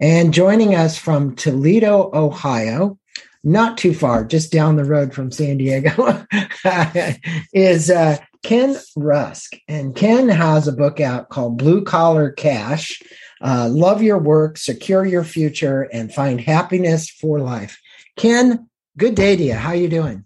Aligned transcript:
And 0.00 0.34
joining 0.34 0.74
us 0.74 0.98
from 0.98 1.34
Toledo, 1.34 2.10
Ohio, 2.12 2.98
not 3.42 3.78
too 3.78 3.94
far, 3.94 4.22
just 4.22 4.52
down 4.52 4.76
the 4.76 4.84
road 4.84 5.14
from 5.14 5.30
San 5.30 5.56
Diego, 5.56 6.26
is 7.54 7.90
uh, 7.90 8.18
Ken 8.44 8.76
Rusk. 8.94 9.56
And 9.66 9.96
Ken 9.96 10.28
has 10.28 10.68
a 10.68 10.72
book 10.72 11.00
out 11.00 11.30
called 11.30 11.58
Blue 11.58 11.82
Collar 11.82 12.30
Cash 12.30 13.02
uh, 13.40 13.68
Love 13.70 14.02
Your 14.02 14.18
Work, 14.18 14.56
Secure 14.56 15.04
Your 15.04 15.24
Future, 15.24 15.82
and 15.92 16.12
Find 16.12 16.40
Happiness 16.40 17.10
for 17.10 17.40
Life. 17.40 17.80
Ken, 18.16 18.68
good 18.96 19.14
day 19.14 19.34
to 19.34 19.42
you. 19.42 19.54
How 19.54 19.70
are 19.70 19.76
you 19.76 19.88
doing? 19.88 20.24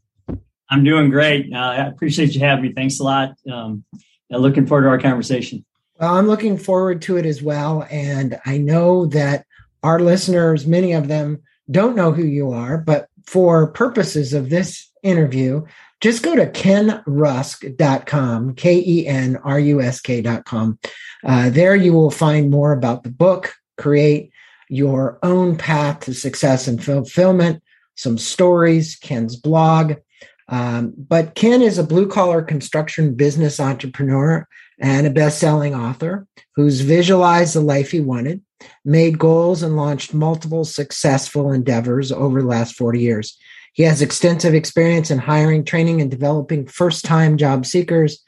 I'm 0.71 0.85
doing 0.85 1.11
great. 1.11 1.53
Uh, 1.53 1.57
I 1.57 1.87
appreciate 1.87 2.35
you 2.35 2.41
having 2.41 2.65
me. 2.65 2.73
Thanks 2.73 3.01
a 3.01 3.05
lot. 3.05 3.35
Um, 3.51 3.85
looking 4.31 4.67
forward 4.67 4.83
to 4.83 4.89
our 4.91 5.01
conversation. 5.01 5.65
Well, 5.99 6.15
I'm 6.15 6.27
looking 6.27 6.59
forward 6.59 7.01
to 7.03 7.17
it 7.17 7.25
as 7.25 7.43
well. 7.43 7.87
And 7.91 8.39
I 8.45 8.59
know 8.59 9.07
that 9.07 9.47
our 9.83 9.99
listeners, 9.99 10.67
many 10.67 10.93
of 10.93 11.09
them, 11.09 11.43
don't 11.71 11.97
know 11.97 12.13
who 12.13 12.25
you 12.25 12.53
are, 12.53 12.79
but 12.79 13.09
for 13.27 13.69
purposes 13.73 14.33
of 14.33 14.51
this 14.51 14.91
interview, 15.03 15.65
just 16.01 16.23
go 16.23 16.37
to 16.37 16.51
kenrusk.com, 16.51 18.55
K 18.55 18.85
E 18.87 19.07
N 19.07 19.37
R 19.37 19.59
U 19.59 19.81
S 19.81 20.01
K.com. 20.01 20.79
Uh, 21.25 21.51
there 21.51 21.75
you 21.75 21.93
will 21.93 22.11
find 22.11 22.51
more 22.51 22.73
about 22.73 23.03
the 23.03 23.11
book, 23.11 23.55
create 23.77 24.31
your 24.69 25.19
own 25.23 25.57
path 25.57 26.01
to 26.01 26.15
success 26.15 26.69
and 26.69 26.85
fulfillment, 26.85 27.63
some 27.97 28.19
stories, 28.19 28.97
Ken's 28.97 29.37
blog. 29.37 29.95
Um, 30.49 30.95
but 30.97 31.35
Ken 31.35 31.63
is 31.63 31.79
a 31.79 31.85
blue 31.85 32.07
collar 32.07 32.43
construction 32.43 33.15
business 33.15 33.61
entrepreneur 33.61 34.47
and 34.81 35.07
a 35.07 35.11
best 35.11 35.39
selling 35.39 35.75
author 35.75 36.27
who's 36.55 36.81
visualized 36.81 37.55
the 37.55 37.61
life 37.61 37.91
he 37.91 38.01
wanted, 38.01 38.43
made 38.85 39.19
goals, 39.19 39.63
and 39.63 39.77
launched 39.77 40.15
multiple 40.15 40.65
successful 40.65 41.53
endeavors 41.53 42.13
over 42.13 42.41
the 42.41 42.49
last 42.49 42.77
40 42.77 43.01
years. 43.01 43.37
He 43.79 43.85
has 43.85 44.03
extensive 44.03 44.55
experience 44.55 45.09
in 45.09 45.19
hiring, 45.19 45.63
training, 45.63 46.01
and 46.01 46.11
developing 46.11 46.67
first 46.67 47.05
time 47.05 47.37
job 47.37 47.65
seekers, 47.65 48.21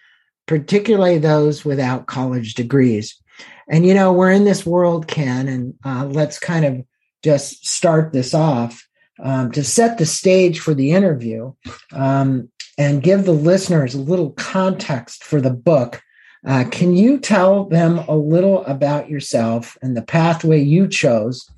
particularly 0.47 1.19
those 1.19 1.65
without 1.65 2.07
college 2.07 2.55
degrees. 2.55 3.21
And, 3.69 3.85
you 3.85 3.93
know, 3.93 4.13
we're 4.13 4.31
in 4.31 4.45
this 4.45 4.65
world, 4.65 5.09
Ken, 5.09 5.49
and 5.49 5.75
uh, 5.85 6.07
let's 6.07 6.39
kind 6.39 6.65
of 6.65 6.85
just 7.25 7.67
start 7.67 8.13
this 8.13 8.33
off 8.33 8.87
um, 9.21 9.51
to 9.51 9.65
set 9.65 9.99
the 9.99 10.07
stage 10.07 10.61
for 10.61 10.73
the 10.73 10.93
interview 10.93 11.53
um, 11.93 12.49
and 12.79 13.03
give 13.03 13.25
the 13.25 13.33
listeners 13.33 13.97
a 13.97 14.01
little 14.01 14.31
context 14.31 15.25
for 15.25 15.41
the 15.41 15.51
book. 15.51 16.01
Uh, 16.47 16.63
can 16.71 16.95
you 16.95 17.19
tell 17.19 17.65
them 17.65 17.99
a 18.07 18.15
little 18.15 18.65
about 18.67 19.11
yourself 19.11 19.77
and 19.83 19.97
the 19.97 20.03
pathway 20.03 20.61
you 20.61 20.87
chose 20.87 21.51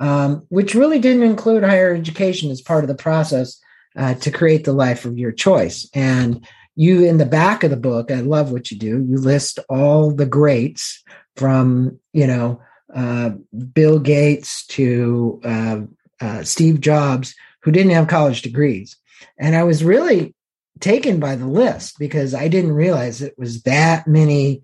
um, 0.00 0.46
which 0.48 0.74
really 0.74 0.98
didn't 0.98 1.22
include 1.22 1.62
higher 1.62 1.94
education 1.94 2.50
as 2.50 2.60
part 2.60 2.82
of 2.82 2.88
the 2.88 2.94
process 2.94 3.60
uh, 3.96 4.14
to 4.14 4.30
create 4.30 4.64
the 4.64 4.72
life 4.72 5.04
of 5.04 5.18
your 5.18 5.30
choice. 5.30 5.88
And 5.94 6.46
you, 6.74 7.04
in 7.04 7.18
the 7.18 7.26
back 7.26 7.62
of 7.62 7.70
the 7.70 7.76
book, 7.76 8.10
I 8.10 8.20
love 8.20 8.50
what 8.50 8.70
you 8.70 8.78
do. 8.78 9.04
You 9.04 9.18
list 9.18 9.58
all 9.68 10.10
the 10.10 10.26
greats 10.26 11.02
from, 11.36 11.98
you 12.12 12.26
know, 12.26 12.62
uh, 12.94 13.30
Bill 13.72 14.00
Gates 14.00 14.66
to 14.68 15.40
uh, 15.44 15.80
uh 16.20 16.42
Steve 16.42 16.80
Jobs, 16.80 17.34
who 17.62 17.70
didn't 17.70 17.92
have 17.92 18.08
college 18.08 18.42
degrees. 18.42 18.96
And 19.38 19.54
I 19.54 19.62
was 19.64 19.84
really 19.84 20.34
taken 20.80 21.20
by 21.20 21.36
the 21.36 21.46
list 21.46 21.98
because 21.98 22.34
I 22.34 22.48
didn't 22.48 22.72
realize 22.72 23.20
it 23.20 23.38
was 23.38 23.62
that 23.62 24.06
many 24.06 24.62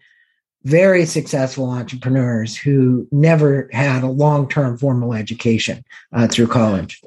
very 0.66 1.06
successful 1.06 1.70
entrepreneurs 1.70 2.56
who 2.56 3.06
never 3.12 3.70
had 3.72 4.02
a 4.02 4.08
long 4.08 4.48
term 4.48 4.76
formal 4.76 5.14
education 5.14 5.84
uh, 6.12 6.26
through 6.26 6.48
college. 6.48 7.00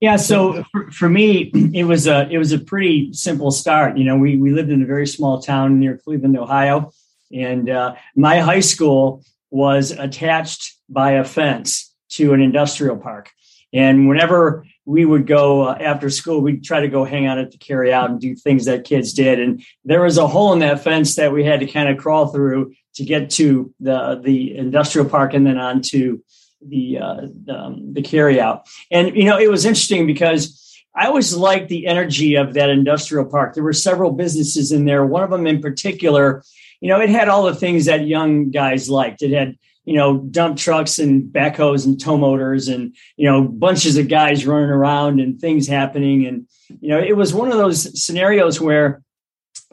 Yeah, 0.00 0.16
so 0.16 0.64
for, 0.72 0.90
for, 0.90 1.08
me, 1.08 1.52
it 1.72 1.84
was 1.84 2.08
a 2.08 2.28
it 2.28 2.38
was 2.38 2.50
a 2.50 2.58
pretty 2.58 3.12
simple 3.12 3.52
start. 3.52 3.96
You 3.96 4.02
know, 4.02 4.16
we 4.16 4.36
we 4.36 4.50
lived 4.50 4.70
in 4.70 4.82
a 4.82 4.86
very 4.86 5.06
small 5.06 5.40
town 5.40 5.78
near 5.78 5.96
Cleveland, 5.96 6.36
Ohio, 6.36 6.90
and 7.32 7.70
uh, 7.70 7.94
my 8.16 8.40
high 8.40 8.60
school 8.60 9.22
was 9.50 9.92
attached 9.92 10.76
by 10.88 11.12
a 11.12 11.24
fence 11.24 11.94
to 12.10 12.32
an 12.32 12.40
industrial 12.40 12.96
park. 12.96 13.30
And 13.72 14.08
whenever 14.08 14.66
we 14.84 15.04
would 15.04 15.26
go 15.26 15.62
uh, 15.62 15.76
after 15.80 16.10
school, 16.10 16.40
we'd 16.40 16.64
try 16.64 16.80
to 16.80 16.88
go 16.88 17.04
hang 17.04 17.26
out 17.26 17.38
at 17.38 17.52
the 17.52 17.58
carry 17.58 17.92
out 17.92 18.10
and 18.10 18.20
do 18.20 18.34
things 18.34 18.64
that 18.64 18.84
kids 18.84 19.12
did. 19.12 19.38
And 19.38 19.62
there 19.84 20.02
was 20.02 20.18
a 20.18 20.26
hole 20.26 20.52
in 20.52 20.58
that 20.60 20.82
fence 20.82 21.14
that 21.16 21.32
we 21.32 21.44
had 21.44 21.60
to 21.60 21.66
kind 21.66 21.88
of 21.88 21.98
crawl 21.98 22.28
through 22.28 22.74
to 22.94 23.04
get 23.04 23.30
to 23.30 23.72
the, 23.80 24.20
the 24.22 24.56
industrial 24.56 25.08
park 25.08 25.34
and 25.34 25.46
then 25.46 25.58
on 25.58 25.82
to 25.82 26.22
the, 26.66 26.98
uh, 26.98 27.20
um, 27.48 27.92
the 27.92 28.02
carry 28.02 28.40
out. 28.40 28.66
And, 28.90 29.16
you 29.16 29.24
know, 29.24 29.38
it 29.38 29.50
was 29.50 29.64
interesting 29.64 30.06
because 30.06 30.58
I 30.94 31.06
always 31.06 31.34
liked 31.34 31.68
the 31.68 31.86
energy 31.86 32.34
of 32.34 32.54
that 32.54 32.68
industrial 32.68 33.24
park. 33.24 33.54
There 33.54 33.64
were 33.64 33.72
several 33.72 34.10
businesses 34.10 34.72
in 34.72 34.84
there. 34.84 35.06
One 35.06 35.22
of 35.22 35.30
them 35.30 35.46
in 35.46 35.62
particular, 35.62 36.42
you 36.80 36.88
know, 36.88 37.00
it 37.00 37.08
had 37.08 37.28
all 37.28 37.44
the 37.44 37.54
things 37.54 37.86
that 37.86 38.06
young 38.06 38.50
guys 38.50 38.90
liked. 38.90 39.22
It 39.22 39.32
had 39.32 39.56
you 39.84 39.94
know, 39.94 40.18
dump 40.18 40.56
trucks 40.56 40.98
and 40.98 41.24
backhoes 41.24 41.86
and 41.86 42.00
tow 42.00 42.16
motors 42.16 42.68
and, 42.68 42.94
you 43.16 43.28
know, 43.28 43.42
bunches 43.42 43.96
of 43.96 44.08
guys 44.08 44.46
running 44.46 44.70
around 44.70 45.20
and 45.20 45.40
things 45.40 45.66
happening. 45.66 46.26
And, 46.26 46.46
you 46.80 46.90
know, 46.90 47.00
it 47.00 47.16
was 47.16 47.34
one 47.34 47.50
of 47.50 47.58
those 47.58 48.02
scenarios 48.02 48.60
where 48.60 49.02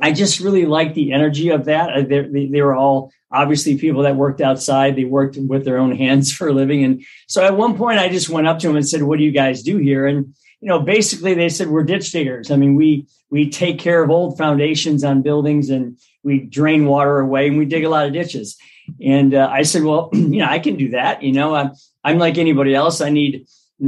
I 0.02 0.12
just 0.12 0.40
really 0.40 0.66
liked 0.66 0.96
the 0.96 1.12
energy 1.12 1.50
of 1.50 1.66
that. 1.66 1.94
Uh, 1.94 2.02
they, 2.02 2.48
they, 2.48 2.62
were 2.62 2.76
all 2.76 3.12
obviously 3.32 3.78
people 3.78 4.04
that 4.04 4.16
worked 4.16 4.42
outside. 4.42 4.96
They 4.96 5.04
worked 5.04 5.38
with 5.38 5.66
their 5.66 5.78
own 5.78 5.96
hands 5.96 6.34
for 6.34 6.48
a 6.48 6.54
living. 6.54 6.84
And 6.84 7.04
so 7.28 7.44
at 7.44 7.58
one 7.58 7.78
point 7.78 8.00
I 8.00 8.10
just 8.10 8.30
went 8.30 8.48
up 8.48 8.60
to 8.60 8.68
them 8.68 8.78
and 8.78 8.88
said, 8.88 9.04
what 9.04 9.20
do 9.20 9.26
you 9.26 9.32
guys 9.32 9.62
do 9.62 9.78
here? 9.78 10.08
And, 10.08 10.34
you 10.62 10.68
know, 10.68 10.80
basically 10.80 11.36
they 11.36 11.50
said, 11.50 11.68
we're 11.68 11.84
ditch 11.84 12.12
diggers. 12.12 12.52
I 12.52 12.56
mean, 12.56 12.76
we, 12.76 13.08
we 13.30 13.50
take 13.50 13.80
care 13.80 14.04
of 14.04 14.10
old 14.10 14.38
foundations 14.38 15.04
on 15.04 15.22
buildings 15.22 15.70
and 15.70 15.98
we 16.24 16.40
drain 16.40 16.86
water 16.86 17.20
away 17.20 17.48
and 17.48 17.58
we 17.58 17.66
dig 17.66 17.84
a 17.84 17.90
lot 17.90 18.08
of 18.08 18.14
ditches. 18.14 18.58
And 19.04 19.34
uh, 19.34 19.50
I 19.52 19.64
said, 19.64 19.84
well, 19.84 20.10
you 20.14 20.40
know, 20.40 20.48
I 20.48 20.60
can 20.60 20.76
do 20.76 20.90
that. 20.90 21.24
You 21.24 21.32
know, 21.32 21.56
I'm, 21.56 21.72
I'm 22.04 22.18
like 22.18 22.38
anybody 22.38 22.76
else. 22.76 23.02
I 23.02 23.10
need, 23.10 23.46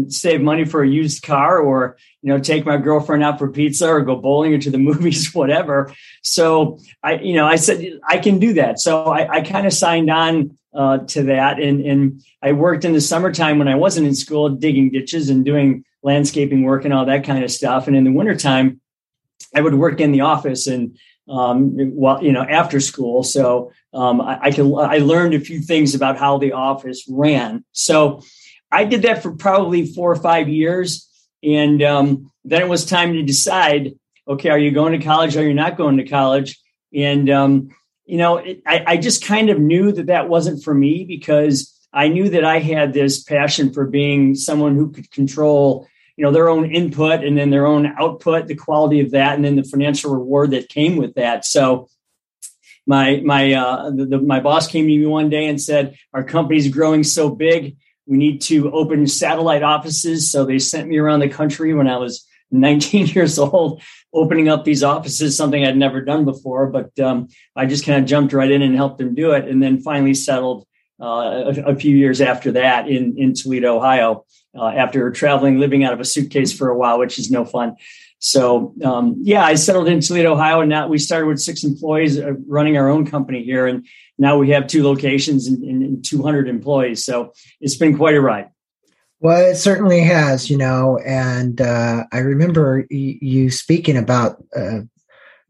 save 0.07 0.42
money 0.42 0.65
for 0.65 0.83
a 0.83 0.88
used 0.88 1.24
car 1.24 1.59
or 1.59 1.98
you 2.21 2.31
know 2.31 2.39
take 2.39 2.65
my 2.65 2.77
girlfriend 2.77 3.24
out 3.24 3.38
for 3.38 3.50
pizza 3.50 3.88
or 3.88 4.01
go 4.01 4.15
bowling 4.15 4.53
or 4.53 4.57
to 4.57 4.71
the 4.71 4.77
movies 4.89 5.33
whatever 5.33 5.94
so 6.21 6.80
i 7.03 7.15
you 7.15 7.36
know 7.36 7.45
i 7.45 7.56
said 7.56 8.00
i 8.07 8.18
can 8.18 8.39
do 8.39 8.53
that 8.53 8.80
so 8.80 9.06
i, 9.06 9.38
I 9.38 9.42
kind 9.42 9.68
of 9.68 9.74
signed 9.74 10.09
on 10.09 10.57
uh, 10.74 11.00
to 11.00 11.24
that 11.24 11.59
and 11.59 11.86
and 11.86 12.24
i 12.42 12.53
worked 12.53 12.86
in 12.86 12.94
the 12.94 13.01
summertime 13.01 13.59
when 13.59 13.68
i 13.68 13.75
wasn't 13.75 14.07
in 14.07 14.15
school 14.15 14.50
digging 14.50 14.89
ditches 14.92 15.30
and 15.30 15.44
doing 15.44 15.83
landscaping 16.03 16.63
work 16.63 16.86
and 16.86 16.94
all 16.94 17.06
that 17.06 17.25
kind 17.25 17.44
of 17.44 17.51
stuff 17.51 17.88
and 17.88 17.95
in 17.95 18.06
the 18.06 18.12
wintertime 18.12 18.80
i 19.53 19.59
would 19.59 19.75
work 19.75 20.00
in 20.00 20.13
the 20.13 20.21
office 20.21 20.68
and 20.68 20.98
um, 21.30 21.74
well, 21.96 22.24
you 22.24 22.32
know, 22.32 22.44
after 22.44 22.80
school. 22.80 23.24
So 23.24 23.72
um, 23.94 24.22
I, 24.22 24.40
I, 24.44 24.52
can 24.52 24.74
I 24.76 24.98
learned 24.98 25.34
a 25.34 25.40
few 25.40 25.62
things 25.62 25.96
about 25.96 26.18
how 26.18 26.38
the 26.38 26.54
office 26.54 27.06
ran. 27.10 27.64
So 27.72 28.22
I 28.72 28.86
did 28.86 29.04
that 29.04 29.22
for 29.22 29.32
probably 29.32 29.86
four 29.86 30.12
or 30.12 30.16
five 30.16 30.50
years, 30.50 31.10
and 31.44 31.82
um, 31.84 32.32
then 32.44 32.62
it 32.62 32.70
was 32.70 32.86
time 32.86 33.14
to 33.14 33.24
decide. 33.24 33.94
Okay, 34.28 34.50
are 34.50 34.58
you 34.58 34.72
going 34.72 34.98
to 34.98 35.06
college? 35.06 35.36
Or 35.36 35.42
are 35.42 35.48
you 35.48 35.54
not 35.54 35.78
going 35.78 35.98
to 35.98 36.08
college? 36.08 36.60
And 36.94 37.30
um, 37.30 37.70
you 38.06 38.18
know, 38.18 38.38
it, 38.38 38.62
I, 38.66 38.84
I 38.88 38.98
just 38.98 39.26
kind 39.26 39.50
of 39.50 39.60
knew 39.60 39.92
that 39.92 40.08
that 40.08 40.30
wasn't 40.30 40.64
for 40.64 40.74
me 40.74 41.06
because 41.06 41.78
I 41.94 42.08
knew 42.08 42.30
that 42.30 42.46
I 42.46 42.60
had 42.60 42.94
this 42.94 43.24
passion 43.24 43.74
for 43.74 43.86
being 43.86 44.36
someone 44.36 44.76
who 44.76 44.92
could 44.92 45.12
control 45.12 45.88
you 46.18 46.25
know 46.25 46.31
their 46.31 46.50
own 46.50 46.74
input 46.74 47.24
and 47.24 47.38
then 47.38 47.50
their 47.50 47.66
own 47.66 47.86
output 47.86 48.48
the 48.48 48.56
quality 48.56 49.00
of 49.02 49.12
that 49.12 49.36
and 49.36 49.46
then 49.46 49.56
the 49.56 49.63
financial 49.63 50.13
reward 50.13 50.52
that 50.52 50.69
came 50.69 50.98
with 50.98 51.16
that. 51.16 51.46
So 51.46 51.90
my 52.86 53.22
my 53.24 53.54
uh, 53.54 53.90
the, 53.92 54.06
the, 54.06 54.18
my 54.19 54.40
boss 54.40 54.68
came 54.68 54.86
to 54.86 54.98
me 54.98 55.06
one 55.06 55.30
day 55.30 55.48
and 55.48 55.62
said 55.62 55.96
our 56.13 56.24
company's 56.24 56.68
growing 56.69 57.04
so 57.04 57.30
big 57.30 57.78
we 58.08 58.18
need 58.18 58.42
to 58.42 58.72
open 58.72 59.08
satellite 59.08 59.63
offices. 59.63 60.30
So 60.30 60.44
they 60.44 60.60
sent 60.60 60.90
me 60.90 60.98
around 60.98 61.22
the 61.22 61.30
country 61.30 61.74
when 61.74 61.88
i 61.88 61.98
was 61.98 62.28
19 62.52 63.08
years 63.16 63.40
old 63.40 63.81
opening 64.13 64.50
up 64.50 64.66
these 64.66 64.84
offices 64.84 65.38
something 65.38 65.66
i'd 65.66 65.78
never 65.78 66.02
done 66.02 66.25
before 66.25 66.68
but 66.68 66.98
um, 67.00 67.28
i 67.56 67.66
just 67.66 67.86
kind 67.86 68.00
of 68.00 68.10
jumped 68.10 68.34
right 68.34 68.52
in 68.52 68.62
and 68.62 68.75
helped 68.75 68.98
them 68.98 69.16
do 69.16 69.31
it 69.31 69.48
and 69.48 69.63
then 69.63 69.80
finally 69.80 70.13
settled 70.13 70.66
uh, 71.02 71.06
a, 71.66 71.72
a, 71.72 71.75
few 71.75 71.96
years 71.96 72.22
after 72.22 72.52
that 72.52 72.88
in 72.88 73.18
in 73.18 73.34
toledo 73.34 73.78
ohio 73.78 74.25
uh, 74.56 74.68
after 74.68 75.09
traveling, 75.12 75.59
living 75.59 75.83
out 75.83 75.94
of 75.94 76.00
a 76.00 76.06
suitcase 76.06 76.51
for 76.51 76.69
a 76.69 76.77
while, 76.77 77.00
which 77.00 77.18
is 77.18 77.31
no 77.31 77.45
fun. 77.45 77.75
So 78.19 78.74
um, 78.83 79.15
yeah, 79.21 79.44
I 79.44 79.56
settled 79.56 79.88
in 79.88 80.00
Toledo, 80.00 80.33
Ohio, 80.33 80.62
and 80.62 80.69
now 80.69 80.88
we 80.88 81.00
started 81.00 81.25
with 81.25 81.42
six 81.42 81.63
employees 81.63 82.19
uh, 82.19 82.33
running 82.45 82.77
our 82.77 82.88
own 82.88 83.06
company 83.06 83.44
here, 83.44 83.65
and 83.65 83.88
now 84.19 84.38
we 84.38 84.51
have 84.51 84.68
two 84.68 84.83
locations 84.83 85.48
and, 85.48 85.63
and 85.63 86.06
200 86.06 86.48
employees. 86.48 87.03
So 87.03 87.33
it's 87.59 87.75
been 87.75 87.98
quite 87.98 88.15
a 88.15 88.21
ride. 88.21 88.50
Well, 89.21 89.51
it 89.51 89.56
certainly 89.56 90.01
has, 90.01 90.50
you 90.50 90.57
know, 90.57 91.00
and 91.06 91.62
uh, 91.62 92.06
I 92.12 92.19
remember 92.19 92.86
you 92.89 93.51
speaking 93.51 93.98
about 93.98 94.44
uh, 94.56 94.81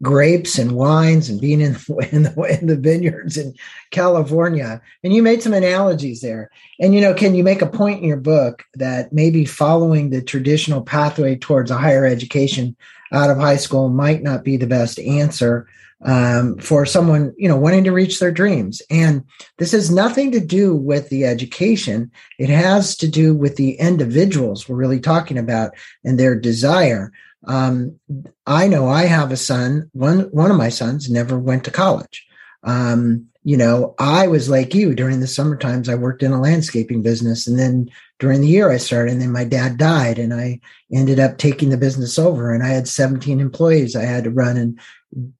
grapes 0.01 0.57
and 0.57 0.73
wines 0.73 1.29
and 1.29 1.39
being 1.39 1.61
in, 1.61 1.75
in 2.11 2.23
the, 2.23 2.57
in 2.59 2.67
the 2.67 2.77
vineyards 2.77 3.37
in 3.37 3.53
California. 3.91 4.81
And 5.03 5.13
you 5.13 5.21
made 5.21 5.41
some 5.41 5.53
analogies 5.53 6.21
there. 6.21 6.49
And, 6.79 6.93
you 6.95 7.01
know, 7.01 7.13
can 7.13 7.35
you 7.35 7.43
make 7.43 7.61
a 7.61 7.67
point 7.67 8.01
in 8.01 8.07
your 8.07 8.17
book 8.17 8.63
that 8.75 9.13
maybe 9.13 9.45
following 9.45 10.09
the 10.09 10.21
traditional 10.21 10.81
pathway 10.81 11.35
towards 11.35 11.71
a 11.71 11.77
higher 11.77 12.05
education 12.05 12.75
out 13.11 13.29
of 13.29 13.37
high 13.37 13.57
school 13.57 13.89
might 13.89 14.23
not 14.23 14.43
be 14.43 14.57
the 14.57 14.67
best 14.67 14.99
answer 14.99 15.67
um, 16.03 16.57
for 16.57 16.83
someone, 16.85 17.31
you 17.37 17.47
know, 17.47 17.57
wanting 17.57 17.83
to 17.83 17.91
reach 17.91 18.19
their 18.19 18.31
dreams? 18.31 18.81
And 18.89 19.23
this 19.59 19.71
has 19.73 19.91
nothing 19.91 20.31
to 20.31 20.39
do 20.39 20.75
with 20.75 21.09
the 21.09 21.25
education. 21.25 22.09
It 22.39 22.49
has 22.49 22.95
to 22.97 23.07
do 23.07 23.35
with 23.35 23.57
the 23.57 23.73
individuals 23.73 24.67
we're 24.67 24.77
really 24.77 24.99
talking 24.99 25.37
about 25.37 25.75
and 26.03 26.19
their 26.19 26.33
desire 26.33 27.11
um, 27.47 27.99
I 28.45 28.67
know 28.67 28.87
I 28.87 29.03
have 29.03 29.31
a 29.31 29.37
son. 29.37 29.89
One 29.93 30.21
one 30.31 30.51
of 30.51 30.57
my 30.57 30.69
sons 30.69 31.09
never 31.09 31.37
went 31.39 31.63
to 31.65 31.71
college. 31.71 32.25
Um, 32.63 33.27
you 33.43 33.57
know, 33.57 33.95
I 33.97 34.27
was 34.27 34.49
like 34.49 34.75
you 34.75 34.93
during 34.93 35.19
the 35.19 35.27
summer 35.27 35.57
times. 35.57 35.89
I 35.89 35.95
worked 35.95 36.21
in 36.21 36.31
a 36.31 36.39
landscaping 36.39 37.01
business, 37.01 37.47
and 37.47 37.57
then 37.57 37.89
during 38.19 38.41
the 38.41 38.47
year 38.47 38.69
I 38.71 38.77
started, 38.77 39.13
and 39.13 39.21
then 39.21 39.31
my 39.31 39.43
dad 39.43 39.77
died, 39.77 40.19
and 40.19 40.33
I 40.33 40.59
ended 40.93 41.19
up 41.19 41.37
taking 41.37 41.69
the 41.69 41.77
business 41.77 42.19
over. 42.19 42.53
And 42.53 42.63
I 42.63 42.67
had 42.67 42.87
17 42.87 43.39
employees 43.39 43.95
I 43.95 44.03
had 44.03 44.25
to 44.25 44.29
run, 44.29 44.57
and 44.57 44.79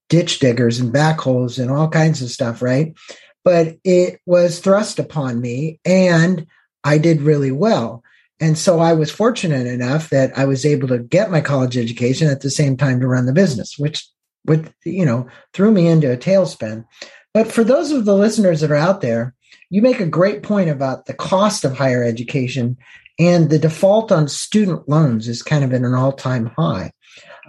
ditch 0.09 0.39
diggers 0.39 0.79
and 0.79 0.91
backhoes 0.91 1.59
and 1.59 1.69
all 1.69 1.87
kinds 1.87 2.21
of 2.23 2.29
stuff, 2.29 2.61
right? 2.61 2.95
But 3.43 3.77
it 3.83 4.19
was 4.25 4.59
thrust 4.59 4.97
upon 4.97 5.39
me, 5.39 5.79
and 5.85 6.47
I 6.83 6.97
did 6.97 7.21
really 7.21 7.51
well. 7.51 8.03
And 8.41 8.57
so 8.57 8.79
I 8.79 8.93
was 8.93 9.11
fortunate 9.11 9.67
enough 9.67 10.09
that 10.09 10.35
I 10.37 10.45
was 10.45 10.65
able 10.65 10.87
to 10.89 10.97
get 10.97 11.31
my 11.31 11.41
college 11.41 11.77
education 11.77 12.27
at 12.27 12.41
the 12.41 12.49
same 12.49 12.75
time 12.75 12.99
to 12.99 13.07
run 13.07 13.27
the 13.27 13.33
business, 13.33 13.77
which 13.77 14.05
would, 14.47 14.73
you 14.83 15.05
know, 15.05 15.27
threw 15.53 15.71
me 15.71 15.87
into 15.87 16.11
a 16.11 16.17
tailspin. 16.17 16.83
But 17.33 17.51
for 17.51 17.63
those 17.63 17.91
of 17.91 18.05
the 18.05 18.15
listeners 18.15 18.61
that 18.61 18.71
are 18.71 18.75
out 18.75 19.01
there, 19.01 19.35
you 19.69 19.83
make 19.83 19.99
a 19.99 20.07
great 20.07 20.41
point 20.41 20.69
about 20.69 21.05
the 21.05 21.13
cost 21.13 21.63
of 21.63 21.77
higher 21.77 22.03
education 22.03 22.77
and 23.19 23.49
the 23.49 23.59
default 23.59 24.11
on 24.11 24.27
student 24.27 24.89
loans 24.89 25.27
is 25.27 25.43
kind 25.43 25.63
of 25.63 25.73
at 25.73 25.81
an 25.81 25.93
all 25.93 26.11
time 26.11 26.47
high. 26.57 26.91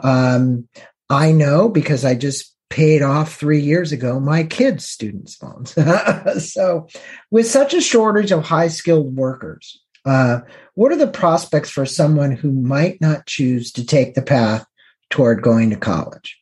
Um, 0.02 0.68
I 1.08 1.32
know 1.32 1.68
because 1.68 2.04
I 2.04 2.14
just 2.14 2.54
paid 2.68 3.02
off 3.02 3.34
three 3.34 3.60
years 3.60 3.92
ago 3.92 4.20
my 4.20 4.44
kids' 4.44 4.86
students' 4.86 5.42
loans. 5.42 5.74
so, 6.52 6.88
with 7.30 7.46
such 7.46 7.72
a 7.72 7.80
shortage 7.80 8.32
of 8.32 8.44
high 8.44 8.68
skilled 8.68 9.16
workers, 9.16 9.80
uh, 10.04 10.40
what 10.74 10.92
are 10.92 10.96
the 10.96 11.06
prospects 11.06 11.70
for 11.70 11.86
someone 11.86 12.32
who 12.32 12.50
might 12.50 13.00
not 13.00 13.26
choose 13.26 13.72
to 13.72 13.84
take 13.84 14.14
the 14.14 14.22
path 14.22 14.66
toward 15.10 15.42
going 15.42 15.70
to 15.70 15.76
college? 15.76 16.38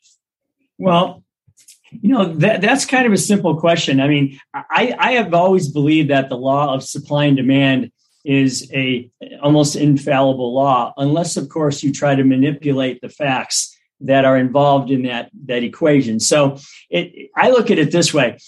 Well, 0.79 1.23
you 1.91 2.11
know 2.11 2.33
that 2.35 2.61
that's 2.61 2.87
kind 2.87 3.07
of 3.07 3.13
a 3.13 3.19
simple 3.19 3.59
question. 3.59 4.01
I 4.01 4.09
mean, 4.09 4.39
I, 4.55 4.95
I 4.99 5.13
have 5.13 5.35
always 5.35 5.69
believed 5.69 6.11
that 6.11 6.29
the 6.29 6.37
law 6.37 6.73
of 6.73 6.85
supply 6.85 7.25
and 7.25 7.37
demand 7.37 7.91
is 8.25 8.71
a 8.73 9.11
almost 9.43 9.77
infallible 9.77 10.55
law, 10.55 10.95
unless 10.97 11.37
of 11.37 11.49
course 11.49 11.83
you 11.83 11.93
try 11.93 12.15
to 12.15 12.25
manipulate 12.25 13.01
the 13.01 13.09
facts 13.09 13.77
that 14.01 14.25
are 14.25 14.37
involved 14.37 14.91
in 14.91 15.03
that 15.03 15.31
that 15.47 15.65
equation. 15.65 16.21
So 16.21 16.59
it, 16.91 17.31
I 17.37 17.51
look 17.51 17.71
at 17.71 17.79
it 17.79 17.91
this 17.91 18.15
way: 18.15 18.39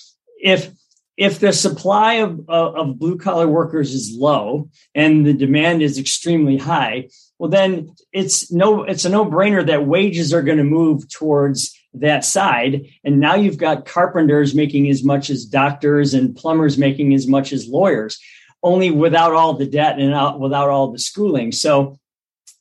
if 0.41 0.71
if 1.17 1.41
the 1.41 1.53
supply 1.53 2.15
of, 2.15 2.49
of, 2.49 2.75
of 2.77 2.99
blue 2.99 3.19
collar 3.19 3.47
workers 3.47 3.93
is 3.93 4.17
low 4.17 4.71
and 4.95 5.27
the 5.27 5.35
demand 5.35 5.83
is 5.83 5.99
extremely 5.99 6.57
high, 6.57 7.09
well, 7.39 7.51
then 7.51 7.95
it's 8.13 8.51
no, 8.51 8.85
it's 8.85 9.05
a 9.05 9.09
no 9.11 9.27
brainer 9.27 9.67
that 9.67 9.87
wages 9.87 10.33
are 10.33 10.43
going 10.43 10.59
to 10.59 10.65
move 10.65 11.09
towards 11.11 11.77
that 11.95 12.25
side. 12.25 12.87
And 13.05 13.21
now 13.21 13.35
you've 13.35 13.59
got 13.59 13.85
carpenters 13.85 14.55
making 14.55 14.89
as 14.89 15.05
much 15.05 15.29
as 15.29 15.45
doctors 15.45 16.15
and 16.15 16.35
plumbers 16.35 16.79
making 16.79 17.13
as 17.15 17.27
much 17.27 17.53
as 17.53 17.69
lawyers, 17.69 18.19
only 18.63 18.91
without 18.91 19.33
all 19.33 19.55
the 19.55 19.67
debt 19.67 19.99
and 19.99 20.41
without 20.41 20.71
all 20.71 20.93
the 20.93 20.99
schooling. 20.99 21.53
So, 21.53 21.99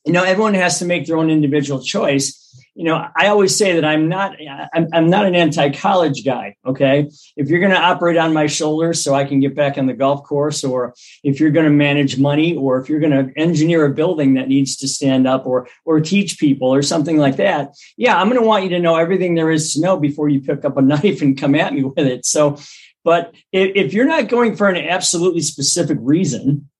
you 0.04 0.12
know, 0.12 0.24
everyone 0.24 0.54
has 0.54 0.80
to 0.80 0.84
make 0.84 1.06
their 1.06 1.16
own 1.16 1.30
individual 1.30 1.82
choice 1.82 2.41
you 2.74 2.84
know, 2.84 3.06
I 3.14 3.28
always 3.28 3.56
say 3.56 3.74
that 3.74 3.84
I'm 3.84 4.08
not 4.08 4.36
I'm, 4.72 4.88
I'm 4.92 5.10
not 5.10 5.26
an 5.26 5.34
anti-college 5.34 6.24
guy. 6.24 6.56
Okay, 6.64 7.10
if 7.36 7.48
you're 7.48 7.60
going 7.60 7.72
to 7.72 7.80
operate 7.80 8.16
on 8.16 8.32
my 8.32 8.46
shoulders 8.46 9.04
so 9.04 9.14
I 9.14 9.24
can 9.24 9.40
get 9.40 9.54
back 9.54 9.76
on 9.76 9.86
the 9.86 9.92
golf 9.92 10.24
course, 10.24 10.64
or 10.64 10.94
if 11.22 11.38
you're 11.38 11.50
going 11.50 11.66
to 11.66 11.72
manage 11.72 12.18
money, 12.18 12.56
or 12.56 12.80
if 12.80 12.88
you're 12.88 13.00
going 13.00 13.12
to 13.12 13.38
engineer 13.38 13.84
a 13.84 13.92
building 13.92 14.34
that 14.34 14.48
needs 14.48 14.76
to 14.76 14.88
stand 14.88 15.28
up, 15.28 15.46
or 15.46 15.68
or 15.84 16.00
teach 16.00 16.38
people, 16.38 16.72
or 16.72 16.80
something 16.82 17.18
like 17.18 17.36
that, 17.36 17.74
yeah, 17.98 18.18
I'm 18.18 18.28
going 18.28 18.40
to 18.40 18.46
want 18.46 18.64
you 18.64 18.70
to 18.70 18.80
know 18.80 18.96
everything 18.96 19.34
there 19.34 19.50
is 19.50 19.74
to 19.74 19.80
know 19.80 19.98
before 19.98 20.30
you 20.30 20.40
pick 20.40 20.64
up 20.64 20.78
a 20.78 20.82
knife 20.92 21.20
and 21.20 21.38
come 21.38 21.54
at 21.54 21.74
me 21.74 21.84
with 21.84 21.98
it. 21.98 22.24
So, 22.24 22.58
but 23.04 23.34
if, 23.52 23.72
if 23.74 23.92
you're 23.92 24.06
not 24.06 24.28
going 24.28 24.56
for 24.56 24.68
an 24.68 24.76
absolutely 24.76 25.42
specific 25.42 25.98
reason, 26.00 26.70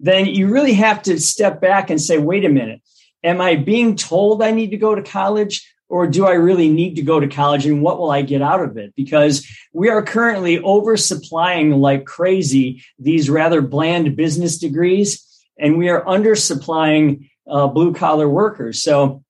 then 0.00 0.26
you 0.26 0.48
really 0.48 0.72
have 0.72 1.02
to 1.02 1.20
step 1.20 1.60
back 1.60 1.90
and 1.90 2.00
say, 2.00 2.16
wait 2.16 2.46
a 2.46 2.48
minute 2.48 2.80
am 3.22 3.40
I 3.40 3.56
being 3.56 3.96
told 3.96 4.42
I 4.42 4.50
need 4.50 4.70
to 4.70 4.76
go 4.76 4.94
to 4.94 5.02
college? 5.02 5.68
Or 5.88 6.06
do 6.06 6.24
I 6.24 6.32
really 6.32 6.70
need 6.70 6.96
to 6.96 7.02
go 7.02 7.20
to 7.20 7.28
college 7.28 7.66
and 7.66 7.82
what 7.82 7.98
will 7.98 8.10
I 8.10 8.22
get 8.22 8.40
out 8.40 8.62
of 8.62 8.78
it? 8.78 8.94
Because 8.96 9.46
we 9.74 9.90
are 9.90 10.02
currently 10.02 10.58
oversupplying 10.58 11.78
like 11.78 12.06
crazy 12.06 12.82
these 12.98 13.28
rather 13.28 13.60
bland 13.60 14.16
business 14.16 14.56
degrees, 14.56 15.22
and 15.58 15.76
we 15.76 15.90
are 15.90 16.02
undersupplying 16.04 17.28
uh, 17.46 17.66
blue 17.66 17.92
collar 17.92 18.26
workers. 18.26 18.82
So 18.82 19.22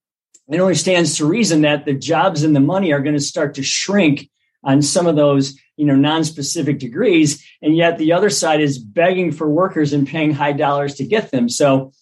it 0.48 0.60
only 0.60 0.76
stands 0.76 1.16
to 1.16 1.26
reason 1.26 1.62
that 1.62 1.84
the 1.84 1.94
jobs 1.94 2.44
and 2.44 2.54
the 2.54 2.60
money 2.60 2.92
are 2.92 3.00
going 3.00 3.16
to 3.16 3.20
start 3.20 3.54
to 3.54 3.64
shrink 3.64 4.30
on 4.62 4.82
some 4.82 5.08
of 5.08 5.16
those 5.16 5.58
you 5.76 5.86
know 5.86 5.96
non-specific 5.96 6.78
degrees 6.78 7.44
and 7.62 7.76
yet 7.76 7.98
the 7.98 8.12
other 8.12 8.30
side 8.30 8.60
is 8.60 8.78
begging 8.78 9.32
for 9.32 9.48
workers 9.48 9.92
and 9.92 10.06
paying 10.06 10.32
high 10.32 10.52
dollars 10.52 10.94
to 10.94 11.04
get 11.04 11.30
them 11.30 11.48
so 11.48 11.92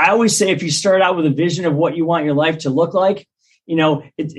I 0.00 0.12
always 0.12 0.34
say 0.34 0.50
if 0.50 0.62
you 0.62 0.70
start 0.70 1.02
out 1.02 1.14
with 1.14 1.26
a 1.26 1.30
vision 1.30 1.66
of 1.66 1.74
what 1.74 1.94
you 1.94 2.06
want 2.06 2.24
your 2.24 2.34
life 2.34 2.60
to 2.60 2.70
look 2.70 2.94
like, 2.94 3.28
you 3.66 3.76
know, 3.76 4.02
it, 4.16 4.32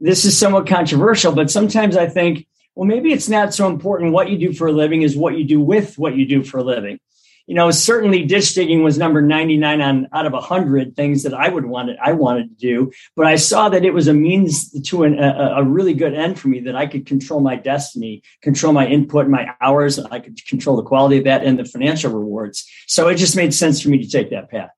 this 0.00 0.24
is 0.24 0.38
somewhat 0.38 0.66
controversial, 0.66 1.32
but 1.32 1.50
sometimes 1.50 1.98
I 1.98 2.06
think, 2.06 2.46
well, 2.74 2.88
maybe 2.88 3.12
it's 3.12 3.28
not 3.28 3.52
so 3.52 3.68
important 3.68 4.14
what 4.14 4.30
you 4.30 4.38
do 4.38 4.54
for 4.54 4.68
a 4.68 4.72
living 4.72 5.02
is 5.02 5.14
what 5.14 5.36
you 5.36 5.44
do 5.44 5.60
with 5.60 5.98
what 5.98 6.16
you 6.16 6.24
do 6.24 6.42
for 6.42 6.58
a 6.58 6.62
living. 6.62 6.98
you 7.46 7.54
know, 7.54 7.70
certainly 7.70 8.24
ditch 8.24 8.54
digging 8.54 8.82
was 8.82 8.96
number 8.96 9.20
99 9.20 9.82
on 9.82 10.08
out 10.14 10.24
of 10.24 10.32
100 10.32 10.96
things 10.96 11.24
that 11.24 11.34
I 11.34 11.50
would 11.50 11.66
want 11.66 11.90
it, 11.90 11.98
I 12.02 12.12
wanted 12.12 12.48
to 12.48 12.54
do. 12.54 12.92
But 13.14 13.26
I 13.26 13.36
saw 13.36 13.68
that 13.68 13.84
it 13.84 13.92
was 13.92 14.08
a 14.08 14.14
means 14.14 14.70
to 14.88 15.02
an, 15.02 15.18
a, 15.18 15.56
a 15.58 15.62
really 15.62 15.92
good 15.92 16.14
end 16.14 16.40
for 16.40 16.48
me 16.48 16.60
that 16.60 16.76
I 16.76 16.86
could 16.86 17.04
control 17.04 17.40
my 17.40 17.56
destiny, 17.56 18.22
control 18.40 18.72
my 18.72 18.86
input, 18.86 19.28
my 19.28 19.54
hours. 19.60 19.98
I 19.98 20.20
could 20.20 20.42
control 20.46 20.76
the 20.76 20.84
quality 20.84 21.18
of 21.18 21.24
that 21.24 21.44
and 21.44 21.58
the 21.58 21.66
financial 21.66 22.12
rewards. 22.12 22.66
So 22.86 23.08
it 23.08 23.16
just 23.16 23.36
made 23.36 23.52
sense 23.52 23.82
for 23.82 23.90
me 23.90 23.98
to 23.98 24.08
take 24.08 24.30
that 24.30 24.50
path. 24.50 24.70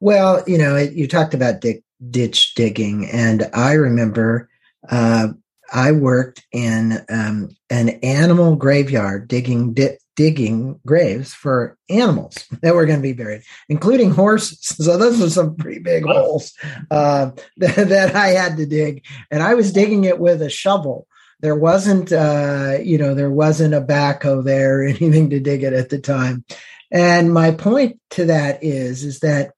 Well, 0.00 0.42
you 0.46 0.58
know, 0.58 0.76
you 0.76 1.08
talked 1.08 1.34
about 1.34 1.62
ditch 2.10 2.54
digging, 2.54 3.08
and 3.10 3.48
I 3.54 3.72
remember 3.72 4.48
uh, 4.88 5.28
I 5.72 5.92
worked 5.92 6.44
in 6.52 7.04
um, 7.08 7.50
an 7.70 7.90
animal 8.02 8.56
graveyard 8.56 9.28
digging 9.28 9.74
di- 9.74 9.98
digging 10.16 10.78
graves 10.86 11.34
for 11.34 11.76
animals 11.88 12.46
that 12.62 12.74
were 12.74 12.86
going 12.86 12.98
to 12.98 13.02
be 13.02 13.12
buried, 13.12 13.42
including 13.68 14.10
horses. 14.10 14.60
So 14.84 14.98
those 14.98 15.20
were 15.20 15.30
some 15.30 15.56
pretty 15.56 15.80
big 15.80 16.04
holes 16.04 16.52
uh, 16.90 17.30
that, 17.56 17.88
that, 17.88 18.14
I 18.14 18.28
had 18.28 18.56
to 18.58 18.66
dig, 18.66 19.04
and 19.30 19.42
I 19.42 19.54
was 19.54 19.72
digging 19.72 20.04
it 20.04 20.18
with 20.18 20.42
a 20.42 20.50
shovel. 20.50 21.06
There 21.40 21.56
wasn't, 21.56 22.12
uh, 22.12 22.78
you 22.82 22.98
know, 22.98 23.14
there 23.14 23.30
wasn't 23.30 23.74
a 23.74 23.80
backhoe 23.80 24.44
there 24.44 24.80
or 24.80 24.84
anything 24.84 25.30
to 25.30 25.40
dig 25.40 25.62
it 25.62 25.72
at 25.72 25.90
the 25.90 25.98
time. 25.98 26.44
And 26.90 27.32
my 27.32 27.50
point 27.50 27.98
to 28.10 28.26
that 28.26 28.62
is, 28.62 29.04
is 29.04 29.20
that 29.20 29.53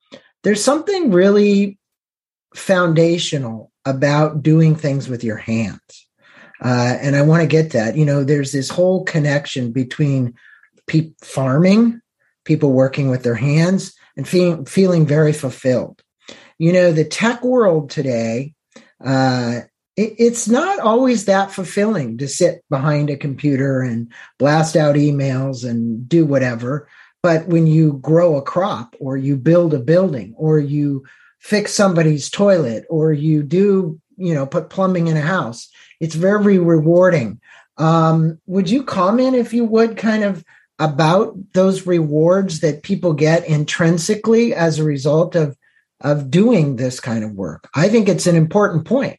there's 0.47 0.65
something 0.65 1.11
really 1.11 1.76
foundational 2.55 3.71
about 3.85 4.43
doing 4.43 4.75
things 4.75 5.09
with 5.09 5.23
your 5.23 5.37
hands 5.37 6.07
uh, 6.62 6.97
and 7.00 7.17
I 7.17 7.23
want 7.23 7.43
to 7.43 7.47
get 7.47 7.73
that. 7.73 7.97
You 7.97 8.05
know, 8.05 8.25
there's 8.25 8.53
this 8.53 8.71
whole 8.71 9.05
connection 9.05 9.73
between 9.73 10.35
pe- 10.87 11.12
farming, 11.23 12.00
people 12.45 12.73
working 12.73 13.11
with 13.11 13.23
their 13.23 13.35
hands, 13.35 13.95
and 14.17 14.26
feeling 14.26 14.65
feeling 14.65 15.07
very 15.07 15.33
fulfilled. 15.33 16.03
You 16.59 16.73
know, 16.73 16.93
the 16.93 17.05
tech 17.05 17.45
world 17.45 17.91
today, 17.91 18.55
uh, 19.05 19.61
it, 19.97 20.15
it's 20.19 20.49
not 20.49 20.79
always 20.81 21.26
that 21.26 21.50
fulfilling 21.50 22.19
to 22.19 22.29
sit 22.29 22.65
behind 22.71 23.11
a 23.11 23.17
computer 23.17 23.83
and 23.83 24.11
blast 24.38 24.76
out 24.76 24.97
emails 24.97 25.69
and 25.69 26.09
do 26.09 26.25
whatever. 26.25 26.88
But 27.23 27.49
when 27.49 27.67
you 27.67 27.95
grow 27.95 28.37
a 28.37 28.43
crop, 28.43 28.95
or 29.01 29.17
you 29.17 29.37
build 29.37 29.75
a 29.75 29.79
building, 29.79 30.35
or 30.37 30.59
you 30.59 31.05
fix 31.41 31.73
somebody's 31.73 32.31
toilet, 32.31 32.85
or 32.89 33.13
you 33.13 33.43
do, 33.43 34.01
you 34.17 34.35
know, 34.35 34.47
put 34.47 34.71
plumbing 34.71 35.09
in 35.09 35.17
a 35.17 35.23
house, 35.23 35.69
it's 36.01 36.15
very 36.15 36.59
rewarding. 36.59 37.41
Um, 37.79 38.39
would 38.47 38.71
you 38.71 38.83
comment, 38.83 39.37
if 39.37 39.53
you 39.53 39.65
would, 39.65 39.97
kind 39.97 40.25
of 40.25 40.45
about 40.79 41.37
those 41.53 41.87
rewards 41.87 42.61
that 42.61 42.83
people 42.83 43.13
get 43.13 43.49
intrinsically 43.49 44.55
as 44.55 44.79
a 44.79 44.85
result 44.85 45.35
of 45.35 45.57
of 46.03 46.31
doing 46.31 46.77
this 46.77 47.01
kind 47.01 47.25
of 47.25 47.33
work? 47.33 47.69
I 47.75 47.89
think 47.89 48.09
it's 48.09 48.27
an 48.27 48.37
important 48.37 48.85
point. 48.85 49.19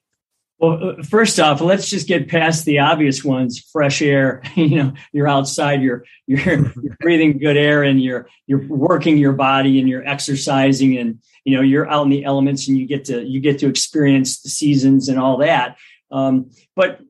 Well, 0.60 1.00
uh, 1.00 1.04
first 1.04 1.40
off, 1.40 1.62
let's 1.62 1.88
just 1.90 2.08
get 2.08 2.30
past 2.30 2.66
the 2.66 2.80
obvious 2.80 3.24
ones. 3.24 3.60
Fresh 3.72 4.02
air, 4.02 4.42
you 4.56 4.78
know, 4.78 4.94
you're 5.12 5.28
outside, 5.28 5.82
you're 5.82 6.04
you're, 6.26 6.72
you're 6.82 6.98
breathing 7.00 7.38
good 7.38 7.58
air, 7.58 7.84
and 7.84 8.02
you're 8.02 8.28
you're 8.48 8.66
working 8.68 9.18
your 9.18 9.34
body, 9.34 9.80
and 9.80 9.88
you're 9.88 10.08
exercising, 10.08 10.98
and 10.98 11.22
you 11.46 11.56
know 11.56 11.62
you're 11.62 11.90
out 11.90 12.04
in 12.04 12.10
the 12.10 12.24
elements, 12.24 12.68
and 12.68 12.78
you 12.78 12.88
get 12.88 13.06
to 13.06 13.24
you 13.24 13.40
get 13.40 13.60
to 13.60 13.68
experience 13.68 14.42
the 14.42 14.50
seasons 14.50 15.10
and 15.10 15.20
all 15.20 15.38
that. 15.38 15.78
Um, 16.12 16.52
but 16.76 17.02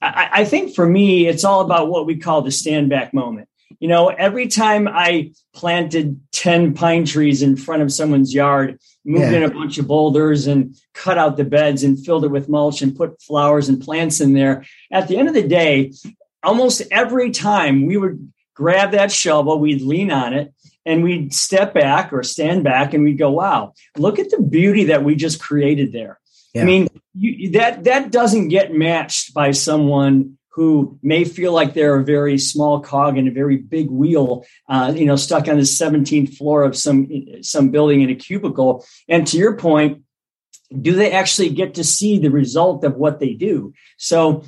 I, 0.00 0.28
I 0.32 0.44
think 0.44 0.74
for 0.74 0.86
me, 0.86 1.26
it's 1.26 1.44
all 1.44 1.60
about 1.60 1.88
what 1.88 2.06
we 2.06 2.16
call 2.16 2.42
the 2.42 2.50
stand 2.50 2.88
back 2.88 3.12
moment. 3.12 3.48
You 3.80 3.88
know, 3.88 4.08
every 4.08 4.48
time 4.48 4.88
I 4.88 5.32
planted 5.54 6.20
10 6.32 6.74
pine 6.74 7.04
trees 7.04 7.42
in 7.42 7.56
front 7.56 7.82
of 7.82 7.92
someone's 7.92 8.34
yard, 8.34 8.78
moved 9.04 9.32
yeah. 9.32 9.38
in 9.38 9.42
a 9.42 9.50
bunch 9.50 9.78
of 9.78 9.86
boulders 9.86 10.46
and 10.46 10.74
cut 10.92 11.18
out 11.18 11.36
the 11.36 11.44
beds 11.44 11.82
and 11.82 12.02
filled 12.04 12.24
it 12.24 12.30
with 12.30 12.48
mulch 12.48 12.82
and 12.82 12.96
put 12.96 13.20
flowers 13.22 13.68
and 13.68 13.82
plants 13.82 14.20
in 14.20 14.32
there, 14.32 14.64
at 14.90 15.08
the 15.08 15.16
end 15.16 15.28
of 15.28 15.34
the 15.34 15.46
day, 15.46 15.92
almost 16.42 16.82
every 16.90 17.30
time 17.30 17.86
we 17.86 17.96
would 17.96 18.32
grab 18.54 18.92
that 18.92 19.10
shovel, 19.10 19.58
we'd 19.58 19.82
lean 19.82 20.10
on 20.10 20.32
it 20.32 20.54
and 20.86 21.02
we'd 21.02 21.34
step 21.34 21.74
back 21.74 22.12
or 22.12 22.22
stand 22.22 22.64
back 22.64 22.94
and 22.94 23.04
we'd 23.04 23.18
go, 23.18 23.30
wow, 23.30 23.72
look 23.96 24.18
at 24.18 24.30
the 24.30 24.40
beauty 24.40 24.84
that 24.84 25.04
we 25.04 25.14
just 25.14 25.40
created 25.40 25.92
there. 25.92 26.20
Yeah. 26.52 26.62
I 26.62 26.64
mean, 26.66 26.88
you, 27.14 27.50
that 27.52 27.84
that 27.84 28.12
doesn't 28.12 28.48
get 28.48 28.72
matched 28.72 29.34
by 29.34 29.50
someone 29.50 30.38
who 30.54 30.98
may 31.02 31.24
feel 31.24 31.52
like 31.52 31.74
they're 31.74 31.96
a 31.96 32.04
very 32.04 32.38
small 32.38 32.78
cog 32.80 33.18
in 33.18 33.26
a 33.26 33.32
very 33.32 33.56
big 33.56 33.90
wheel, 33.90 34.46
uh, 34.68 34.92
you 34.94 35.04
know, 35.04 35.16
stuck 35.16 35.48
on 35.48 35.56
the 35.56 35.62
17th 35.62 36.36
floor 36.36 36.62
of 36.62 36.76
some 36.76 37.08
some 37.42 37.70
building 37.70 38.02
in 38.02 38.10
a 38.10 38.14
cubicle. 38.14 38.84
And 39.08 39.26
to 39.26 39.36
your 39.36 39.56
point, 39.56 40.04
do 40.80 40.94
they 40.94 41.10
actually 41.10 41.50
get 41.50 41.74
to 41.74 41.84
see 41.84 42.18
the 42.18 42.30
result 42.30 42.84
of 42.84 42.94
what 42.94 43.18
they 43.18 43.34
do? 43.34 43.74
So 43.96 44.44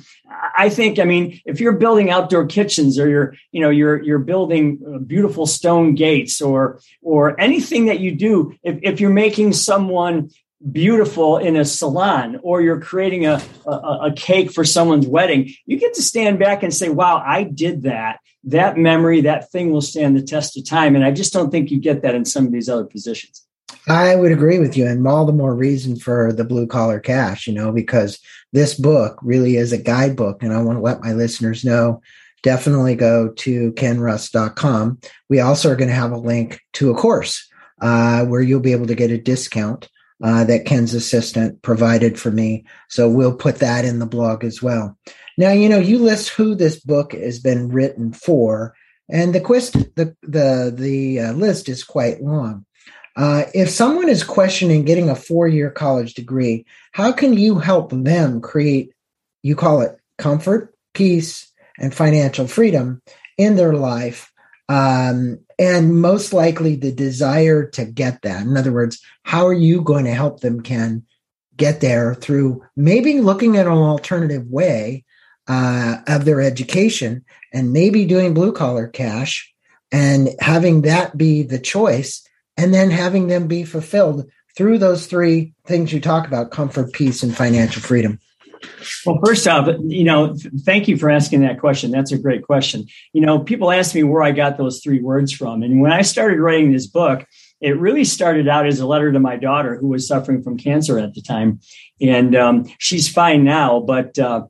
I 0.57 0.69
think, 0.69 0.97
I 0.97 1.03
mean, 1.03 1.41
if 1.45 1.59
you're 1.59 1.73
building 1.73 2.09
outdoor 2.09 2.45
kitchens 2.45 2.97
or 2.97 3.09
you're, 3.09 3.35
you 3.51 3.59
know, 3.59 3.69
you're 3.69 4.01
you're 4.01 4.19
building 4.19 4.79
uh, 4.87 4.99
beautiful 4.99 5.45
stone 5.45 5.93
gates 5.95 6.41
or 6.41 6.79
or 7.01 7.39
anything 7.39 7.87
that 7.87 7.99
you 7.99 8.15
do, 8.15 8.55
if, 8.63 8.79
if 8.81 9.01
you're 9.01 9.09
making 9.09 9.53
someone 9.53 10.29
beautiful 10.71 11.37
in 11.37 11.55
a 11.55 11.65
salon 11.65 12.39
or 12.41 12.61
you're 12.61 12.81
creating 12.81 13.25
a, 13.25 13.41
a, 13.65 13.71
a, 13.71 14.13
cake 14.15 14.51
for 14.51 14.65
someone's 14.65 15.07
wedding, 15.07 15.49
you 15.65 15.77
get 15.77 15.93
to 15.93 16.01
stand 16.01 16.39
back 16.39 16.63
and 16.63 16.73
say, 16.73 16.89
wow, 16.89 17.23
I 17.25 17.43
did 17.43 17.83
that. 17.83 18.19
That 18.43 18.77
memory, 18.77 19.21
that 19.21 19.51
thing 19.51 19.71
will 19.71 19.81
stand 19.81 20.15
the 20.15 20.21
test 20.21 20.57
of 20.57 20.65
time. 20.65 20.95
And 20.95 21.03
I 21.03 21.11
just 21.11 21.33
don't 21.33 21.51
think 21.51 21.69
you 21.69 21.79
get 21.79 22.01
that 22.01 22.15
in 22.15 22.25
some 22.25 22.45
of 22.45 22.51
these 22.51 22.69
other 22.69 22.85
positions. 22.85 23.43
I 23.89 24.15
would 24.15 24.31
agree 24.31 24.59
with 24.59 24.75
you, 24.75 24.85
and 24.85 25.07
all 25.07 25.25
the 25.25 25.31
more 25.31 25.55
reason 25.55 25.97
for 25.97 26.33
the 26.33 26.43
blue 26.43 26.67
collar 26.67 26.99
cash, 26.99 27.47
you 27.47 27.53
know, 27.53 27.71
because 27.71 28.19
this 28.51 28.73
book 28.73 29.17
really 29.21 29.55
is 29.55 29.71
a 29.71 29.77
guidebook, 29.77 30.43
and 30.43 30.53
I 30.53 30.61
want 30.61 30.77
to 30.77 30.81
let 30.81 31.01
my 31.01 31.13
listeners 31.13 31.63
know 31.63 32.01
definitely 32.43 32.95
go 32.95 33.29
to 33.29 33.71
kenrusk.com. 33.73 34.99
We 35.29 35.39
also 35.39 35.71
are 35.71 35.75
going 35.75 35.89
to 35.89 35.95
have 35.95 36.11
a 36.11 36.17
link 36.17 36.59
to 36.73 36.91
a 36.91 36.95
course 36.95 37.47
uh, 37.81 38.25
where 38.25 38.41
you'll 38.41 38.59
be 38.59 38.73
able 38.73 38.87
to 38.87 38.95
get 38.95 39.11
a 39.11 39.17
discount 39.17 39.89
uh, 40.23 40.43
that 40.45 40.65
Ken's 40.65 40.93
assistant 40.93 41.61
provided 41.61 42.19
for 42.19 42.31
me. 42.31 42.65
So 42.89 43.09
we'll 43.09 43.35
put 43.35 43.59
that 43.59 43.85
in 43.85 43.99
the 43.99 44.05
blog 44.05 44.43
as 44.43 44.61
well. 44.61 44.97
Now, 45.37 45.51
you 45.51 45.69
know, 45.69 45.79
you 45.79 45.99
list 45.99 46.29
who 46.29 46.55
this 46.55 46.79
book 46.79 47.13
has 47.13 47.39
been 47.39 47.69
written 47.69 48.13
for, 48.13 48.73
and 49.09 49.33
the 49.33 49.41
quest, 49.41 49.73
the 49.95 50.15
the 50.23 50.73
the 50.75 51.19
uh, 51.19 51.31
list 51.33 51.69
is 51.69 51.83
quite 51.83 52.21
long. 52.21 52.65
Uh, 53.15 53.45
if 53.53 53.69
someone 53.69 54.09
is 54.09 54.23
questioning 54.23 54.85
getting 54.85 55.09
a 55.09 55.15
four-year 55.15 55.71
college 55.71 56.13
degree, 56.13 56.65
how 56.91 57.11
can 57.11 57.33
you 57.33 57.59
help 57.59 57.91
them 57.91 58.41
create? 58.41 58.93
You 59.43 59.55
call 59.55 59.81
it 59.81 59.97
comfort, 60.17 60.75
peace, 60.93 61.51
and 61.79 61.93
financial 61.93 62.47
freedom 62.47 63.01
in 63.37 63.55
their 63.55 63.73
life 63.73 64.31
um, 64.69 65.39
and 65.59 66.01
most 66.01 66.33
likely 66.33 66.75
the 66.75 66.91
desire 66.91 67.67
to 67.71 67.85
get 67.85 68.21
that. 68.21 68.43
In 68.43 68.57
other 68.57 68.71
words, 68.71 69.01
how 69.23 69.47
are 69.47 69.53
you 69.53 69.81
going 69.81 70.05
to 70.05 70.13
help 70.13 70.41
them, 70.41 70.61
Ken, 70.61 71.03
get 71.55 71.81
there 71.81 72.13
through 72.13 72.63
maybe 72.75 73.19
looking 73.19 73.57
at 73.57 73.65
an 73.65 73.73
alternative 73.73 74.47
way 74.47 75.03
uh, 75.47 75.97
of 76.07 76.25
their 76.25 76.41
education 76.41 77.23
and 77.53 77.73
maybe 77.73 78.05
doing 78.05 78.33
blue 78.33 78.51
collar 78.51 78.87
cash 78.87 79.51
and 79.91 80.29
having 80.39 80.81
that 80.83 81.17
be 81.17 81.41
the 81.41 81.59
choice 81.59 82.27
and 82.57 82.73
then 82.73 82.91
having 82.91 83.27
them 83.27 83.47
be 83.47 83.63
fulfilled 83.63 84.29
through 84.55 84.77
those 84.77 85.07
three 85.07 85.53
things 85.65 85.93
you 85.93 86.01
talk 86.01 86.27
about 86.27 86.51
comfort, 86.51 86.91
peace, 86.91 87.23
and 87.23 87.35
financial 87.35 87.81
freedom. 87.81 88.19
Well, 89.05 89.19
first 89.23 89.47
off, 89.47 89.67
you 89.85 90.03
know, 90.03 90.35
thank 90.61 90.87
you 90.87 90.97
for 90.97 91.09
asking 91.09 91.41
that 91.41 91.59
question. 91.59 91.91
That's 91.91 92.11
a 92.11 92.17
great 92.17 92.43
question. 92.43 92.85
You 93.13 93.21
know, 93.21 93.39
people 93.39 93.71
ask 93.71 93.93
me 93.95 94.03
where 94.03 94.23
I 94.23 94.31
got 94.31 94.57
those 94.57 94.81
three 94.81 95.01
words 95.01 95.31
from. 95.31 95.63
And 95.63 95.81
when 95.81 95.91
I 95.91 96.01
started 96.01 96.39
writing 96.39 96.71
this 96.71 96.87
book, 96.87 97.25
it 97.61 97.79
really 97.79 98.03
started 98.03 98.47
out 98.47 98.67
as 98.67 98.79
a 98.79 98.87
letter 98.87 99.11
to 99.11 99.19
my 99.19 99.35
daughter 99.35 99.77
who 99.77 99.87
was 99.87 100.07
suffering 100.07 100.43
from 100.43 100.57
cancer 100.57 100.99
at 100.99 101.13
the 101.13 101.21
time. 101.21 101.59
And 102.01 102.35
um, 102.35 102.65
she's 102.77 103.11
fine 103.11 103.43
now, 103.43 103.79
but 103.79 104.17
uh, 104.19 104.45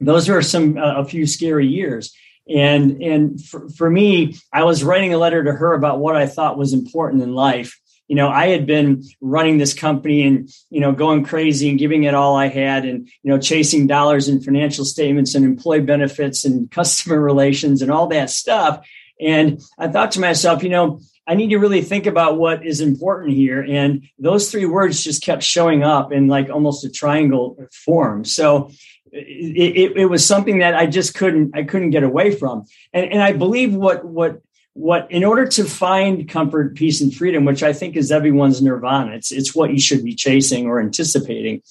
those 0.00 0.28
were 0.28 0.42
some, 0.42 0.78
uh, 0.78 1.00
a 1.00 1.04
few 1.04 1.26
scary 1.26 1.66
years. 1.66 2.14
And, 2.48 3.02
and 3.02 3.44
for, 3.44 3.68
for 3.70 3.90
me, 3.90 4.36
I 4.52 4.64
was 4.64 4.82
writing 4.84 5.12
a 5.12 5.18
letter 5.18 5.44
to 5.44 5.52
her 5.52 5.74
about 5.74 5.98
what 5.98 6.16
I 6.16 6.26
thought 6.26 6.58
was 6.58 6.72
important 6.72 7.22
in 7.22 7.34
life 7.34 7.78
you 8.10 8.16
know, 8.16 8.28
I 8.28 8.48
had 8.48 8.66
been 8.66 9.04
running 9.20 9.58
this 9.58 9.72
company 9.72 10.26
and, 10.26 10.50
you 10.68 10.80
know, 10.80 10.90
going 10.90 11.22
crazy 11.22 11.70
and 11.70 11.78
giving 11.78 12.02
it 12.02 12.12
all 12.12 12.34
I 12.34 12.48
had 12.48 12.84
and, 12.84 13.06
you 13.22 13.30
know, 13.30 13.38
chasing 13.38 13.86
dollars 13.86 14.26
and 14.26 14.44
financial 14.44 14.84
statements 14.84 15.36
and 15.36 15.44
employee 15.44 15.82
benefits 15.82 16.44
and 16.44 16.68
customer 16.72 17.20
relations 17.20 17.82
and 17.82 17.92
all 17.92 18.08
that 18.08 18.28
stuff. 18.28 18.84
And 19.20 19.60
I 19.78 19.86
thought 19.86 20.10
to 20.12 20.20
myself, 20.20 20.64
you 20.64 20.70
know, 20.70 21.00
I 21.24 21.36
need 21.36 21.50
to 21.50 21.58
really 21.58 21.82
think 21.82 22.06
about 22.06 22.36
what 22.36 22.66
is 22.66 22.80
important 22.80 23.36
here. 23.36 23.62
And 23.62 24.08
those 24.18 24.50
three 24.50 24.66
words 24.66 25.04
just 25.04 25.22
kept 25.22 25.44
showing 25.44 25.84
up 25.84 26.10
in 26.10 26.26
like 26.26 26.50
almost 26.50 26.84
a 26.84 26.90
triangle 26.90 27.64
form. 27.70 28.24
So 28.24 28.72
it, 29.12 29.92
it, 29.92 29.96
it 29.98 30.06
was 30.06 30.26
something 30.26 30.58
that 30.58 30.74
I 30.74 30.86
just 30.86 31.14
couldn't, 31.14 31.56
I 31.56 31.62
couldn't 31.62 31.90
get 31.90 32.02
away 32.02 32.34
from. 32.34 32.64
And, 32.92 33.12
and 33.12 33.22
I 33.22 33.34
believe 33.34 33.72
what, 33.72 34.04
what, 34.04 34.40
what 34.74 35.10
in 35.10 35.24
order 35.24 35.46
to 35.46 35.64
find 35.64 36.28
comfort, 36.28 36.76
peace, 36.76 37.00
and 37.00 37.14
freedom, 37.14 37.44
which 37.44 37.62
I 37.62 37.72
think 37.72 37.96
is 37.96 38.12
everyone's 38.12 38.62
nirvana, 38.62 39.12
it's 39.12 39.32
it's 39.32 39.54
what 39.54 39.70
you 39.70 39.80
should 39.80 40.04
be 40.04 40.14
chasing 40.14 40.66
or 40.66 40.80
anticipating. 40.80 41.62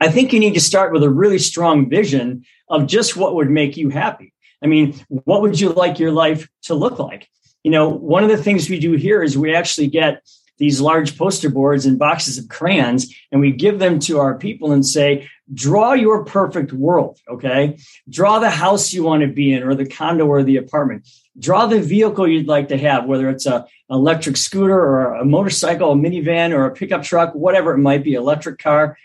I 0.00 0.08
think 0.08 0.32
you 0.32 0.40
need 0.40 0.54
to 0.54 0.60
start 0.60 0.92
with 0.92 1.02
a 1.02 1.10
really 1.10 1.38
strong 1.38 1.88
vision 1.88 2.44
of 2.68 2.86
just 2.86 3.16
what 3.16 3.34
would 3.36 3.50
make 3.50 3.76
you 3.76 3.90
happy. 3.90 4.32
I 4.62 4.66
mean, 4.66 4.94
what 5.08 5.42
would 5.42 5.60
you 5.60 5.70
like 5.70 5.98
your 5.98 6.10
life 6.10 6.48
to 6.62 6.74
look 6.74 6.98
like? 6.98 7.28
You 7.62 7.70
know, 7.70 7.88
one 7.88 8.24
of 8.24 8.30
the 8.30 8.42
things 8.42 8.68
we 8.68 8.78
do 8.78 8.92
here 8.92 9.22
is 9.22 9.38
we 9.38 9.54
actually 9.54 9.86
get 9.86 10.22
these 10.58 10.80
large 10.80 11.18
poster 11.18 11.50
boards 11.50 11.86
and 11.86 11.98
boxes 11.98 12.38
of 12.38 12.48
crayons 12.48 13.14
and 13.32 13.40
we 13.40 13.52
give 13.52 13.78
them 13.78 13.98
to 14.00 14.18
our 14.18 14.38
people 14.38 14.72
and 14.72 14.84
say, 14.84 15.28
draw 15.52 15.92
your 15.92 16.24
perfect 16.24 16.72
world. 16.72 17.18
Okay. 17.28 17.78
Draw 18.08 18.38
the 18.38 18.50
house 18.50 18.92
you 18.92 19.02
want 19.02 19.22
to 19.22 19.28
be 19.28 19.52
in 19.52 19.62
or 19.62 19.74
the 19.74 19.86
condo 19.86 20.26
or 20.26 20.42
the 20.42 20.56
apartment. 20.56 21.08
Draw 21.38 21.66
the 21.66 21.80
vehicle 21.80 22.28
you'd 22.28 22.48
like 22.48 22.68
to 22.68 22.78
have, 22.78 23.06
whether 23.06 23.28
it's 23.28 23.46
a 23.46 23.66
electric 23.90 24.36
scooter 24.36 24.78
or 24.78 25.14
a 25.14 25.24
motorcycle, 25.24 25.92
a 25.92 25.96
minivan 25.96 26.52
or 26.52 26.66
a 26.66 26.72
pickup 26.72 27.02
truck, 27.02 27.34
whatever 27.34 27.74
it 27.74 27.78
might 27.78 28.04
be, 28.04 28.14
electric 28.14 28.58
car. 28.58 28.96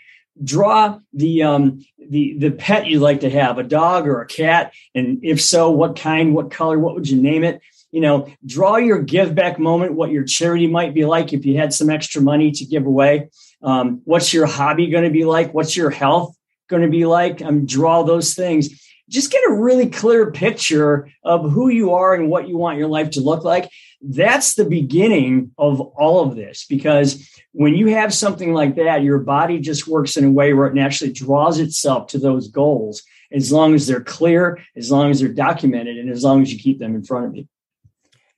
Draw 0.42 1.00
the 1.12 1.42
um, 1.42 1.84
the 1.98 2.38
the 2.38 2.50
pet 2.52 2.86
you'd 2.86 3.02
like 3.02 3.20
to 3.20 3.30
have, 3.30 3.58
a 3.58 3.62
dog 3.62 4.06
or 4.06 4.22
a 4.22 4.26
cat, 4.26 4.72
and 4.94 5.18
if 5.22 5.40
so, 5.40 5.70
what 5.70 5.96
kind, 5.96 6.34
what 6.34 6.50
color, 6.50 6.78
what 6.78 6.94
would 6.94 7.08
you 7.08 7.20
name 7.20 7.44
it? 7.44 7.60
you 7.90 8.00
know, 8.00 8.28
draw 8.46 8.76
your 8.76 9.02
give 9.02 9.34
back 9.34 9.58
moment, 9.58 9.94
what 9.94 10.10
your 10.10 10.24
charity 10.24 10.66
might 10.66 10.94
be 10.94 11.04
like 11.04 11.32
if 11.32 11.44
you 11.44 11.56
had 11.56 11.72
some 11.72 11.90
extra 11.90 12.22
money 12.22 12.50
to 12.52 12.64
give 12.64 12.86
away. 12.86 13.28
Um, 13.62 14.02
what's 14.04 14.32
your 14.32 14.46
hobby 14.46 14.88
going 14.88 15.04
to 15.04 15.10
be 15.10 15.24
like? 15.24 15.52
What's 15.52 15.76
your 15.76 15.90
health 15.90 16.36
going 16.68 16.82
to 16.82 16.88
be 16.88 17.06
like? 17.06 17.42
Um, 17.42 17.66
draw 17.66 18.02
those 18.02 18.34
things. 18.34 18.68
Just 19.08 19.32
get 19.32 19.42
a 19.48 19.54
really 19.54 19.88
clear 19.88 20.30
picture 20.30 21.10
of 21.24 21.50
who 21.50 21.68
you 21.68 21.94
are 21.94 22.14
and 22.14 22.30
what 22.30 22.48
you 22.48 22.56
want 22.56 22.78
your 22.78 22.88
life 22.88 23.10
to 23.10 23.20
look 23.20 23.44
like. 23.44 23.70
That's 24.00 24.54
the 24.54 24.64
beginning 24.64 25.50
of 25.58 25.80
all 25.80 26.20
of 26.20 26.36
this 26.36 26.64
because 26.68 27.28
when 27.52 27.74
you 27.74 27.88
have 27.88 28.14
something 28.14 28.54
like 28.54 28.76
that, 28.76 29.02
your 29.02 29.18
body 29.18 29.58
just 29.58 29.88
works 29.88 30.16
in 30.16 30.24
a 30.24 30.30
way 30.30 30.54
where 30.54 30.68
it 30.68 30.74
naturally 30.74 31.12
draws 31.12 31.58
itself 31.58 32.06
to 32.08 32.18
those 32.18 32.48
goals 32.48 33.02
as 33.32 33.52
long 33.52 33.74
as 33.74 33.86
they're 33.86 34.00
clear, 34.00 34.58
as 34.76 34.90
long 34.90 35.10
as 35.10 35.20
they're 35.20 35.28
documented, 35.28 35.98
and 35.98 36.10
as 36.10 36.24
long 36.24 36.42
as 36.42 36.52
you 36.52 36.58
keep 36.58 36.78
them 36.78 36.94
in 36.94 37.04
front 37.04 37.26
of 37.26 37.36
you. 37.36 37.46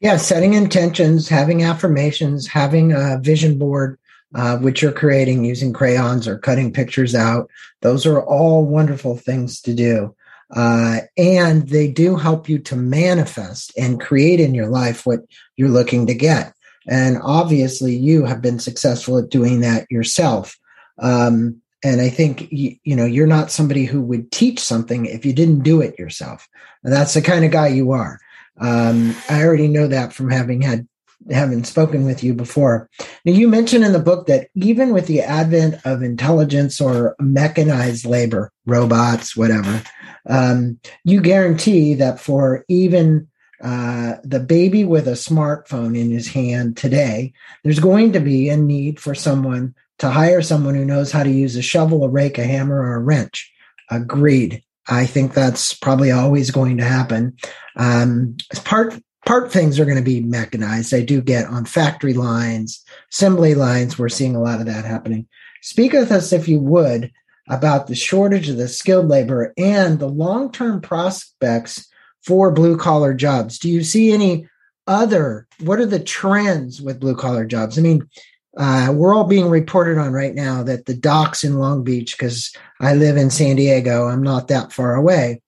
Yeah, 0.01 0.17
setting 0.17 0.55
intentions, 0.55 1.29
having 1.29 1.63
affirmations, 1.63 2.49
having 2.49 2.93
a 2.93 3.19
vision 3.21 3.57
board, 3.59 3.99
uh, 4.35 4.59
which 4.59 4.83
you're 4.83 4.93
creating 4.93 5.45
using 5.45 5.73
crayons 5.73 6.27
or 6.27 6.39
cutting 6.39 6.73
pictures 6.73 7.15
out. 7.15 7.51
Those 7.81 8.07
are 8.07 8.23
all 8.23 8.65
wonderful 8.65 9.17
things 9.17 9.61
to 9.63 9.75
do. 9.75 10.15
Uh, 10.55 11.01
and 11.17 11.69
they 11.69 11.91
do 11.91 12.17
help 12.17 12.49
you 12.49 12.59
to 12.59 12.77
manifest 12.77 13.73
and 13.79 14.01
create 14.01 14.39
in 14.39 14.55
your 14.55 14.69
life 14.69 15.07
what 15.07 15.21
you're 15.57 15.69
looking 15.69 16.07
to 16.07 16.15
get. 16.15 16.53
And 16.89 17.19
obviously, 17.23 17.95
you 17.95 18.25
have 18.25 18.43
been 18.43 18.59
successful 18.59 19.19
at 19.19 19.31
doing 19.31 19.61
that 19.61 19.91
yourself. 19.91 20.59
Um, 20.99 21.61
and 21.85 22.01
I 22.01 22.11
think 22.11 22.49
you, 22.53 22.77
you, 22.85 22.95
know 22.95 23.05
you're 23.05 23.27
not 23.27 23.51
somebody 23.51 23.85
who 23.85 24.03
would 24.03 24.31
teach 24.31 24.61
something 24.61 25.07
if 25.07 25.25
you 25.25 25.33
didn't 25.33 25.63
do 25.63 25.81
it 25.81 25.99
yourself. 25.99 26.49
And 26.85 26.93
that's 26.93 27.15
the 27.15 27.23
kind 27.23 27.45
of 27.45 27.51
guy 27.51 27.69
you 27.69 27.93
are. 27.93 28.19
Um, 28.61 29.17
I 29.29 29.43
already 29.43 29.69
know 29.69 29.89
that 29.89 30.13
from 30.13 30.31
having 30.31 30.61
had 30.61 30.87
having 31.31 31.65
spoken 31.65 32.05
with 32.05 32.25
you 32.25 32.35
before. 32.35 32.89
Now, 33.25 33.33
you 33.33 33.49
mentioned 33.49 33.85
in 33.85 33.93
the 33.93 33.99
book 33.99 34.27
that 34.27 34.49
even 34.55 34.93
with 34.93 35.07
the 35.07 35.21
advent 35.21 35.77
of 35.85 36.03
intelligence 36.03 36.81
or 36.81 37.15
mechanized 37.21 38.05
labor, 38.05 38.53
robots, 38.67 39.37
whatever, 39.37 39.83
um, 40.29 40.79
you 41.05 41.21
guarantee 41.21 41.95
that 41.95 42.21
for 42.21 42.65
even 42.69 43.29
uh, 43.63 44.15
the 44.25 44.41
baby 44.41 44.85
with 44.85 45.07
a 45.07 45.13
smartphone 45.13 45.99
in 45.99 46.11
his 46.11 46.29
hand 46.29 46.77
today, 46.77 47.33
there's 47.63 47.81
going 47.81 48.13
to 48.13 48.21
be 48.21 48.49
a 48.49 48.57
need 48.57 48.99
for 48.99 49.15
someone 49.15 49.75
to 49.99 50.11
hire 50.11 50.43
someone 50.43 50.75
who 50.75 50.85
knows 50.85 51.13
how 51.13 51.23
to 51.23 51.31
use 51.31 51.55
a 51.55 51.63
shovel, 51.63 52.03
a 52.05 52.09
rake, 52.09 52.39
a 52.39 52.45
hammer, 52.45 52.81
or 52.81 52.97
a 52.97 53.01
wrench. 53.01 53.53
Agreed. 53.91 54.63
I 54.89 55.07
think 55.07 55.33
that's 55.33 55.75
probably 55.75 56.11
always 56.11 56.51
going 56.51 56.79
to 56.79 56.85
happen. 56.85 57.37
Um, 57.77 58.37
part 58.65 59.01
part 59.25 59.53
things 59.53 59.79
are 59.79 59.85
going 59.85 59.97
to 59.97 60.03
be 60.03 60.21
mechanized. 60.21 60.93
I 60.95 61.03
do 61.03 61.21
get 61.21 61.47
on 61.47 61.65
factory 61.65 62.15
lines, 62.15 62.85
assembly 63.13 63.55
lines. 63.55 63.99
We're 63.99 64.09
seeing 64.09 64.37
a 64.37 64.43
lot 64.43 64.61
of 64.61 64.67
that 64.67 64.85
happening. 64.85 65.27
Speak 65.61 65.93
with 65.93 66.11
us, 66.11 66.33
if 66.33 66.49
you 66.49 66.59
would, 66.61 67.13
about 67.49 67.87
the 67.87 67.95
shortage 67.95 68.49
of 68.49 68.57
the 68.57 68.69
skilled 68.69 69.09
labor 69.09 69.53
and 69.57 69.99
the 69.99 70.09
long 70.09 70.51
term 70.51 70.81
prospects 70.81 71.89
for 72.25 72.51
blue 72.51 72.77
collar 72.77 73.15
jobs. 73.15 73.59
Do 73.59 73.69
you 73.69 73.83
see 73.83 74.13
any 74.13 74.49
other? 74.87 75.47
What 75.61 75.79
are 75.79 75.87
the 75.87 76.01
trends 76.01 76.81
with 76.81 77.01
blue 77.01 77.17
collar 77.17 77.45
jobs? 77.45 77.79
I 77.79 77.83
mean, 77.83 78.09
uh, 78.57 78.93
we're 78.95 79.15
all 79.15 79.25
being 79.25 79.49
reported 79.49 79.99
on 79.99 80.13
right 80.13 80.35
now 80.35 80.63
that 80.63 80.87
the 80.87 80.95
docks 80.95 81.43
in 81.43 81.59
Long 81.59 81.85
Beach, 81.85 82.17
because 82.17 82.55
I 82.81 82.95
live 82.95 83.17
in 83.17 83.31
San 83.31 83.57
Diego, 83.57 84.09
I'm 84.09 84.23
not 84.23 84.49
that 84.49 84.73
far 84.73 84.95
away. 84.95 85.42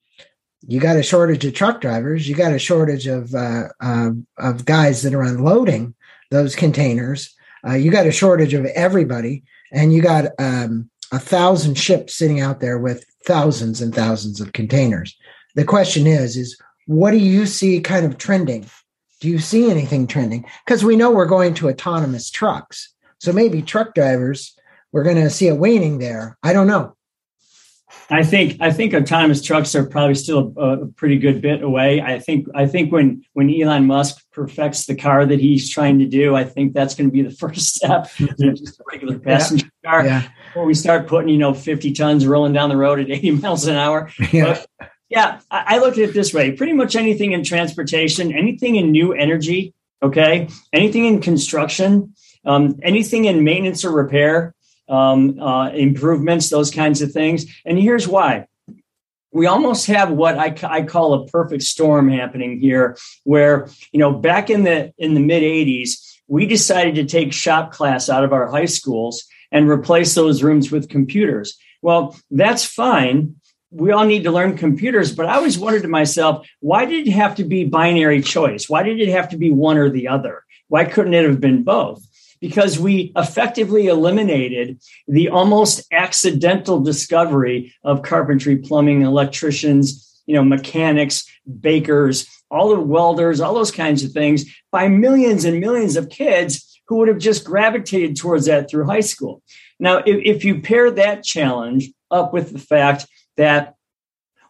You 0.66 0.81
got 0.81 0.96
a 0.96 1.03
shortage 1.03 1.44
of 1.44 1.55
truck 1.55 1.81
drivers. 1.81 2.29
You 2.29 2.35
got 2.35 2.53
a 2.53 2.59
shortage 2.59 3.07
of 3.07 3.35
uh, 3.35 3.68
uh, 3.81 4.11
of 4.38 4.64
guys 4.64 5.03
that 5.03 5.14
are 5.14 5.22
unloading 5.22 5.94
those 6.31 6.57
containers. 6.57 7.35
Uh, 7.66 7.74
you 7.74 7.90
got 7.90 8.07
a 8.07 8.12
shortage 8.12 8.55
of 8.55 8.66
everybody, 8.66 9.42
and 9.72 9.92
you 9.92 10.03
got 10.03 10.27
um, 10.38 10.90
a 11.12 11.18
thousand 11.18 11.77
ships 11.77 12.14
sitting 12.14 12.40
out 12.40 12.61
there 12.61 12.79
with 12.79 13.05
thousands 13.24 13.81
and 13.81 13.94
thousands 13.94 14.40
of 14.40 14.53
containers. 14.53 15.16
The 15.55 15.64
question 15.64 16.07
is, 16.07 16.37
is 16.37 16.59
what 16.87 17.12
do 17.12 17.18
you 17.18 17.46
see 17.46 17.81
kind 17.81 18.05
of 18.05 18.18
trending? 18.18 18.66
Do 19.20 19.29
you 19.29 19.38
see 19.38 19.70
anything 19.70 20.07
trending? 20.07 20.44
Because 20.64 20.85
we 20.85 20.96
know 20.96 21.11
we're 21.11 21.27
going 21.27 21.55
to 21.55 21.68
autonomous 21.68 22.31
trucks 22.31 22.94
so 23.24 23.33
maybe 23.33 23.62
truck 23.62 23.94
drivers, 23.94 24.55
we're 24.92 25.03
going 25.03 25.16
to 25.16 25.31
see 25.31 25.48
a 25.48 25.55
waning 25.55 25.98
there. 25.98 26.37
I 26.42 26.53
don't 26.53 26.66
know. 26.66 26.93
I 28.10 28.22
think 28.22 28.58
I 28.60 28.70
think 28.70 28.92
autonomous 28.94 29.42
trucks 29.42 29.74
are 29.74 29.86
probably 29.86 30.14
still 30.14 30.52
a, 30.56 30.82
a, 30.82 30.86
pretty 30.86 31.18
good 31.18 31.40
bit 31.40 31.62
away. 31.62 32.00
I 32.00 32.18
think 32.18 32.48
I 32.54 32.66
think 32.66 32.92
when 32.92 33.24
when 33.32 33.50
Elon 33.50 33.86
Musk 33.86 34.22
perfects 34.32 34.86
the 34.86 34.94
car 34.94 35.24
that 35.24 35.40
he's 35.40 35.70
trying 35.70 35.98
to 36.00 36.06
do, 36.06 36.34
I 36.36 36.44
think 36.44 36.74
that's 36.74 36.94
going 36.94 37.08
to 37.08 37.12
be 37.12 37.22
the 37.22 37.30
first 37.36 37.74
step. 37.74 38.08
just 38.16 38.80
a 38.80 38.84
regular 38.90 39.18
passenger 39.18 39.70
yeah. 39.82 39.90
car. 39.90 40.06
Yeah. 40.06 40.28
Before 40.48 40.66
we 40.66 40.74
start 40.74 41.08
putting 41.08 41.30
you 41.30 41.38
know 41.38 41.54
50 41.54 41.92
tons 41.92 42.26
rolling 42.26 42.52
down 42.52 42.68
the 42.68 42.76
road 42.76 43.00
at 43.00 43.10
80 43.10 43.30
miles 43.32 43.66
an 43.66 43.76
hour. 43.76 44.10
Yeah. 44.32 44.64
But, 44.78 44.90
yeah, 45.10 45.40
I, 45.50 45.76
I 45.76 45.78
look 45.78 45.92
at 45.92 46.10
it 46.10 46.14
this 46.14 46.34
way: 46.34 46.52
pretty 46.52 46.72
much 46.72 46.96
anything 46.96 47.32
in 47.32 47.44
transportation, 47.44 48.34
anything 48.34 48.76
in 48.76 48.90
new 48.90 49.12
energy, 49.12 49.74
okay, 50.02 50.48
anything 50.72 51.04
in 51.06 51.20
construction, 51.20 52.14
um, 52.44 52.78
anything 52.82 53.26
in 53.26 53.44
maintenance 53.44 53.84
or 53.84 53.92
repair, 53.92 54.54
um, 54.88 55.38
uh, 55.40 55.70
improvements, 55.70 56.51
those 56.51 56.70
kinds 56.70 57.03
of 57.03 57.12
things. 57.12 57.47
And 57.64 57.79
here's 57.79 58.09
why. 58.09 58.47
We 59.33 59.47
almost 59.47 59.87
have 59.88 60.12
what 60.12 60.38
I, 60.38 60.55
I 60.62 60.83
call 60.83 61.14
a 61.14 61.27
perfect 61.27 61.64
storm 61.64 62.09
happening 62.09 62.61
here, 62.61 62.97
where 63.25 63.68
you 63.90 63.99
know 63.99 64.12
back 64.12 64.49
in 64.49 64.62
the 64.62 64.92
in 64.97 65.14
the 65.14 65.20
mid 65.20 65.42
'80s, 65.42 66.18
we 66.29 66.47
decided 66.47 66.94
to 66.97 67.05
take 67.05 67.33
shop 67.33 67.73
class 67.73 68.09
out 68.09 68.25
of 68.25 68.33
our 68.33 68.47
high 68.47 68.66
schools 68.66 69.25
and 69.51 69.68
replace 69.68 70.14
those 70.14 70.42
rooms 70.42 70.70
with 70.70 70.88
computers. 70.88 71.59
Well, 71.83 72.16
that's 72.31 72.64
fine. 72.64 73.37
We 73.70 73.90
all 73.90 74.05
need 74.05 74.25
to 74.25 74.31
learn 74.31 74.57
computers, 74.57 75.14
but 75.14 75.27
I 75.27 75.35
always 75.35 75.59
wondered 75.59 75.83
to 75.83 75.88
myself, 75.88 76.47
why 76.61 76.85
did 76.85 77.09
it 77.09 77.12
have 77.12 77.35
to 77.37 77.44
be 77.44 77.64
binary 77.64 78.23
choice? 78.23 78.68
Why 78.68 78.85
did 78.85 79.01
it 79.01 79.09
have 79.09 79.31
to 79.31 79.37
be 79.37 79.51
one 79.51 79.79
or 79.79 79.90
the 79.90 80.09
other? 80.09 80.44
Why 80.68 80.85
couldn't 80.85 81.14
it 81.14 81.25
have 81.25 81.40
been 81.40 81.64
both? 81.64 82.05
Because 82.40 82.79
we 82.79 83.12
effectively 83.16 83.87
eliminated 83.87 84.81
the 85.09 85.29
almost 85.29 85.87
accidental 85.92 86.81
discovery 86.81 87.75
of 87.83 88.03
carpentry, 88.03 88.57
plumbing, 88.57 89.03
electricians, 89.03 90.23
you 90.27 90.35
know, 90.35 90.44
mechanics, 90.44 91.27
bakers, 91.61 92.27
all 92.51 92.70
the 92.70 92.81
welders, 92.81 93.40
all 93.40 93.55
those 93.55 93.70
kinds 93.70 94.05
of 94.05 94.12
things 94.12 94.44
by 94.70 94.88
millions 94.88 95.44
and 95.44 95.61
millions 95.61 95.97
of 95.97 96.09
kids 96.09 96.81
who 96.87 96.97
would 96.97 97.09
have 97.09 97.18
just 97.18 97.44
gravitated 97.44 98.16
towards 98.16 98.47
that 98.47 98.68
through 98.68 98.87
high 98.87 99.01
school. 99.01 99.42
Now, 99.79 99.99
if, 99.99 100.37
if 100.37 100.44
you 100.44 100.61
pair 100.61 100.90
that 100.90 101.25
challenge 101.25 101.90
up 102.11 102.33
with 102.33 102.53
the 102.53 102.59
fact 102.59 103.07
that 103.37 103.73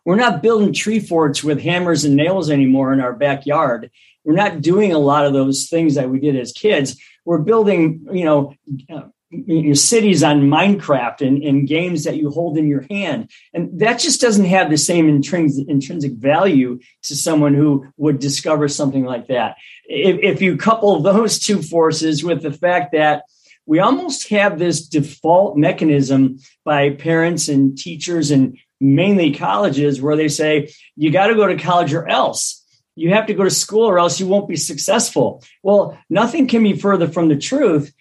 we're 0.04 0.16
not 0.16 0.42
building 0.42 0.72
tree 0.72 1.00
forts 1.00 1.42
with 1.42 1.60
hammers 1.60 2.04
and 2.04 2.16
nails 2.16 2.50
anymore 2.50 2.92
in 2.92 3.00
our 3.00 3.12
backyard. 3.12 3.90
We're 4.24 4.34
not 4.34 4.62
doing 4.62 4.92
a 4.92 4.98
lot 4.98 5.26
of 5.26 5.32
those 5.32 5.68
things 5.68 5.96
that 5.96 6.10
we 6.10 6.18
did 6.18 6.36
as 6.36 6.52
kids 6.52 6.96
we're 7.24 7.38
building, 7.38 8.06
you 8.12 8.24
know, 8.24 8.54
uh, 8.90 9.74
cities 9.74 10.22
on 10.22 10.42
Minecraft 10.42 11.26
and, 11.26 11.42
and, 11.42 11.66
games 11.66 12.04
that 12.04 12.16
you 12.16 12.30
hold 12.30 12.56
in 12.56 12.68
your 12.68 12.86
hand. 12.88 13.30
And 13.52 13.80
that 13.80 13.98
just 13.98 14.20
doesn't 14.20 14.44
have 14.44 14.70
the 14.70 14.76
same 14.76 15.08
intrinsic, 15.08 15.66
intrinsic 15.66 16.12
value 16.12 16.78
to 17.04 17.16
someone 17.16 17.54
who 17.54 17.86
would 17.96 18.20
discover 18.20 18.68
something 18.68 19.04
like 19.04 19.26
that. 19.28 19.56
If, 19.86 20.36
if 20.36 20.42
you 20.42 20.56
couple 20.56 21.00
those 21.00 21.40
two 21.40 21.62
forces 21.62 22.22
with 22.22 22.42
the 22.42 22.52
fact 22.52 22.92
that 22.92 23.24
we 23.66 23.80
almost 23.80 24.28
have 24.28 24.58
this 24.58 24.86
default 24.86 25.56
mechanism 25.56 26.38
by 26.64 26.90
parents 26.90 27.48
and 27.48 27.76
teachers 27.76 28.30
and 28.30 28.58
mainly 28.84 29.32
colleges 29.32 30.00
where 30.00 30.16
they 30.16 30.28
say, 30.28 30.72
you 30.96 31.10
got 31.10 31.28
to 31.28 31.34
go 31.34 31.46
to 31.46 31.56
college 31.56 31.94
or 31.94 32.06
else. 32.08 32.60
you 32.96 33.10
have 33.10 33.26
to 33.26 33.34
go 33.34 33.44
to 33.44 33.50
school 33.50 33.84
or 33.88 33.98
else 33.98 34.20
you 34.20 34.26
won't 34.26 34.48
be 34.48 34.56
successful. 34.56 35.42
Well, 35.62 35.98
nothing 36.08 36.46
can 36.46 36.62
be 36.62 36.76
further 36.76 37.08
from 37.08 37.28
the 37.28 37.36
truth, 37.36 37.92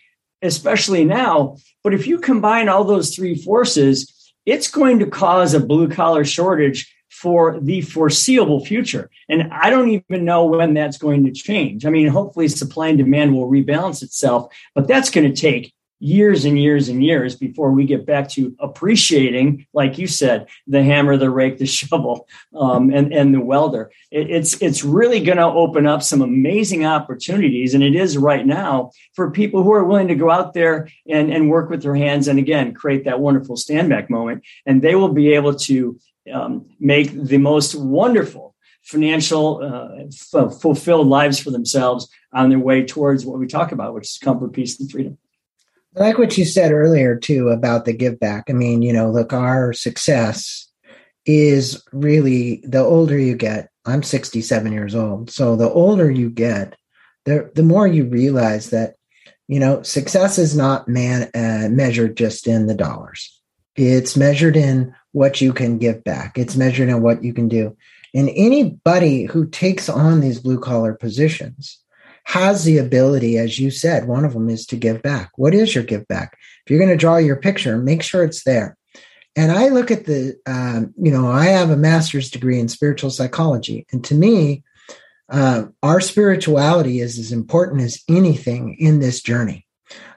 especially 0.42 1.06
now. 1.06 1.58
But 1.84 1.94
if 1.94 2.08
you 2.08 2.20
combine 2.20 2.70
all 2.70 2.84
those 2.84 3.16
three 3.16 3.36
forces, 3.36 4.34
it's 4.46 4.70
going 4.70 5.00
to 5.00 5.08
cause 5.08 5.54
a 5.54 5.60
blue 5.60 5.90
collar 5.90 6.26
shortage 6.26 6.94
for 7.10 7.60
the 7.60 7.82
foreseeable 7.82 8.66
future. 8.66 9.10
And 9.30 9.52
I 9.54 9.70
don't 9.70 9.90
even 9.90 10.26
know 10.26 10.46
when 10.46 10.74
that's 10.74 10.98
going 10.98 11.26
to 11.26 11.32
change. 11.32 11.86
I 11.86 11.90
mean, 11.90 12.08
hopefully 12.08 12.48
supply 12.48 12.90
and 12.90 12.98
demand 12.98 13.34
will 13.34 13.50
rebalance 13.50 14.04
itself, 14.04 14.54
but 14.76 14.88
that's 14.88 15.10
going 15.10 15.32
to 15.32 15.42
take 15.42 15.74
years 16.04 16.44
and 16.44 16.60
years 16.62 16.90
and 16.90 17.02
years 17.02 17.34
before 17.34 17.72
we 17.72 17.86
get 17.86 18.06
back 18.06 18.28
to 18.28 18.54
appreciating, 18.60 19.66
like 19.74 19.98
you 19.98 20.06
said, 20.06 20.48
the 20.68 20.84
hammer, 20.84 21.16
the 21.16 21.30
rake, 21.30 21.58
the 21.58 21.66
shovel, 21.78 22.28
um, 22.54 22.94
and 22.94 23.14
and 23.14 23.34
the 23.34 23.40
welder. 23.40 23.90
It, 24.12 24.30
it's 24.30 24.62
it's 24.62 24.84
really 24.84 25.22
going 25.22 25.38
to 25.38 25.46
open 25.46 25.88
up 25.88 26.04
some 26.04 26.22
amazing 26.22 26.86
opportunities, 26.86 27.74
and 27.74 27.82
it 27.82 27.96
is 27.96 28.18
right 28.18 28.46
now 28.46 28.92
for 29.14 29.32
people 29.32 29.64
who 29.64 29.72
are 29.72 29.86
willing 29.86 30.10
to 30.10 30.16
go 30.16 30.30
out 30.30 30.54
there 30.54 30.90
and 31.08 31.32
and 31.32 31.50
work 31.50 31.70
with 31.70 31.82
their 31.82 31.96
hands, 31.96 32.28
and 32.28 32.38
again 32.38 32.74
create 32.74 33.06
that 33.06 33.22
wonderful 33.22 33.56
stand 33.56 33.88
back 33.88 34.10
moment, 34.10 34.44
and 34.66 34.82
they 34.82 34.96
will 34.96 35.14
be 35.14 35.34
able 35.34 35.56
to 35.56 35.98
um, 36.34 36.66
make 36.80 37.12
the 37.12 37.38
most 37.38 37.76
wonderful 37.76 38.56
financial 38.82 39.62
uh, 39.64 40.04
f- 40.44 40.60
fulfilled 40.62 41.08
lives 41.08 41.40
for 41.40 41.52
themselves 41.52 42.10
on 42.34 42.50
their 42.50 42.60
way 42.60 42.84
towards 42.86 43.26
what 43.26 43.40
we 43.40 43.48
talk 43.48 43.72
about, 43.72 43.94
which 43.94 44.04
is 44.04 44.18
comfort, 44.18 44.52
peace, 44.52 44.78
and 44.80 44.92
freedom. 44.92 45.18
I 45.96 46.00
like 46.00 46.18
what 46.18 46.38
you 46.38 46.46
said 46.46 46.72
earlier 46.72 47.16
too 47.16 47.50
about 47.50 47.86
the 47.86 47.94
give 47.94 48.20
back. 48.20 48.46
I 48.50 48.54
mean, 48.54 48.82
you 48.82 48.92
know, 48.92 49.12
look, 49.12 49.32
our 49.32 49.74
success 49.74 50.68
is 51.26 51.84
really 51.92 52.62
the 52.64 52.80
older 52.80 53.18
you 53.18 53.36
get. 53.36 53.70
I'm 53.86 54.02
67 54.02 54.72
years 54.72 54.96
old, 54.96 55.30
so 55.30 55.56
the 55.56 55.70
older 55.70 56.10
you 56.10 56.30
get, 56.30 56.76
the 57.26 57.52
the 57.54 57.64
more 57.64 57.86
you 57.86 58.06
realize 58.06 58.70
that 58.70 58.96
you 59.48 59.60
know 59.60 59.84
success 59.84 60.38
is 60.38 60.56
not 60.56 60.88
man 60.88 61.30
uh, 61.36 61.70
measured 61.70 62.18
just 62.18 62.48
in 62.48 62.68
the 62.68 62.74
dollars. 62.74 63.42
It's 63.76 64.16
measured 64.16 64.56
in 64.56 64.96
what 65.12 65.42
you 65.42 65.54
can 65.54 65.78
give 65.78 66.04
back. 66.04 66.38
It's 66.38 66.56
measured 66.56 66.90
in 66.90 67.02
what 67.02 67.24
you 67.24 67.34
can 67.34 67.50
do. 67.50 67.76
And 68.14 68.30
anybody 68.36 69.24
who 69.26 69.48
takes 69.48 69.90
on 69.90 70.22
these 70.22 70.40
blue 70.40 70.60
collar 70.60 70.94
positions 70.94 71.83
has 72.26 72.64
the 72.64 72.78
ability, 72.78 73.38
as 73.38 73.60
you 73.60 73.70
said, 73.70 74.08
one 74.08 74.26
of 74.26 74.34
them 74.34 74.50
is 74.50 74.66
to 74.68 74.76
give 74.76 75.02
back. 75.02 75.32
What 75.36 75.54
is 75.54 75.76
your 75.76 75.84
give 75.84 76.08
back? 76.08 76.38
If 76.66 76.72
you're 76.72 76.80
going 76.80 76.92
to 76.92 76.98
draw 76.98 77.18
your 77.18 77.36
picture, 77.36 77.78
make 77.78 78.02
sure 78.02 78.24
it's 78.24 78.44
there. 78.44 78.78
And 79.36 79.52
I 79.52 79.70
look 79.70 79.92
at 79.92 80.06
the, 80.06 80.36
um, 80.46 80.94
you 80.98 81.12
know, 81.12 81.30
I 81.30 81.46
have 81.46 81.70
a 81.70 81.78
master's 81.78 82.30
degree 82.30 82.60
in 82.60 82.68
spiritual 82.68 83.10
psychology. 83.10 83.86
And 83.92 84.04
to 84.06 84.16
me, 84.16 84.64
uh, 85.30 85.66
our 85.82 86.00
spirituality 86.00 87.00
is 87.00 87.18
as 87.18 87.32
important 87.32 87.82
as 87.82 88.04
anything 88.08 88.78
in 88.80 89.00
this 89.00 89.22
journey. 89.22 89.66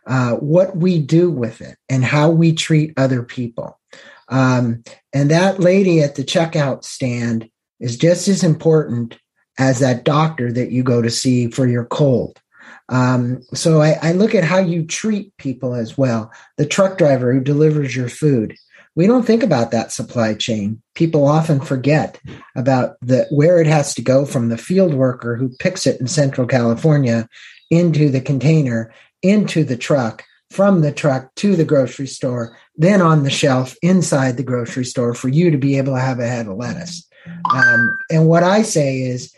Uh, 0.07 0.33
what 0.35 0.77
we 0.77 1.01
do 1.01 1.31
with 1.31 1.61
it 1.61 1.77
and 1.89 2.05
how 2.05 2.31
we 2.31 2.53
treat 2.53 2.93
other 2.97 3.23
people. 3.23 3.81
Um, 4.29 4.85
and 5.13 5.31
that 5.31 5.59
lady 5.59 6.01
at 6.01 6.15
the 6.15 6.23
checkout 6.23 6.85
stand 6.85 7.49
is 7.81 7.97
just 7.97 8.29
as 8.29 8.45
important 8.45 9.19
as 9.59 9.81
that 9.81 10.05
doctor 10.05 10.53
that 10.53 10.71
you 10.71 10.83
go 10.83 11.03
to 11.03 11.11
see 11.11 11.49
for 11.49 11.67
your 11.67 11.85
cold. 11.85 12.41
Um, 12.89 13.43
so 13.53 13.81
I, 13.83 13.99
I 14.03 14.13
look 14.13 14.35
at 14.35 14.45
how 14.45 14.59
you 14.59 14.85
treat 14.85 15.37
people 15.39 15.75
as 15.75 15.99
well. 15.99 16.31
The 16.57 16.67
truck 16.67 16.99
driver 16.99 17.33
who 17.33 17.41
delivers 17.41 17.97
your 17.97 18.09
food. 18.09 18.57
We 18.95 19.07
don't 19.07 19.27
think 19.27 19.43
about 19.43 19.73
that 19.73 19.93
supply 19.93 20.35
chain. 20.35 20.81
People 20.95 21.27
often 21.27 21.61
forget 21.61 22.19
about 22.55 22.97
the 23.03 23.27
where 23.31 23.61
it 23.61 23.67
has 23.67 23.95
to 23.95 24.03
go 24.03 24.25
from 24.25 24.49
the 24.49 24.57
field 24.57 24.95
worker 24.95 25.37
who 25.37 25.51
picks 25.59 25.87
it 25.87 26.01
in 26.01 26.07
Central 26.07 26.47
California 26.47 27.29
into 27.71 28.09
the 28.09 28.21
container, 28.21 28.93
into 29.23 29.65
the 29.65 29.77
truck, 29.77 30.25
from 30.51 30.81
the 30.81 30.93
truck 30.93 31.35
to 31.35 31.57
the 31.57 31.65
grocery 31.65 32.07
store, 32.07 32.57
then 32.77 33.03
on 33.03 33.25
the 33.25 33.31
shelf 33.31 33.77
inside 33.83 34.37
the 34.37 34.43
grocery 34.43 34.85
store 34.85 35.13
for 35.13 35.29
you 35.29 35.51
to 35.51 35.59
be 35.59 35.77
able 35.77 35.95
to 35.95 36.01
have 36.01 36.21
a 36.21 36.27
head 36.27 36.47
of 36.47 36.57
lettuce. 36.57 37.07
Um, 37.53 37.99
and 38.11 38.29
what 38.29 38.45
I 38.45 38.63
say 38.63 39.01
is 39.01 39.35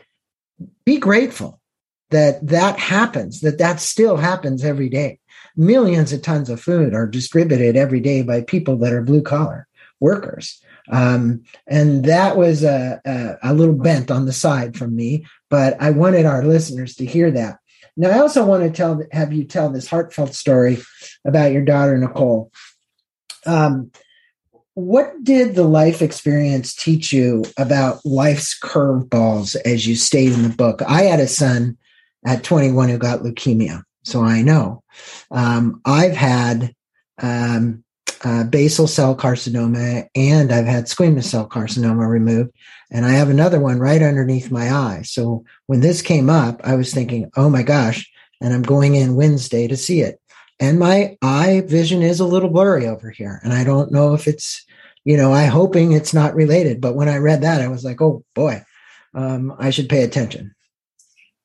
be 0.89 0.97
grateful 0.97 1.61
that 2.09 2.47
that 2.47 2.79
happens, 2.79 3.41
that 3.43 3.59
that 3.59 3.79
still 3.79 4.17
happens 4.17 4.65
every 4.65 4.89
day. 4.89 5.19
Millions 5.55 6.15
of 6.15 6.23
tons 6.23 6.49
of 6.49 6.63
food 6.63 6.95
are 6.95 7.07
distributed 7.07 7.77
every 7.77 8.01
day 8.01 8.23
by 8.23 8.41
people 8.41 8.79
that 8.79 8.95
are 8.95 9.03
blue 9.03 9.21
collar 9.21 9.69
workers. 10.01 10.63
Um, 10.91 11.43
and 11.67 12.07
that 12.07 12.39
was 12.39 12.65
a, 12.65 13.03
a, 13.05 13.51
a 13.51 13.55
little 13.55 13.75
bent 13.75 14.11
on 14.11 14.25
the 14.25 14.33
side 14.33 14.79
from 14.79 14.97
me, 14.97 15.27
but 15.51 15.77
I 15.79 15.91
wanted 15.91 16.25
our 16.25 16.43
listeners 16.43 16.95
to 16.95 17.05
hear 17.05 17.31
that. 17.33 17.59
Now, 17.95 18.09
I 18.09 18.21
also 18.21 18.47
want 18.47 18.63
to 18.63 18.71
tell, 18.71 19.03
have 19.13 19.35
you 19.35 19.45
tell 19.45 19.69
this 19.69 19.89
heartfelt 19.89 20.35
story 20.35 20.79
about 21.27 21.53
your 21.53 21.65
daughter 21.67 21.99
Nicole. 21.99 22.51
Um, 23.45 23.91
what 24.79 25.13
did 25.25 25.57
the 25.57 25.65
life 25.65 26.01
experience 26.01 26.73
teach 26.73 27.13
you 27.13 27.45
about 27.57 28.07
life's 28.07 28.57
curveballs 28.57 29.57
as 29.65 29.89
you 29.89 29.97
state 29.97 30.33
in 30.33 30.45
the 30.45 30.49
book? 30.49 30.83
I 30.87 31.03
had 31.03 31.19
a 31.19 31.27
son 31.27 31.77
at 32.25 32.45
21 32.45 32.89
who 32.89 32.97
got 32.97 33.23
leukemia, 33.23 33.83
so 34.05 34.23
I 34.23 34.41
know. 34.41 34.85
Um, 35.33 35.81
I've 35.85 36.15
had 36.15 36.73
um, 37.21 37.83
uh, 38.23 38.45
basal 38.45 38.87
cell 38.87 39.17
carcinoma 39.17 40.07
and 40.15 40.53
I've 40.53 40.67
had 40.67 40.85
squamous 40.85 41.25
cell 41.25 41.49
carcinoma 41.49 42.09
removed, 42.09 42.53
and 42.93 43.05
I 43.05 43.11
have 43.11 43.31
another 43.31 43.59
one 43.59 43.81
right 43.81 44.01
underneath 44.01 44.53
my 44.53 44.73
eye. 44.73 45.03
So 45.03 45.45
when 45.67 45.81
this 45.81 46.03
came 46.03 46.31
up, 46.31 46.61
I 46.63 46.77
was 46.77 46.95
thinking, 46.95 47.33
oh 47.37 47.51
my 47.51 47.65
gosh, 47.65 48.09
and 48.41 48.55
I'm 48.55 48.63
going 48.63 48.95
in 48.95 49.17
Wednesday 49.17 49.67
to 49.67 49.77
see 49.77 50.03
it. 50.03 50.21
And 50.61 50.79
my 50.79 51.17
eye 51.21 51.65
vision 51.67 52.01
is 52.01 52.21
a 52.21 52.27
little 52.27 52.49
blurry 52.49 52.87
over 52.87 53.11
here, 53.11 53.41
and 53.43 53.53
I 53.53 53.65
don't 53.65 53.91
know 53.91 54.15
if 54.15 54.29
it's 54.29 54.65
you 55.09 55.17
know, 55.17 55.33
I 55.33 55.47
hoping 55.47 55.93
it's 55.93 56.13
not 56.13 56.35
related. 56.35 56.83
But 56.83 56.95
when 56.95 57.09
I 57.09 57.17
read 57.17 57.41
that, 57.41 57.63
I 57.63 57.69
was 57.69 57.83
like, 57.83 58.03
oh 58.03 58.27
boy, 58.35 58.63
um, 59.15 59.55
I 59.59 59.71
should 59.71 59.89
pay 59.89 60.03
attention. 60.03 60.55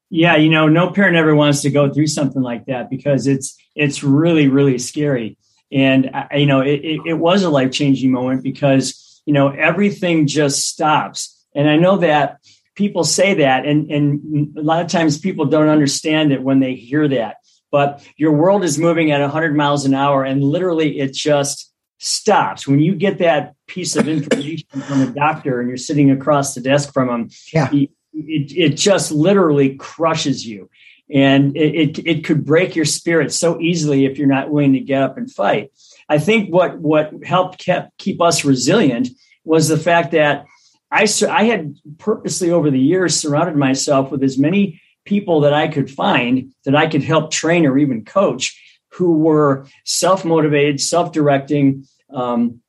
Yeah, 0.09 0.35
you 0.35 0.49
know, 0.49 0.67
no 0.67 0.91
parent 0.91 1.15
ever 1.15 1.33
wants 1.33 1.61
to 1.61 1.69
go 1.71 1.89
through 1.89 2.07
something 2.07 2.41
like 2.41 2.65
that 2.65 2.89
because 2.89 3.25
it's 3.25 3.55
it's 3.73 4.03
really 4.03 4.49
really 4.49 4.77
scary. 4.79 5.37
And 5.71 6.11
I, 6.13 6.35
you 6.35 6.45
know, 6.45 6.59
it, 6.59 6.81
it, 6.83 7.01
it 7.05 7.13
was 7.13 7.43
a 7.43 7.49
life 7.49 7.71
changing 7.71 8.11
moment 8.11 8.43
because 8.43 9.21
you 9.25 9.33
know 9.33 9.47
everything 9.47 10.27
just 10.27 10.67
stops. 10.67 11.33
And 11.55 11.69
I 11.69 11.77
know 11.77 11.97
that 11.99 12.39
people 12.75 13.05
say 13.05 13.35
that, 13.35 13.65
and 13.65 13.89
and 13.89 14.57
a 14.57 14.61
lot 14.61 14.81
of 14.83 14.91
times 14.91 15.17
people 15.17 15.45
don't 15.45 15.69
understand 15.69 16.33
it 16.33 16.43
when 16.43 16.59
they 16.59 16.75
hear 16.75 17.07
that. 17.07 17.37
But 17.71 18.05
your 18.17 18.33
world 18.33 18.65
is 18.65 18.77
moving 18.77 19.11
at 19.11 19.21
100 19.21 19.55
miles 19.55 19.85
an 19.85 19.93
hour, 19.93 20.25
and 20.25 20.43
literally 20.43 20.99
it 20.99 21.13
just 21.13 21.72
stops. 22.03 22.67
When 22.67 22.79
you 22.79 22.95
get 22.95 23.19
that 23.19 23.55
piece 23.67 23.95
of 23.95 24.07
information 24.07 24.81
from 24.81 25.01
a 25.01 25.07
doctor 25.07 25.59
and 25.59 25.69
you're 25.69 25.77
sitting 25.77 26.11
across 26.11 26.53
the 26.53 26.61
desk 26.61 26.93
from 26.93 27.07
them 27.07 27.29
yeah. 27.53 27.69
it, 27.71 27.89
it 28.13 28.69
just 28.77 29.11
literally 29.11 29.75
crushes 29.75 30.45
you. 30.45 30.69
And 31.13 31.55
it, 31.55 31.99
it, 31.99 32.07
it 32.07 32.25
could 32.25 32.45
break 32.45 32.75
your 32.75 32.85
spirit 32.85 33.31
so 33.31 33.59
easily 33.59 34.05
if 34.05 34.17
you're 34.17 34.27
not 34.27 34.49
willing 34.49 34.73
to 34.73 34.79
get 34.79 35.01
up 35.01 35.17
and 35.17 35.31
fight. 35.31 35.71
I 36.09 36.17
think 36.17 36.49
what 36.53 36.79
what 36.79 37.11
helped 37.23 37.59
kept 37.59 37.97
keep 37.97 38.21
us 38.21 38.43
resilient 38.43 39.09
was 39.45 39.67
the 39.67 39.77
fact 39.77 40.11
that 40.11 40.45
i 40.91 41.07
i 41.29 41.43
had 41.45 41.75
purposely 41.97 42.51
over 42.51 42.69
the 42.69 42.79
years 42.79 43.19
surrounded 43.19 43.55
myself 43.55 44.11
with 44.11 44.23
as 44.23 44.37
many 44.37 44.81
people 45.05 45.41
that 45.41 45.53
i 45.53 45.67
could 45.67 45.89
find 45.89 46.53
that 46.65 46.75
i 46.75 46.87
could 46.87 47.03
help 47.03 47.31
train 47.31 47.65
or 47.65 47.77
even 47.77 48.05
coach 48.05 48.59
who 48.89 49.17
were 49.17 49.65
self-motivated 49.85 50.79
self-directing 50.79 51.85
um, 52.13 52.61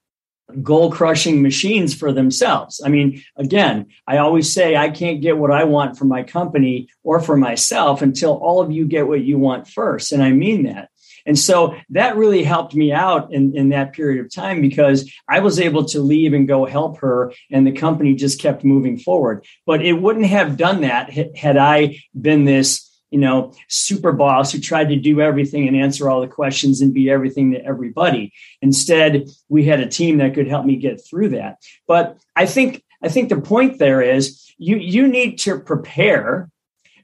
goal 0.63 0.91
crushing 0.91 1.43
machines 1.43 1.95
for 1.95 2.13
themselves. 2.13 2.81
I 2.85 2.89
mean, 2.89 3.23
again, 3.37 3.87
I 4.07 4.19
always 4.19 4.53
say 4.53 4.77
I 4.77 4.91
can't 4.91 5.23
get 5.23 5.39
what 5.39 5.51
I 5.51 5.65
want 5.65 5.99
for 5.99 6.05
my 6.05 6.23
company 6.23 6.89
or 7.03 7.21
for 7.21 7.37
myself 7.37 8.03
until 8.03 8.35
all 8.35 8.61
of 8.61 8.71
you 8.71 8.87
get 8.87 9.09
what 9.09 9.23
you 9.23 9.39
want 9.39 9.69
first. 9.69 10.13
And 10.13 10.23
I 10.23 10.31
mean 10.31 10.65
that. 10.65 10.91
And 11.27 11.39
so 11.39 11.75
that 11.91 12.17
really 12.17 12.45
helped 12.45 12.75
me 12.75 12.93
out 12.93 13.33
in, 13.33 13.57
in 13.57 13.71
that 13.71 13.95
period 13.95 14.25
of 14.25 14.33
time 14.33 14.61
because 14.61 15.11
I 15.29 15.41
was 15.41 15.59
able 15.59 15.87
to 15.87 16.01
leave 16.01 16.35
and 16.35 16.47
go 16.47 16.67
help 16.67 16.99
her, 16.99 17.33
and 17.51 17.67
the 17.67 17.73
company 17.73 18.15
just 18.15 18.41
kept 18.41 18.63
moving 18.63 18.99
forward. 18.99 19.47
But 19.65 19.85
it 19.85 19.95
wouldn't 19.95 20.27
have 20.27 20.59
done 20.59 20.83
that 20.83 21.11
had 21.35 21.57
I 21.57 21.99
been 22.21 22.45
this 22.45 22.94
you 23.15 23.21
know, 23.21 23.53
super 23.69 24.11
boss 24.11 24.51
who 24.51 24.59
tried 24.59 24.89
to 24.89 24.97
do 24.97 25.21
everything 25.21 25.69
and 25.69 25.77
answer 25.77 26.11
all 26.11 26.21
the 26.21 26.27
questions 26.27 26.81
and 26.81 26.93
be 26.93 27.09
everything 27.09 27.53
to 27.53 27.65
everybody. 27.65 28.33
Instead, 28.61 29.31
we 29.49 29.65
had 29.65 29.79
a 29.79 29.87
team 29.87 30.19
that 30.19 30.35
could 30.35 30.49
help 30.49 30.67
me 30.67 30.75
get 30.75 31.01
through 31.07 31.29
that. 31.29 31.63
But 31.87 32.19
I 32.35 32.47
think 32.47 32.83
I 33.05 33.09
think 33.09 33.29
the 33.29 33.41
point 33.41 33.79
there 33.79 34.03
is 34.03 34.53
you 34.59 34.79
you 34.79 35.07
need 35.07 35.39
to 35.39 35.61
prepare 35.61 36.51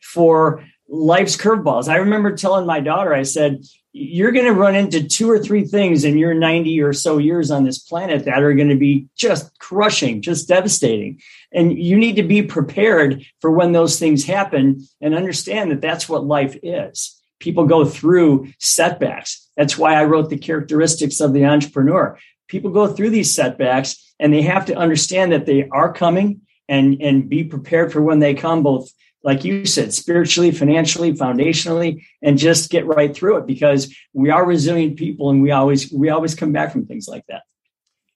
for 0.03 0.64
life's 0.90 1.37
curveballs. 1.37 1.88
I 1.88 1.96
remember 1.96 2.37
telling 2.37 2.66
my 2.66 2.81
daughter, 2.81 3.14
I 3.14 3.22
said, 3.22 3.64
you're 3.92 4.33
going 4.33 4.46
to 4.46 4.53
run 4.53 4.76
into 4.76 5.07
two 5.07 5.31
or 5.31 5.38
three 5.38 5.64
things 5.64 6.05
in 6.05 6.18
your 6.18 6.35
90 6.35 6.81
or 6.83 6.92
so 6.92 7.18
years 7.18 7.50
on 7.50 7.64
this 7.64 7.79
planet 7.79 8.24
that 8.24 8.42
are 8.42 8.55
going 8.55 8.68
to 8.68 8.76
be 8.76 9.09
just 9.16 9.59
crushing, 9.59 10.22
just 10.22 10.48
devastating. 10.48 11.20
And 11.53 11.76
you 11.76 11.96
need 11.96 12.16
to 12.16 12.22
be 12.22 12.42
prepared 12.42 13.24
for 13.40 13.50
when 13.50 13.72
those 13.72 13.98
things 13.98 14.24
happen 14.24 14.87
and 15.00 15.14
understand 15.14 15.70
that 15.70 15.81
that's 15.81 16.09
what 16.09 16.24
life 16.24 16.57
is. 16.62 17.20
People 17.40 17.66
go 17.66 17.85
through 17.85 18.53
setbacks. 18.59 19.48
That's 19.57 19.76
why 19.76 19.94
I 19.94 20.05
wrote 20.05 20.31
the 20.31 20.38
characteristics 20.38 21.20
of 21.20 21.33
the 21.33 21.46
entrepreneur. 21.46 22.18
People 22.46 22.70
go 22.70 22.87
through 22.87 23.11
these 23.11 23.35
setbacks 23.35 24.14
and 24.20 24.33
they 24.33 24.42
have 24.42 24.66
to 24.66 24.76
understand 24.76 25.33
that 25.33 25.46
they 25.46 25.68
are 25.68 25.92
coming 25.92 26.42
and, 26.68 27.00
and 27.00 27.29
be 27.29 27.42
prepared 27.42 27.92
for 27.92 28.03
when 28.03 28.20
they 28.20 28.35
come, 28.35 28.62
both 28.62 28.92
like 29.22 29.44
you 29.44 29.66
said, 29.66 29.92
spiritually, 29.92 30.50
financially, 30.50 31.12
foundationally, 31.12 32.04
and 32.22 32.38
just 32.38 32.70
get 32.70 32.87
right 32.87 33.14
through 33.14 33.38
it 33.38 33.46
because 33.46 33.94
we 34.12 34.30
are 34.30 34.46
resilient 34.46 34.96
people 34.96 35.30
and 35.30 35.42
we 35.42 35.50
always 35.50 35.92
we 35.92 36.09
always 36.09 36.35
come 36.35 36.52
back 36.52 36.72
from 36.72 36.87
things 36.87 37.06
like 37.09 37.24
that. 37.28 37.42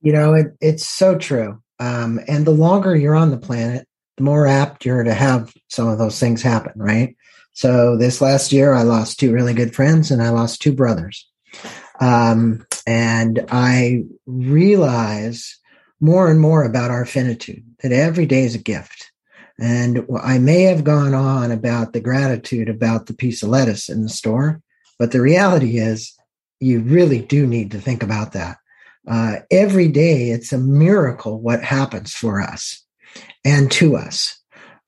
You 0.01 0.13
know, 0.13 0.35
it, 0.35 0.57
it's 0.61 0.87
so 0.87 1.17
true. 1.19 1.63
Um, 1.79 2.21
and 2.29 2.47
the 2.47 2.53
longer 2.53 2.97
you're 2.97 3.15
on 3.15 3.31
the 3.31 3.39
planet, 3.39 3.87
the 4.17 4.23
more 4.23 4.47
apt 4.47 4.85
you're 4.85 5.03
to 5.03 5.15
have 5.15 5.53
some 5.69 5.89
of 5.89 5.99
those 5.99 6.19
things 6.19 6.43
happen, 6.43 6.73
right? 6.77 7.17
So 7.53 7.97
this 7.97 8.21
last 8.21 8.53
year, 8.53 8.73
I 8.73 8.83
lost 8.83 9.21
two 9.21 9.33
really 9.33 9.55
good 9.55 9.75
friends 9.75 10.11
and 10.11 10.23
I 10.23 10.31
lost 10.31 10.61
two 10.61 10.73
brothers. 10.73 11.29
Um, 12.01 12.67
and 12.87 13.45
I 13.49 14.05
realize 14.27 15.59
more 16.01 16.31
and 16.31 16.41
more 16.41 16.65
about 16.65 16.91
our 16.91 17.07
finitude, 17.07 17.65
that 17.83 17.93
every 17.93 18.27
day 18.27 18.45
is 18.45 18.55
a 18.55 18.59
gift 18.59 19.04
and 19.59 20.07
I 20.23 20.39
may 20.39 20.63
have 20.63 20.85
gone 20.85 21.15
on 21.15 21.53
about 21.53 21.93
the 21.93 22.01
gratitude 22.01 22.69
about 22.69 23.07
the 23.07 23.15
piece 23.15 23.43
of 23.43 23.51
lettuce 23.51 23.89
in 23.89 24.03
the 24.03 24.09
store, 24.09 24.61
but 24.99 25.13
the 25.13 25.21
reality 25.21 25.79
is 25.79 26.13
you 26.61 26.81
really 26.81 27.21
do 27.21 27.47
need 27.47 27.71
to 27.73 27.81
think 27.81 28.03
about 28.03 28.33
that. 28.33 28.57
Uh, 29.07 29.37
every 29.51 29.89
day, 29.89 30.31
it's 30.31 30.53
a 30.53 30.59
miracle 30.59 31.41
what 31.41 31.63
happens 31.63 32.15
for 32.15 32.41
us 32.41 32.83
and 33.45 33.71
to 33.71 33.97
us. 33.97 34.39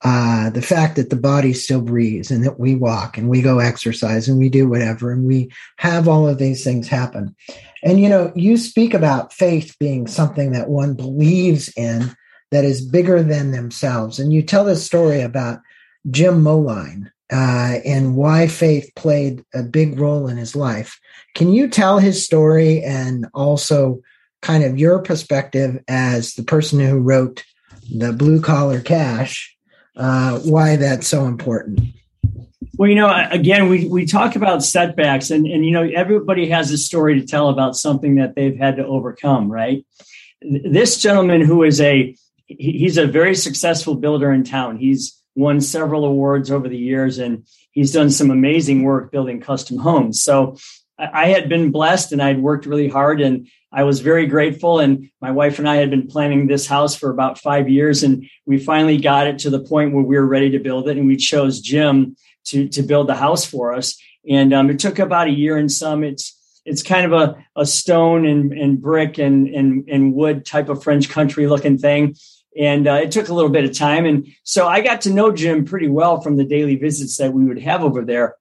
Uh, 0.04 0.50
the 0.50 0.62
fact 0.62 0.96
that 0.96 1.10
the 1.10 1.16
body 1.16 1.52
still 1.52 1.80
breathes 1.80 2.30
and 2.30 2.44
that 2.44 2.60
we 2.60 2.74
walk 2.74 3.16
and 3.16 3.28
we 3.28 3.40
go 3.40 3.58
exercise 3.58 4.28
and 4.28 4.38
we 4.38 4.48
do 4.48 4.68
whatever 4.68 5.10
and 5.10 5.24
we 5.26 5.50
have 5.78 6.06
all 6.06 6.28
of 6.28 6.38
these 6.38 6.62
things 6.62 6.86
happen. 6.86 7.34
And 7.82 8.00
you 8.00 8.08
know, 8.08 8.30
you 8.34 8.56
speak 8.56 8.94
about 8.94 9.32
faith 9.32 9.74
being 9.80 10.06
something 10.06 10.52
that 10.52 10.68
one 10.68 10.94
believes 10.94 11.72
in 11.76 12.14
that 12.50 12.64
is 12.64 12.86
bigger 12.86 13.22
than 13.22 13.50
themselves. 13.50 14.18
And 14.18 14.32
you 14.32 14.42
tell 14.42 14.64
this 14.64 14.84
story 14.84 15.20
about 15.20 15.60
Jim 16.10 16.42
Moline 16.42 17.10
uh, 17.32 17.78
and 17.84 18.16
why 18.16 18.46
faith 18.46 18.90
played 18.94 19.44
a 19.54 19.62
big 19.62 19.98
role 19.98 20.28
in 20.28 20.36
his 20.36 20.54
life. 20.54 20.98
Can 21.34 21.52
you 21.52 21.68
tell 21.68 21.98
his 21.98 22.24
story 22.24 22.82
and 22.82 23.26
also 23.34 24.00
kind 24.42 24.64
of 24.64 24.78
your 24.78 25.00
perspective 25.00 25.82
as 25.88 26.34
the 26.34 26.44
person 26.44 26.78
who 26.78 26.98
wrote 26.98 27.44
the 27.92 28.12
blue 28.12 28.40
collar 28.40 28.80
cash, 28.80 29.56
uh, 29.96 30.38
why 30.40 30.76
that's 30.76 31.08
so 31.08 31.26
important? 31.26 31.80
Well, 32.78 32.88
you 32.88 32.96
know, 32.96 33.28
again, 33.30 33.68
we, 33.68 33.86
we 33.88 34.06
talk 34.06 34.36
about 34.36 34.62
setbacks, 34.62 35.30
and, 35.30 35.46
and, 35.46 35.64
you 35.64 35.70
know, 35.72 35.82
everybody 35.82 36.48
has 36.50 36.70
a 36.70 36.78
story 36.78 37.18
to 37.18 37.26
tell 37.26 37.48
about 37.48 37.74
something 37.74 38.16
that 38.16 38.34
they've 38.34 38.56
had 38.56 38.76
to 38.76 38.86
overcome, 38.86 39.50
right? 39.50 39.84
This 40.42 41.00
gentleman 41.00 41.40
who 41.40 41.62
is 41.62 41.80
a 41.80 42.14
he's 42.46 42.98
a 42.98 43.06
very 43.06 43.34
successful 43.34 43.94
builder 43.94 44.32
in 44.32 44.44
town. 44.44 44.76
He's 44.76 45.20
won 45.34 45.60
several 45.60 46.04
awards 46.04 46.50
over 46.50 46.68
the 46.68 46.78
years 46.78 47.18
and 47.18 47.46
he's 47.72 47.92
done 47.92 48.10
some 48.10 48.30
amazing 48.30 48.82
work 48.82 49.12
building 49.12 49.40
custom 49.40 49.78
homes. 49.78 50.22
So 50.22 50.56
I 50.98 51.26
had 51.26 51.48
been 51.48 51.72
blessed 51.72 52.12
and 52.12 52.22
I'd 52.22 52.40
worked 52.40 52.64
really 52.64 52.88
hard 52.88 53.20
and 53.20 53.48
I 53.70 53.82
was 53.82 54.00
very 54.00 54.26
grateful. 54.26 54.80
And 54.80 55.10
my 55.20 55.30
wife 55.30 55.58
and 55.58 55.68
I 55.68 55.76
had 55.76 55.90
been 55.90 56.06
planning 56.06 56.46
this 56.46 56.66
house 56.66 56.94
for 56.94 57.10
about 57.10 57.38
five 57.38 57.68
years 57.68 58.02
and 58.02 58.26
we 58.46 58.58
finally 58.58 58.96
got 58.96 59.26
it 59.26 59.40
to 59.40 59.50
the 59.50 59.60
point 59.60 59.92
where 59.92 60.02
we 60.02 60.16
were 60.16 60.26
ready 60.26 60.50
to 60.50 60.58
build 60.58 60.88
it. 60.88 60.96
And 60.96 61.06
we 61.06 61.16
chose 61.16 61.60
Jim 61.60 62.16
to, 62.46 62.68
to 62.68 62.82
build 62.82 63.08
the 63.08 63.14
house 63.14 63.44
for 63.44 63.74
us. 63.74 64.00
And 64.28 64.54
um, 64.54 64.70
it 64.70 64.78
took 64.78 64.98
about 64.98 65.28
a 65.28 65.32
year 65.32 65.58
and 65.58 65.70
some. 65.70 66.02
It's 66.02 66.32
it's 66.64 66.82
kind 66.82 67.06
of 67.06 67.12
a, 67.12 67.36
a 67.54 67.64
stone 67.64 68.26
and, 68.26 68.52
and 68.52 68.82
brick 68.82 69.18
and, 69.18 69.46
and, 69.46 69.88
and 69.88 70.12
wood 70.12 70.44
type 70.44 70.68
of 70.68 70.82
French 70.82 71.08
country 71.08 71.46
looking 71.46 71.78
thing 71.78 72.16
and 72.58 72.88
uh, 72.88 72.94
it 72.94 73.10
took 73.10 73.28
a 73.28 73.34
little 73.34 73.50
bit 73.50 73.64
of 73.64 73.76
time. 73.76 74.06
And 74.06 74.26
so 74.42 74.66
i 74.66 74.80
got 74.80 75.02
to 75.02 75.12
know 75.12 75.32
jim 75.32 75.64
pretty 75.64 75.88
well 75.88 76.20
from 76.20 76.36
the 76.36 76.44
daily 76.44 76.76
visits 76.76 77.16
that 77.18 77.32
we 77.32 77.44
would 77.44 77.60
have 77.60 77.82
over 77.82 78.04
there. 78.04 78.36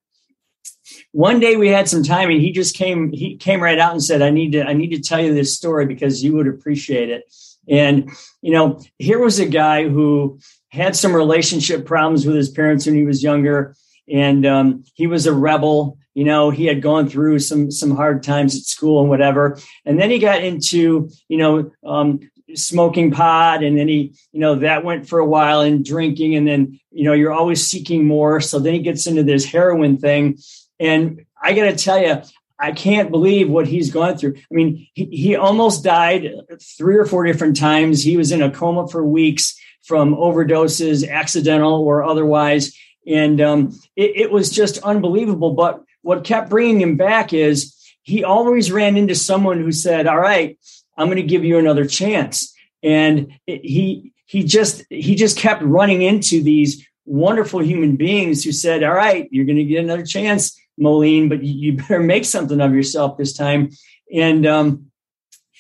One 1.12 1.40
day 1.40 1.56
we 1.56 1.70
had 1.70 1.90
some 1.90 2.04
time 2.04 2.30
and 2.30 2.42
he 2.42 2.52
just 2.52 2.76
came 2.76 3.12
he 3.12 3.38
came 3.38 3.62
right 3.62 3.80
out 3.80 3.92
and 3.92 4.04
said 4.04 4.22
i 4.22 4.30
need 4.30 4.52
to 4.54 4.64
i 4.64 4.74
need 4.74 4.92
to 4.92 5.02
tell 5.02 5.22
you 5.22 5.34
this 5.34 5.56
story 5.56 5.86
because 5.86 6.24
you 6.24 6.36
would 6.36 6.48
appreciate 6.48 7.10
it. 7.10 7.24
And 7.68 8.12
you 8.42 8.52
know 8.52 8.82
here 8.98 9.20
was 9.20 9.40
a 9.40 9.46
guy 9.46 9.88
who 9.88 10.40
had 10.70 10.96
some 10.96 11.16
relationship 11.16 11.86
problems 11.86 12.26
with 12.26 12.36
his 12.36 12.50
parents 12.50 12.86
when 12.86 12.96
he 12.96 13.06
was 13.06 13.24
younger. 13.24 13.76
And 14.12 14.46
um, 14.46 14.84
he 14.94 15.08
was 15.08 15.26
a 15.26 15.34
rebel. 15.34 15.98
You 16.14 16.26
know 16.26 16.52
he 16.52 16.66
had 16.66 16.82
gone 16.82 17.10
through 17.10 17.40
some 17.40 17.72
some 17.72 17.96
hard 17.96 18.24
times 18.24 18.56
at 18.56 18.64
school 18.64 19.02
and 19.02 19.10
whatever. 19.10 19.60
And 19.84 20.00
then 20.00 20.12
he 20.12 20.20
got 20.20 20.44
into 20.44 21.10
you 21.28 21.38
know 21.38 21.72
um, 21.84 22.20
smoking 22.56 23.12
pot 23.12 23.64
and 23.64 23.78
then 23.78 23.88
he 23.88 24.14
you 24.32 24.40
know 24.40 24.56
that 24.56 24.84
went 24.84 25.08
for 25.08 25.20
a 25.20 25.26
while 25.26 25.62
and 25.62 25.86
drinking 25.86 26.36
and 26.36 26.48
then 26.48 26.80
you 26.92 27.04
know 27.04 27.14
you're 27.14 27.34
always 27.34 27.66
seeking 27.66 28.06
more. 28.06 28.42
So 28.42 28.60
then 28.60 28.74
he 28.74 28.80
gets 28.80 29.08
into 29.08 29.24
this 29.24 29.46
heroin 29.46 29.98
thing. 29.98 30.38
And 30.80 31.26
i 31.42 31.54
got 31.54 31.66
to 31.66 31.76
tell 31.76 32.00
you 32.00 32.22
i 32.58 32.72
can't 32.72 33.12
believe 33.12 33.50
what 33.50 33.68
he's 33.68 33.92
gone 33.92 34.18
through. 34.18 34.36
I 34.38 34.54
mean 34.54 34.88
he, 34.94 35.06
he 35.06 35.36
almost 35.36 35.84
died 35.84 36.30
three 36.78 36.98
or 36.98 37.06
four 37.06 37.26
different 37.26 37.58
times. 37.58 38.04
He 38.04 38.18
was 38.18 38.32
in 38.32 38.42
a 38.42 38.52
coma 38.52 38.88
for 38.88 39.04
weeks 39.04 39.60
from 39.84 40.16
overdoses 40.16 41.08
accidental 41.08 41.84
or 41.84 42.04
otherwise. 42.04 42.76
And 43.08 43.40
um, 43.40 43.80
it, 43.96 44.16
it 44.16 44.32
was 44.32 44.50
just 44.50 44.80
unbelievable. 44.80 45.54
But 45.54 45.84
what 46.02 46.24
kept 46.24 46.50
bringing 46.50 46.82
him 46.82 46.98
back 46.98 47.34
is 47.34 47.76
he 48.02 48.24
always 48.24 48.72
ran 48.72 48.98
into 48.98 49.16
someone 49.16 49.60
who 49.60 49.72
said 49.72 50.08
all 50.08 50.20
right 50.20 50.58
I'm 50.98 51.08
going 51.08 51.18
to 51.18 51.24
give 51.24 51.44
you 51.44 51.58
another 51.58 51.86
chance. 51.86 52.54
And 52.84 53.34
he 53.46 54.14
he 54.26 54.44
just 54.44 54.84
he 54.90 55.16
just 55.16 55.38
kept 55.38 55.62
running 55.64 56.02
into 56.02 56.42
these 56.42 56.86
wonderful 57.06 57.64
human 57.64 57.96
beings 57.96 58.44
who 58.44 58.52
said, 58.52 58.84
"All 58.84 58.94
right, 58.94 59.28
you're 59.32 59.46
going 59.46 59.58
to 59.58 59.64
get 59.64 59.84
another 59.84 60.06
chance, 60.06 60.60
Moline, 60.78 61.30
but 61.30 61.44
you 61.44 61.74
better 61.78 62.00
make 62.00 62.26
something 62.26 62.62
of 62.62 62.74
yourself 62.74 63.18
this 63.18 63.34
time." 63.34 63.70
And 64.14 64.46
um, 64.46 64.92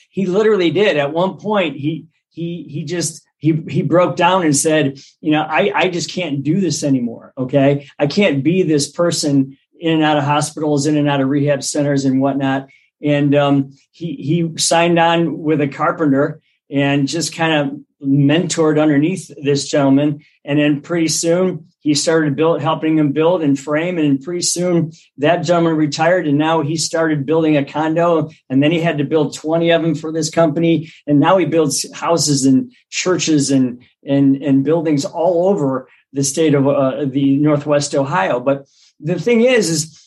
he 0.10 0.26
literally 0.26 0.71
did. 0.71 0.98
At 0.98 1.13
one 1.13 1.38
point, 1.38 1.78
he 1.78 2.08
he 2.30 2.63
he 2.69 2.84
just 2.84 3.24
he 3.38 3.54
he 3.69 3.82
broke 3.82 4.15
down 4.15 4.43
and 4.43 4.56
said, 4.56 5.00
"You 5.21 5.32
know, 5.32 5.41
I 5.41 5.71
I 5.74 5.89
just 5.89 6.12
can't 6.12 6.43
do 6.43 6.60
this 6.60 6.84
anymore. 6.84 7.34
Okay, 7.38 7.88
I 7.98 8.08
can't 8.08 8.43
be 8.43 8.63
this 8.63 8.91
person." 8.91 9.58
in 9.78 9.91
and 9.91 10.04
out 10.04 10.17
of 10.17 10.24
hospitals, 10.24 10.86
in 10.86 10.95
and 10.95 11.10
out 11.10 11.19
of 11.19 11.28
rehab 11.28 11.62
centers 11.62 12.06
and 12.06 12.21
whatnot 12.21 12.69
and 13.06 13.36
um, 13.36 13.72
he 13.91 14.15
he 14.15 14.58
signed 14.58 14.98
on 14.98 15.38
with 15.38 15.62
a 15.62 15.68
carpenter 15.68 16.41
and 16.70 17.08
just 17.08 17.36
kind 17.36 17.54
of 17.54 17.80
mentored 18.06 18.82
underneath 18.82 19.32
this 19.41 19.68
gentleman. 19.68 20.24
And 20.44 20.60
then 20.60 20.82
pretty 20.82 21.08
soon 21.08 21.68
he 21.80 21.94
started 21.94 22.36
build, 22.36 22.62
helping 22.62 22.98
him 22.98 23.12
build 23.12 23.44
and 23.44 23.60
frame. 23.60 23.98
And 23.98 24.22
pretty 24.22 24.41
soon 24.41 24.91
that 25.18 25.44
gentleman 25.44 25.76
retired 25.76 26.28
and 26.28 26.38
now 26.38 26.62
he 26.62 26.78
started 26.78 27.26
building 27.26 27.58
a 27.58 27.63
condo. 27.63 28.32
And 28.50 28.62
then 28.62 28.72
he 28.72 28.82
had 28.82 28.98
to 28.98 29.04
build 29.04 29.36
20 29.36 29.70
of 29.72 29.82
them 29.84 29.96
for 29.96 30.12
this 30.12 30.30
company. 30.30 30.91
And 31.06 31.20
now 31.20 31.38
he 31.38 31.46
builds 31.46 31.86
houses 31.94 32.46
and 32.46 32.72
churches 32.89 33.52
and, 33.52 33.84
and, 34.04 34.38
and 34.38 34.63
buildings 34.63 35.06
all 35.06 35.48
over 35.50 35.88
the 36.12 36.24
state 36.24 36.56
of 36.56 36.68
uh, 36.68 37.06
the 37.06 37.38
Northwest 37.38 37.94
Ohio. 37.94 38.39
But 38.39 38.65
the 39.00 39.20
thing 39.20 39.41
is, 39.41 39.70
is 39.70 40.05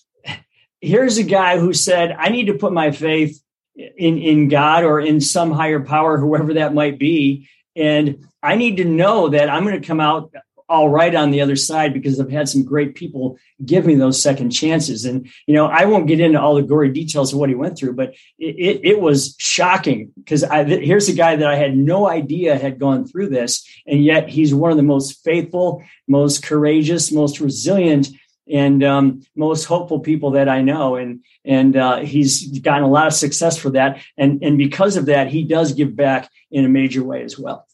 here's 0.81 1.19
a 1.19 1.25
guy 1.25 1.59
who 1.59 1.73
said, 1.73 2.14
I 2.19 2.29
need 2.29 2.47
to 2.47 2.55
put 2.55 2.73
my 2.73 2.91
faith 2.91 3.43
in, 3.75 4.19
in 4.19 4.49
God 4.49 4.85
or 4.85 5.01
in 5.01 5.21
some 5.21 5.51
higher 5.51 5.81
power, 5.81 6.19
whoever 6.19 6.55
that 6.55 6.75
might 6.75 6.99
be. 6.99 7.49
And 7.77 8.27
I 8.43 8.57
need 8.57 8.79
to 8.79 8.85
know 8.85 9.29
that 9.31 9.49
I'm 9.49 9.64
going 9.64 9.81
to 9.81 9.87
come 9.87 10.01
out 10.01 10.33
all 10.69 10.91
right 10.91 11.14
on 11.14 11.31
the 11.31 11.41
other 11.41 11.57
side 11.57 11.95
because 11.95 12.21
I've 12.21 12.31
had 12.31 12.49
some 12.49 12.62
great 12.62 12.95
people 12.95 13.38
give 13.64 13.87
me 13.87 13.95
those 13.95 14.21
second 14.21 14.51
chances. 14.51 15.07
And, 15.07 15.31
you 15.47 15.55
know, 15.55 15.67
I 15.67 15.87
won't 15.87 16.07
get 16.07 16.21
into 16.21 16.41
all 16.41 16.57
the 16.57 16.62
gory 16.62 16.91
details 16.91 17.33
of 17.33 17.38
what 17.38 17.49
he 17.49 17.55
went 17.55 17.79
through, 17.79 17.95
but 17.95 18.14
it, 18.38 18.57
it, 18.59 18.81
it 18.85 19.01
was 19.01 19.35
shocking 19.38 20.12
because 20.17 20.43
here's 20.43 21.09
a 21.09 21.14
guy 21.14 21.37
that 21.37 21.49
I 21.49 21.57
had 21.57 21.75
no 21.75 22.07
idea 22.09 22.59
had 22.59 22.79
gone 22.79 23.07
through 23.07 23.31
this. 23.31 23.67
And 23.87 24.05
yet 24.05 24.29
he's 24.29 24.55
one 24.55 24.71
of 24.71 24.77
the 24.77 24.83
most 24.83 25.25
faithful, 25.25 25.83
most 26.07 26.43
courageous, 26.43 27.11
most 27.11 27.41
resilient 27.41 28.11
and 28.51 28.83
um, 28.85 29.23
most 29.37 29.65
hopeful 29.65 30.01
people 30.01 30.33
that 30.33 30.49
I 30.49 30.63
know. 30.63 30.97
And 30.97 31.25
and 31.45 31.77
uh, 31.77 31.99
he's 31.99 32.59
gotten 32.61 32.85
a 32.85 32.91
lot 32.91 33.07
of 33.07 33.13
success 33.13 33.57
for 33.57 33.71
that. 33.71 34.01
And 34.17 34.43
and 34.43 34.59
because 34.59 34.97
of 34.97 35.07
that, 35.07 35.29
he 35.29 35.45
does 35.45 35.73
give 35.73 35.97
back 35.97 36.31
in 36.51 36.65
a 36.65 36.69
major 36.69 37.03
way 37.03 37.23
as 37.23 37.39
well. 37.39 37.67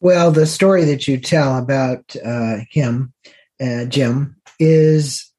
Well, 0.00 0.30
the 0.30 0.46
story 0.46 0.84
that 0.84 1.08
you 1.08 1.18
tell 1.18 1.56
about 1.56 2.14
uh, 2.24 2.58
him, 2.70 3.12
uh, 3.60 3.86
Jim, 3.86 4.36
is 4.58 5.30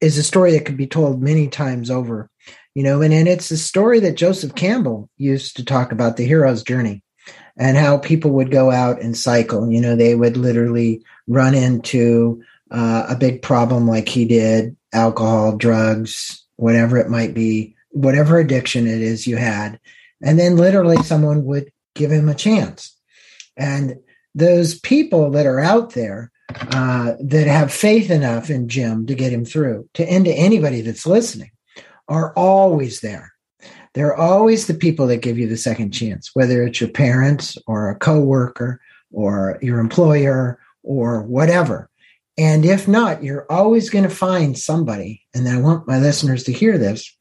is 0.00 0.18
a 0.18 0.22
story 0.22 0.52
that 0.52 0.64
could 0.64 0.76
be 0.76 0.86
told 0.86 1.22
many 1.22 1.48
times 1.48 1.90
over. 1.90 2.30
You 2.74 2.84
know, 2.84 3.02
and, 3.02 3.12
and 3.12 3.26
it's 3.26 3.50
a 3.50 3.56
story 3.56 3.98
that 4.00 4.16
Joseph 4.16 4.54
Campbell 4.54 5.10
used 5.16 5.56
to 5.56 5.64
talk 5.64 5.90
about 5.90 6.16
the 6.16 6.24
hero's 6.24 6.62
journey 6.62 7.02
and 7.56 7.76
how 7.76 7.98
people 7.98 8.30
would 8.30 8.50
go 8.50 8.70
out 8.70 9.02
and 9.02 9.16
cycle. 9.16 9.70
You 9.70 9.80
know, 9.80 9.96
they 9.96 10.14
would 10.14 10.36
literally 10.36 11.02
run 11.26 11.54
into 11.54 12.42
uh, 12.70 13.06
a 13.08 13.16
big 13.16 13.42
problem 13.42 13.86
like 13.86 14.08
he 14.08 14.24
did 14.24 14.76
alcohol, 14.92 15.56
drugs, 15.56 16.44
whatever 16.56 16.96
it 16.96 17.08
might 17.08 17.34
be, 17.34 17.74
whatever 17.90 18.38
addiction 18.38 18.86
it 18.86 19.00
is 19.00 19.26
you 19.26 19.36
had. 19.36 19.78
And 20.22 20.38
then 20.38 20.56
literally 20.56 21.02
someone 21.02 21.44
would 21.44 21.72
give 21.94 22.10
him 22.10 22.28
a 22.28 22.34
chance. 22.34 22.96
And 23.56 23.96
those 24.34 24.78
people 24.80 25.30
that 25.32 25.46
are 25.46 25.60
out 25.60 25.94
there 25.94 26.30
uh, 26.72 27.14
that 27.20 27.46
have 27.46 27.72
faith 27.72 28.10
enough 28.10 28.50
in 28.50 28.68
Jim 28.68 29.06
to 29.06 29.14
get 29.14 29.32
him 29.32 29.44
through, 29.44 29.88
to 29.94 30.04
end 30.04 30.24
to 30.26 30.32
anybody 30.32 30.80
that's 30.80 31.06
listening, 31.06 31.50
are 32.08 32.32
always 32.34 33.00
there. 33.00 33.32
They're 33.94 34.16
always 34.16 34.66
the 34.66 34.74
people 34.74 35.06
that 35.08 35.22
give 35.22 35.38
you 35.38 35.48
the 35.48 35.56
second 35.56 35.92
chance, 35.92 36.30
whether 36.34 36.62
it's 36.62 36.80
your 36.80 36.90
parents 36.90 37.58
or 37.66 37.90
a 37.90 37.98
coworker 37.98 38.80
or 39.12 39.58
your 39.62 39.80
employer 39.80 40.60
or 40.82 41.22
whatever. 41.22 41.89
And 42.40 42.64
if 42.64 42.88
not, 42.88 43.22
you're 43.22 43.44
always 43.52 43.90
going 43.90 44.04
to 44.04 44.08
find 44.08 44.58
somebody, 44.58 45.20
and 45.34 45.46
I 45.46 45.60
want 45.60 45.86
my 45.86 45.98
listeners 45.98 46.42
to 46.44 46.52
hear 46.52 46.78
this, 46.78 47.14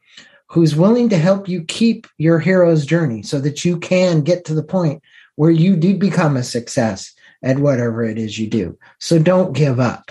who's 0.48 0.78
willing 0.78 1.10
to 1.10 1.18
help 1.18 1.50
you 1.50 1.66
keep 1.66 2.08
your 2.18 2.40
hero's 2.40 2.86
journey 2.86 3.22
so 3.24 3.38
that 3.42 3.66
you 3.66 3.78
can 3.80 4.22
get 4.22 4.46
to 4.46 4.54
the 4.54 4.64
point 4.64 5.04
where 5.36 5.52
you 5.52 5.76
do 5.76 5.98
become 5.98 6.38
a 6.38 6.44
success 6.44 7.14
at 7.44 7.60
whatever 7.60 8.06
it 8.06 8.18
is 8.18 8.40
you 8.40 8.48
do. 8.48 8.78
So 9.02 9.20
don't 9.20 9.52
give 9.52 9.78
up. 9.78 10.10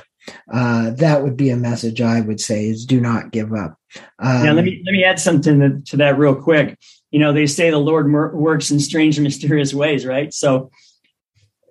Uh, 0.52 0.90
that 0.90 1.22
would 1.22 1.38
be 1.38 1.48
a 1.48 1.56
message 1.56 2.02
I 2.02 2.20
would 2.20 2.38
say 2.38 2.68
is 2.68 2.84
do 2.84 3.00
not 3.00 3.30
give 3.30 3.54
up. 3.54 3.78
Um, 4.18 4.44
yeah, 4.44 4.52
let 4.52 4.66
me 4.66 4.82
let 4.84 4.92
me 4.92 5.04
add 5.04 5.18
something 5.18 5.58
to, 5.60 5.80
to, 5.86 5.96
that 5.96 6.18
real 6.18 6.34
quick. 6.34 6.78
You 7.10 7.18
know, 7.18 7.32
they 7.32 7.46
say 7.46 7.70
the 7.70 7.78
Lord 7.78 8.12
works 8.12 8.70
in 8.70 8.78
strange 8.78 9.16
and 9.16 9.24
mysterious 9.24 9.72
ways, 9.72 10.04
right? 10.04 10.34
So 10.34 10.70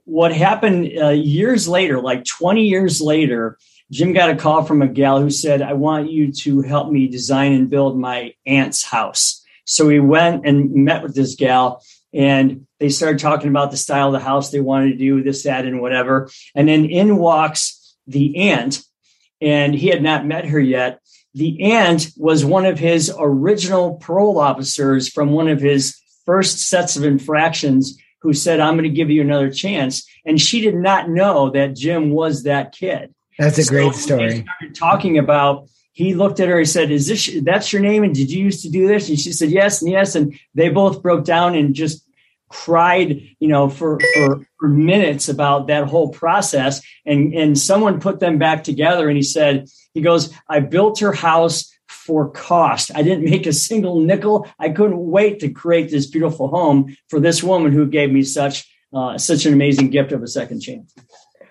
what 0.08 0.34
happened 0.34 0.90
uh, 0.98 1.10
years 1.10 1.68
later, 1.68 2.00
like 2.00 2.24
20 2.24 2.64
years 2.64 3.02
later, 3.02 3.58
Jim 3.92 4.14
got 4.14 4.30
a 4.30 4.38
call 4.38 4.64
from 4.64 4.82
a 4.82 4.88
gal 4.88 5.20
who 5.20 5.30
said, 5.30 5.62
I 5.62 5.74
want 5.74 6.10
you 6.10 6.32
to 6.32 6.62
help 6.62 6.90
me 6.90 7.10
design 7.10 7.52
and 7.52 7.70
build 7.70 8.00
my 8.00 8.34
aunt's 8.46 8.86
house. 8.86 9.44
So 9.66 9.86
we 9.86 10.00
went 10.00 10.46
and 10.48 10.72
met 10.74 11.04
with 11.04 11.14
this 11.14 11.36
gal 11.36 11.84
and 12.14 12.66
they 12.80 12.88
started 12.88 13.20
talking 13.20 13.50
about 13.50 13.70
the 13.70 13.78
style 13.78 14.08
of 14.08 14.14
the 14.14 14.20
house 14.20 14.50
they 14.50 14.62
wanted 14.62 14.92
to 14.92 14.98
do, 14.98 15.24
this, 15.24 15.44
that, 15.44 15.66
and 15.66 15.82
whatever. 15.82 16.30
And 16.56 16.70
then 16.70 16.86
in 16.86 17.18
walks 17.18 17.98
the 18.08 18.38
aunt, 18.38 18.82
and 19.42 19.76
he 19.76 19.88
had 19.88 20.02
not 20.02 20.26
met 20.26 20.46
her 20.46 20.60
yet. 20.60 21.02
The 21.34 21.74
aunt 21.74 22.12
was 22.16 22.46
one 22.46 22.66
of 22.66 22.80
his 22.80 23.14
original 23.20 23.96
parole 23.96 24.40
officers 24.40 25.10
from 25.10 25.34
one 25.34 25.50
of 25.50 25.60
his 25.60 26.00
first 26.26 26.70
sets 26.70 26.96
of 26.96 27.04
infractions 27.04 27.98
who 28.28 28.34
said, 28.34 28.60
I'm 28.60 28.74
going 28.74 28.84
to 28.84 28.90
give 28.90 29.10
you 29.10 29.22
another 29.22 29.50
chance. 29.50 30.06
And 30.26 30.40
she 30.40 30.60
did 30.60 30.76
not 30.76 31.10
know 31.10 31.50
that 31.52 31.78
Jim 31.78 32.10
was 32.10 32.44
that 32.44 32.74
kid. 32.74 33.16
That's 33.40 33.58
a 33.58 33.64
so 33.64 33.72
great 33.72 33.94
story. 33.94 34.46
talking 34.76 35.18
about, 35.18 35.70
he 35.94 36.14
looked 36.14 36.42
at 36.42 36.50
her, 36.50 36.60
he 36.60 36.66
said, 36.66 36.92
Is 36.92 37.08
this, 37.08 37.30
that's 37.44 37.72
your 37.72 37.82
name? 37.82 38.04
And 38.04 38.14
did 38.14 38.30
you 38.30 38.44
used 38.44 38.64
to 38.64 38.70
do 38.70 38.86
this? 38.86 39.08
And 39.08 39.18
she 39.18 39.32
said, 39.32 39.50
Yes, 39.50 39.82
and 39.82 39.90
yes. 39.90 40.14
And 40.16 40.38
they 40.56 40.68
both 40.68 41.02
broke 41.02 41.24
down 41.24 41.56
and 41.56 41.74
just 41.74 42.06
cried, 42.50 43.22
you 43.40 43.48
know, 43.48 43.70
for, 43.70 43.98
for, 44.14 44.46
for 44.60 44.68
minutes 44.68 45.30
about 45.30 45.68
that 45.68 45.86
whole 45.86 46.10
process. 46.10 46.82
And, 47.06 47.34
and 47.34 47.58
someone 47.58 48.02
put 48.02 48.20
them 48.20 48.40
back 48.40 48.66
together 48.66 49.08
and 49.08 49.16
he 49.16 49.24
said, 49.24 49.70
he 49.94 50.02
goes, 50.02 50.34
I 50.50 50.60
built 50.60 51.00
her 51.00 51.14
house 51.14 51.74
for 52.08 52.30
cost. 52.32 52.90
I 52.96 53.04
didn't 53.04 53.26
make 53.30 53.46
a 53.46 53.54
single 53.54 54.00
nickel. 54.00 54.48
I 54.58 54.70
couldn't 54.70 54.98
wait 54.98 55.42
to 55.42 55.50
create 55.50 55.92
this 55.92 56.08
beautiful 56.08 56.48
home 56.48 56.96
for 57.10 57.20
this 57.20 57.44
woman 57.44 57.74
who 57.74 57.86
gave 57.86 58.12
me 58.12 58.24
such 58.24 58.66
uh, 58.94 59.18
such 59.18 59.46
an 59.46 59.54
amazing 59.54 59.90
gift 59.90 60.14
of 60.14 60.24
a 60.24 60.28
second 60.28 60.62
chance. 60.62 60.96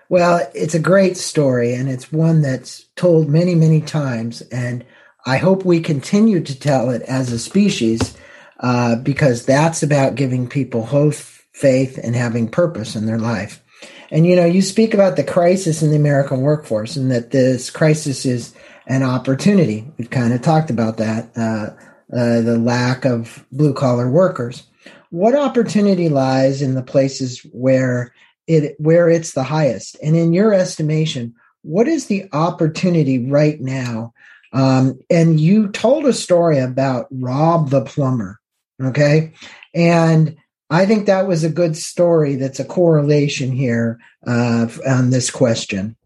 Well, 0.09 0.49
it's 0.55 0.73
a 0.73 0.79
great 0.79 1.17
story, 1.17 1.75
and 1.75 1.87
it's 1.87 2.11
one 2.11 2.41
that's 2.41 2.85
told 2.95 3.29
many, 3.29 3.53
many 3.53 3.81
times. 3.81 4.41
And 4.41 4.83
I 5.25 5.37
hope 5.37 5.63
we 5.63 5.79
continue 5.79 6.41
to 6.41 6.59
tell 6.59 6.89
it 6.89 7.03
as 7.03 7.31
a 7.31 7.37
species 7.37 8.17
uh, 8.59 8.95
because 8.95 9.45
that's 9.45 9.83
about 9.83 10.15
giving 10.15 10.47
people 10.47 10.85
hope, 10.85 11.13
faith, 11.13 11.99
and 12.01 12.15
having 12.15 12.49
purpose 12.49 12.95
in 12.95 13.05
their 13.05 13.19
life. 13.19 13.61
And 14.09 14.25
you 14.25 14.35
know, 14.35 14.45
you 14.45 14.61
speak 14.61 14.93
about 14.93 15.17
the 15.17 15.23
crisis 15.23 15.83
in 15.83 15.91
the 15.91 15.97
American 15.97 16.41
workforce, 16.41 16.95
and 16.95 17.11
that 17.11 17.31
this 17.31 17.69
crisis 17.69 18.25
is 18.25 18.55
an 18.87 19.03
opportunity. 19.03 19.85
We've 19.97 20.09
kind 20.09 20.33
of 20.33 20.41
talked 20.41 20.69
about 20.69 20.97
that, 20.97 21.29
uh, 21.37 21.69
uh, 22.15 22.41
the 22.41 22.57
lack 22.57 23.05
of 23.05 23.45
blue 23.51 23.73
collar 23.73 24.09
workers. 24.09 24.63
What 25.09 25.35
opportunity 25.35 26.09
lies 26.09 26.61
in 26.61 26.73
the 26.73 26.83
places 26.83 27.45
where 27.51 28.13
it 28.47 28.75
where 28.79 29.09
it's 29.09 29.33
the 29.33 29.43
highest? 29.43 29.97
And 30.01 30.15
in 30.15 30.33
your 30.33 30.53
estimation, 30.53 31.35
what 31.63 31.87
is 31.87 32.07
the 32.07 32.29
opportunity 32.31 33.29
right 33.29 33.59
now? 33.59 34.13
Um, 34.53 34.99
and 35.09 35.39
you 35.39 35.67
told 35.67 36.05
a 36.05 36.13
story 36.13 36.57
about 36.57 37.07
Rob 37.11 37.69
the 37.69 37.83
plumber, 37.83 38.39
okay, 38.81 39.33
and 39.75 40.37
I 40.69 40.85
think 40.85 41.05
that 41.05 41.27
was 41.27 41.43
a 41.43 41.49
good 41.49 41.75
story. 41.75 42.35
That's 42.35 42.59
a 42.59 42.65
correlation 42.65 43.51
here 43.51 43.99
uh, 44.25 44.67
on 44.87 45.09
this 45.09 45.29
question. 45.29 45.97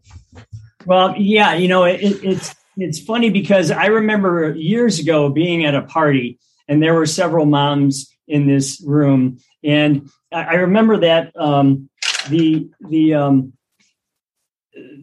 Well, 0.84 1.14
yeah, 1.16 1.54
you 1.54 1.68
know, 1.68 1.84
it, 1.84 2.00
it's 2.00 2.54
it's 2.76 3.00
funny 3.00 3.30
because 3.30 3.70
I 3.70 3.86
remember 3.86 4.54
years 4.54 4.98
ago 4.98 5.28
being 5.28 5.64
at 5.64 5.74
a 5.74 5.82
party 5.82 6.38
and 6.68 6.82
there 6.82 6.94
were 6.94 7.06
several 7.06 7.46
moms 7.46 8.10
in 8.28 8.46
this 8.46 8.82
room, 8.84 9.38
and 9.62 10.08
I, 10.32 10.54
remember 10.54 10.98
that 10.98 11.38
um, 11.38 11.90
the 12.28 12.70
the 12.88 13.14
um, 13.14 13.52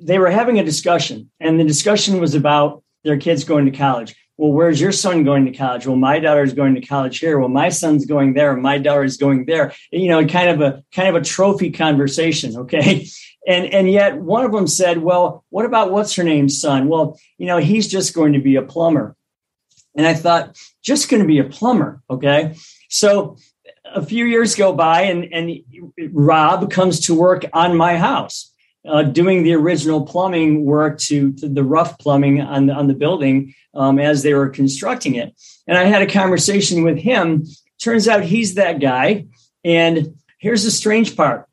they 0.02 0.18
were 0.18 0.32
having 0.32 0.58
a 0.60 0.64
discussion, 0.64 1.30
and 1.40 1.60
the 1.60 1.64
discussion 1.64 2.20
was 2.20 2.34
about 2.34 2.84
their 3.04 3.18
kids 3.18 3.44
going 3.44 3.66
to 3.66 3.78
college. 3.78 4.16
Well, 4.40 4.54
where's 4.54 4.80
your 4.80 4.94
son 4.94 5.26
going 5.26 5.44
to 5.48 5.52
college? 5.52 5.86
Well, 5.86 5.98
my 5.98 6.18
daughter's 6.20 6.54
going 6.54 6.76
to 6.76 6.82
college 6.82 7.20
here. 7.20 7.38
Well, 7.38 7.50
my 7.50 7.68
son's 7.68 8.06
going 8.06 8.36
there. 8.36 8.56
My 8.56 8.78
daughter's 8.78 9.18
going 9.18 9.44
there. 9.44 9.74
You 9.92 10.08
know, 10.08 10.26
kind 10.26 10.50
of 10.50 10.62
a 10.62 10.82
kind 10.94 11.10
of 11.10 11.22
a 11.22 11.26
trophy 11.26 11.72
conversation. 11.72 12.56
Okay, 12.56 13.06
and 13.48 13.66
and 13.66 13.92
yet 13.92 14.16
one 14.16 14.46
of 14.46 14.54
them 14.54 14.66
said, 14.66 15.00
"Well, 15.00 15.44
what 15.50 15.66
about 15.66 15.92
what's 15.92 16.16
her 16.16 16.24
name's 16.24 16.62
son? 16.62 16.88
Well, 16.88 17.20
you 17.38 17.48
know, 17.48 17.58
he's 17.58 17.90
just 17.90 18.14
going 18.14 18.32
to 18.32 18.40
be 18.40 18.56
a 18.56 18.62
plumber." 18.62 19.18
And 19.94 20.08
I 20.08 20.14
thought, 20.14 20.58
just 20.82 21.10
going 21.10 21.22
to 21.22 21.28
be 21.28 21.40
a 21.40 21.44
plumber, 21.44 22.02
okay? 22.10 22.56
So 22.88 23.36
a 23.84 24.06
few 24.06 24.24
years 24.24 24.56
go 24.56 24.72
by, 24.72 25.02
and 25.02 25.26
and 25.34 25.52
Rob 26.14 26.72
comes 26.72 27.02
to 27.08 27.14
work 27.14 27.44
on 27.52 27.76
my 27.76 27.98
house, 27.98 28.49
uh, 28.90 29.04
doing 29.04 29.44
the 29.44 29.54
original 29.54 30.06
plumbing 30.06 30.66
work 30.66 31.00
to, 31.00 31.32
to, 31.34 31.48
the 31.48 31.64
rough 31.64 32.00
plumbing 32.00 32.42
on 32.42 32.66
the, 32.66 32.74
on 32.74 32.88
the 32.88 32.94
building 32.94 33.54
um, 33.74 34.00
as 34.00 34.24
they 34.24 34.34
were 34.34 34.50
constructing 34.50 35.16
it. 35.16 35.36
And 35.68 35.78
I 35.78 35.86
had 35.86 36.02
a 36.02 36.12
conversation 36.12 36.84
with 36.84 36.98
him. 36.98 37.46
Turns 37.82 38.08
out 38.08 38.24
he's 38.24 38.56
that 38.56 38.80
guy. 38.80 39.28
And 39.64 40.16
here's 40.40 40.64
the 40.64 40.72
strange 40.72 41.16
part: 41.16 41.48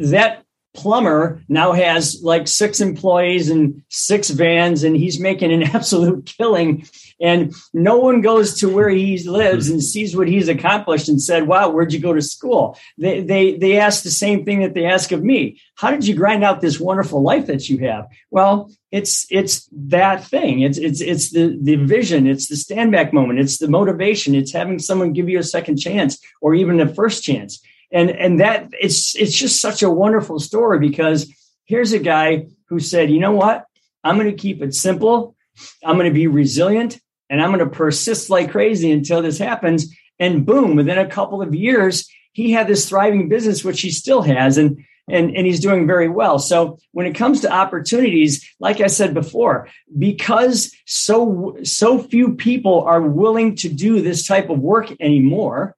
that 0.00 0.43
plumber 0.74 1.42
now 1.48 1.72
has 1.72 2.20
like 2.22 2.48
six 2.48 2.80
employees 2.80 3.48
and 3.48 3.82
six 3.88 4.30
vans 4.30 4.82
and 4.82 4.96
he's 4.96 5.20
making 5.20 5.52
an 5.52 5.62
absolute 5.74 6.26
killing. 6.26 6.86
And 7.20 7.54
no 7.72 7.98
one 7.98 8.20
goes 8.20 8.58
to 8.58 8.68
where 8.68 8.88
he 8.88 9.22
lives 9.26 9.70
and 9.70 9.82
sees 9.82 10.16
what 10.16 10.28
he's 10.28 10.48
accomplished 10.48 11.08
and 11.08 11.22
said 11.22 11.46
wow 11.46 11.70
where'd 11.70 11.92
you 11.92 12.00
go 12.00 12.12
to 12.12 12.20
school? 12.20 12.76
They 12.98 13.20
they 13.20 13.56
they 13.56 13.78
ask 13.78 14.02
the 14.02 14.10
same 14.10 14.44
thing 14.44 14.60
that 14.60 14.74
they 14.74 14.84
ask 14.84 15.12
of 15.12 15.22
me. 15.22 15.60
How 15.76 15.90
did 15.90 16.06
you 16.06 16.14
grind 16.14 16.44
out 16.44 16.60
this 16.60 16.80
wonderful 16.80 17.22
life 17.22 17.46
that 17.46 17.68
you 17.68 17.78
have? 17.86 18.08
Well 18.30 18.70
it's 18.90 19.26
it's 19.30 19.68
that 19.72 20.24
thing. 20.24 20.60
It's 20.60 20.78
it's 20.78 21.00
it's 21.00 21.30
the 21.30 21.58
the 21.60 21.76
vision. 21.76 22.26
It's 22.26 22.48
the 22.48 22.56
stand 22.56 22.92
back 22.92 23.12
moment. 23.12 23.38
It's 23.38 23.58
the 23.58 23.68
motivation. 23.68 24.34
It's 24.34 24.52
having 24.52 24.78
someone 24.78 25.12
give 25.12 25.28
you 25.28 25.38
a 25.38 25.44
second 25.44 25.78
chance 25.78 26.20
or 26.40 26.54
even 26.54 26.80
a 26.80 26.92
first 26.92 27.22
chance 27.22 27.60
and 27.94 28.10
and 28.10 28.40
that 28.40 28.68
it's 28.78 29.16
it's 29.16 29.34
just 29.34 29.60
such 29.60 29.82
a 29.82 29.88
wonderful 29.88 30.38
story 30.38 30.78
because 30.78 31.32
here's 31.64 31.92
a 31.92 31.98
guy 31.98 32.46
who 32.68 32.80
said 32.80 33.10
you 33.10 33.20
know 33.20 33.32
what? 33.32 33.64
I'm 34.02 34.18
going 34.18 34.30
to 34.30 34.36
keep 34.36 34.60
it 34.60 34.74
simple. 34.74 35.34
I'm 35.82 35.96
going 35.96 36.10
to 36.10 36.14
be 36.14 36.26
resilient 36.26 37.00
and 37.30 37.40
i'm 37.40 37.50
going 37.50 37.60
to 37.60 37.74
persist 37.74 38.28
like 38.28 38.50
crazy 38.50 38.90
until 38.90 39.22
this 39.22 39.38
happens. 39.38 39.94
And 40.18 40.46
boom 40.46 40.76
within 40.76 40.98
a 40.98 41.08
couple 41.08 41.40
of 41.40 41.54
years 41.54 42.08
he 42.32 42.50
had 42.50 42.66
this 42.66 42.88
thriving 42.88 43.28
business 43.28 43.64
which 43.64 43.80
he 43.80 43.90
still 43.90 44.22
has 44.22 44.58
and 44.58 44.84
and, 45.06 45.36
and 45.36 45.46
he's 45.46 45.60
doing 45.60 45.86
very 45.86 46.08
well. 46.08 46.38
So 46.38 46.78
when 46.92 47.04
it 47.04 47.14
comes 47.14 47.42
to 47.42 47.52
opportunities, 47.52 48.48
like 48.58 48.80
I 48.80 48.86
said 48.86 49.12
before, 49.12 49.68
because 49.98 50.74
so 50.86 51.58
so 51.62 51.98
few 51.98 52.36
people 52.36 52.82
are 52.82 53.02
willing 53.02 53.54
to 53.56 53.68
do 53.68 54.00
this 54.00 54.26
type 54.26 54.48
of 54.48 54.60
work 54.60 54.90
anymore, 55.00 55.76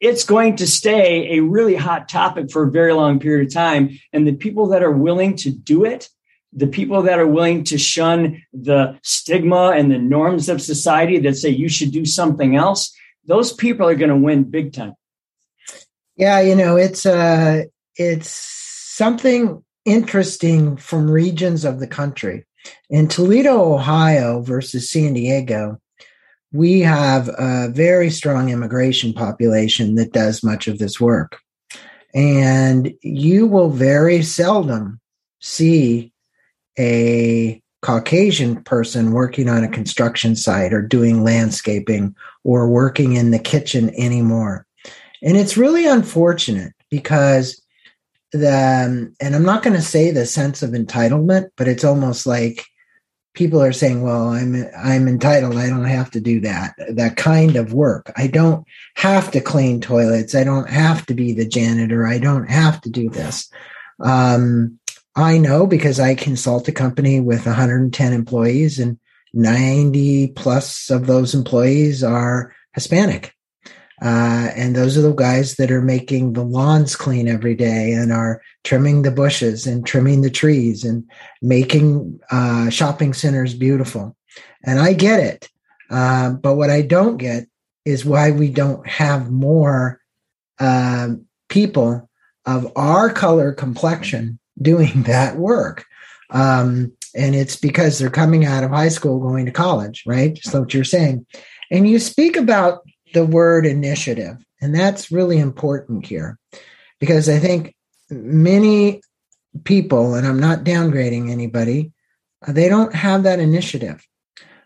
it's 0.00 0.24
going 0.24 0.56
to 0.56 0.66
stay 0.66 1.36
a 1.36 1.40
really 1.40 1.74
hot 1.74 2.08
topic 2.08 2.50
for 2.50 2.64
a 2.64 2.70
very 2.70 2.92
long 2.92 3.18
period 3.18 3.48
of 3.48 3.54
time. 3.54 3.98
And 4.12 4.26
the 4.26 4.34
people 4.34 4.68
that 4.68 4.82
are 4.82 4.92
willing 4.92 5.36
to 5.36 5.50
do 5.50 5.84
it, 5.84 6.08
the 6.52 6.66
people 6.66 7.02
that 7.02 7.18
are 7.18 7.26
willing 7.26 7.64
to 7.64 7.78
shun 7.78 8.42
the 8.52 8.98
stigma 9.02 9.72
and 9.76 9.90
the 9.90 9.98
norms 9.98 10.48
of 10.48 10.62
society 10.62 11.18
that 11.20 11.36
say 11.36 11.50
you 11.50 11.68
should 11.68 11.92
do 11.92 12.04
something 12.04 12.56
else, 12.56 12.94
those 13.26 13.52
people 13.52 13.86
are 13.86 13.94
going 13.94 14.10
to 14.10 14.16
win 14.16 14.44
big 14.44 14.72
time. 14.72 14.94
Yeah, 16.16 16.40
you 16.40 16.56
know, 16.56 16.76
it's 16.76 17.06
uh 17.06 17.64
it's 17.96 18.30
something 18.30 19.62
interesting 19.84 20.76
from 20.76 21.10
regions 21.10 21.64
of 21.64 21.80
the 21.80 21.86
country. 21.86 22.44
In 22.90 23.08
Toledo, 23.08 23.74
Ohio 23.74 24.40
versus 24.40 24.90
San 24.90 25.14
Diego, 25.14 25.80
we 26.52 26.80
have 26.80 27.28
a 27.38 27.68
very 27.68 28.10
strong 28.10 28.48
immigration 28.48 29.12
population 29.12 29.96
that 29.96 30.12
does 30.12 30.42
much 30.42 30.66
of 30.66 30.78
this 30.78 31.00
work. 31.00 31.38
And 32.14 32.92
you 33.02 33.46
will 33.46 33.70
very 33.70 34.22
seldom 34.22 35.00
see 35.40 36.12
a 36.78 37.62
Caucasian 37.82 38.62
person 38.64 39.12
working 39.12 39.48
on 39.48 39.62
a 39.62 39.68
construction 39.68 40.34
site 40.34 40.72
or 40.72 40.82
doing 40.82 41.22
landscaping 41.22 42.14
or 42.44 42.68
working 42.68 43.12
in 43.12 43.30
the 43.30 43.38
kitchen 43.38 43.90
anymore. 43.96 44.66
And 45.22 45.36
it's 45.36 45.56
really 45.56 45.86
unfortunate 45.86 46.72
because 46.90 47.60
the, 48.32 49.12
and 49.20 49.34
I'm 49.34 49.44
not 49.44 49.62
going 49.62 49.76
to 49.76 49.82
say 49.82 50.10
the 50.10 50.26
sense 50.26 50.62
of 50.62 50.70
entitlement, 50.70 51.50
but 51.56 51.68
it's 51.68 51.84
almost 51.84 52.26
like 52.26 52.64
people 53.38 53.62
are 53.62 53.72
saying, 53.72 54.02
well, 54.02 54.30
I'm, 54.30 54.68
I'm 54.76 55.06
entitled. 55.06 55.56
I 55.56 55.68
don't 55.68 55.84
have 55.84 56.10
to 56.10 56.20
do 56.20 56.40
that, 56.40 56.74
that 56.90 57.16
kind 57.16 57.54
of 57.54 57.72
work. 57.72 58.12
I 58.16 58.26
don't 58.26 58.66
have 58.96 59.30
to 59.30 59.40
clean 59.40 59.80
toilets. 59.80 60.34
I 60.34 60.42
don't 60.42 60.68
have 60.68 61.06
to 61.06 61.14
be 61.14 61.32
the 61.32 61.46
janitor. 61.46 62.04
I 62.04 62.18
don't 62.18 62.50
have 62.50 62.80
to 62.80 62.90
do 62.90 63.08
this. 63.08 63.48
Um, 64.00 64.80
I 65.14 65.38
know 65.38 65.68
because 65.68 66.00
I 66.00 66.16
consult 66.16 66.66
a 66.66 66.72
company 66.72 67.20
with 67.20 67.46
110 67.46 68.12
employees 68.12 68.80
and 68.80 68.98
90 69.32 70.32
plus 70.32 70.90
of 70.90 71.06
those 71.06 71.32
employees 71.32 72.02
are 72.02 72.52
Hispanic. 72.74 73.32
Uh, 74.00 74.50
and 74.54 74.76
those 74.76 74.96
are 74.96 75.02
the 75.02 75.12
guys 75.12 75.56
that 75.56 75.70
are 75.70 75.82
making 75.82 76.32
the 76.32 76.44
lawns 76.44 76.94
clean 76.94 77.26
every 77.26 77.54
day 77.54 77.92
and 77.92 78.12
are 78.12 78.40
trimming 78.64 79.02
the 79.02 79.10
bushes 79.10 79.66
and 79.66 79.86
trimming 79.86 80.22
the 80.22 80.30
trees 80.30 80.84
and 80.84 81.04
making 81.42 82.18
uh, 82.30 82.70
shopping 82.70 83.12
centers 83.12 83.54
beautiful. 83.54 84.16
And 84.64 84.78
I 84.78 84.92
get 84.92 85.20
it. 85.20 85.48
Uh, 85.90 86.30
but 86.30 86.56
what 86.56 86.70
I 86.70 86.82
don't 86.82 87.16
get 87.16 87.46
is 87.84 88.04
why 88.04 88.30
we 88.30 88.50
don't 88.50 88.86
have 88.86 89.30
more 89.30 90.00
uh, 90.60 91.08
people 91.48 92.08
of 92.46 92.70
our 92.76 93.10
color 93.10 93.52
complexion 93.52 94.38
doing 94.60 95.02
that 95.04 95.36
work. 95.36 95.84
Um, 96.30 96.92
and 97.14 97.34
it's 97.34 97.56
because 97.56 97.98
they're 97.98 98.10
coming 98.10 98.44
out 98.44 98.64
of 98.64 98.70
high 98.70 98.90
school 98.90 99.18
going 99.18 99.46
to 99.46 99.52
college, 99.52 100.04
right? 100.06 100.34
Just 100.34 100.54
what 100.54 100.74
you're 100.74 100.84
saying. 100.84 101.26
And 101.70 101.88
you 101.88 101.98
speak 101.98 102.36
about 102.36 102.80
the 103.14 103.24
word 103.24 103.66
initiative, 103.66 104.36
and 104.60 104.74
that's 104.74 105.10
really 105.10 105.38
important 105.38 106.06
here 106.06 106.38
because 107.00 107.28
I 107.28 107.38
think 107.38 107.74
many 108.10 109.02
people, 109.64 110.14
and 110.14 110.26
I'm 110.26 110.40
not 110.40 110.64
downgrading 110.64 111.30
anybody, 111.30 111.92
uh, 112.46 112.52
they 112.52 112.68
don't 112.68 112.94
have 112.94 113.22
that 113.22 113.40
initiative. 113.40 114.04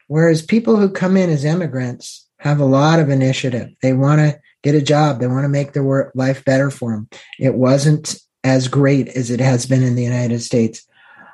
Whereas 0.09 0.43
people 0.43 0.76
who 0.76 0.90
come 0.90 1.16
in 1.16 1.30
as 1.30 1.45
immigrants 1.45 2.28
have 2.38 2.61
a 2.61 2.64
lot 2.64 2.99
of 2.99 3.09
initiative. 3.09 3.70
They 3.82 3.93
want 3.93 4.20
to 4.20 4.38
get 4.62 4.74
a 4.74 4.82
job. 4.82 5.20
They 5.20 5.26
want 5.26 5.45
to 5.45 5.49
make 5.49 5.72
their 5.72 5.84
work 5.84 6.12
life 6.14 6.45
better 6.45 6.70
for 6.70 6.93
them. 6.93 7.09
It 7.38 7.55
wasn't 7.55 8.16
as 8.45 8.68
great 8.68 9.09
as 9.09 9.30
it 9.30 9.40
has 9.40 9.66
been 9.66 9.82
in 9.82 9.95
the 9.95 10.03
United 10.03 10.40
States. 10.40 10.84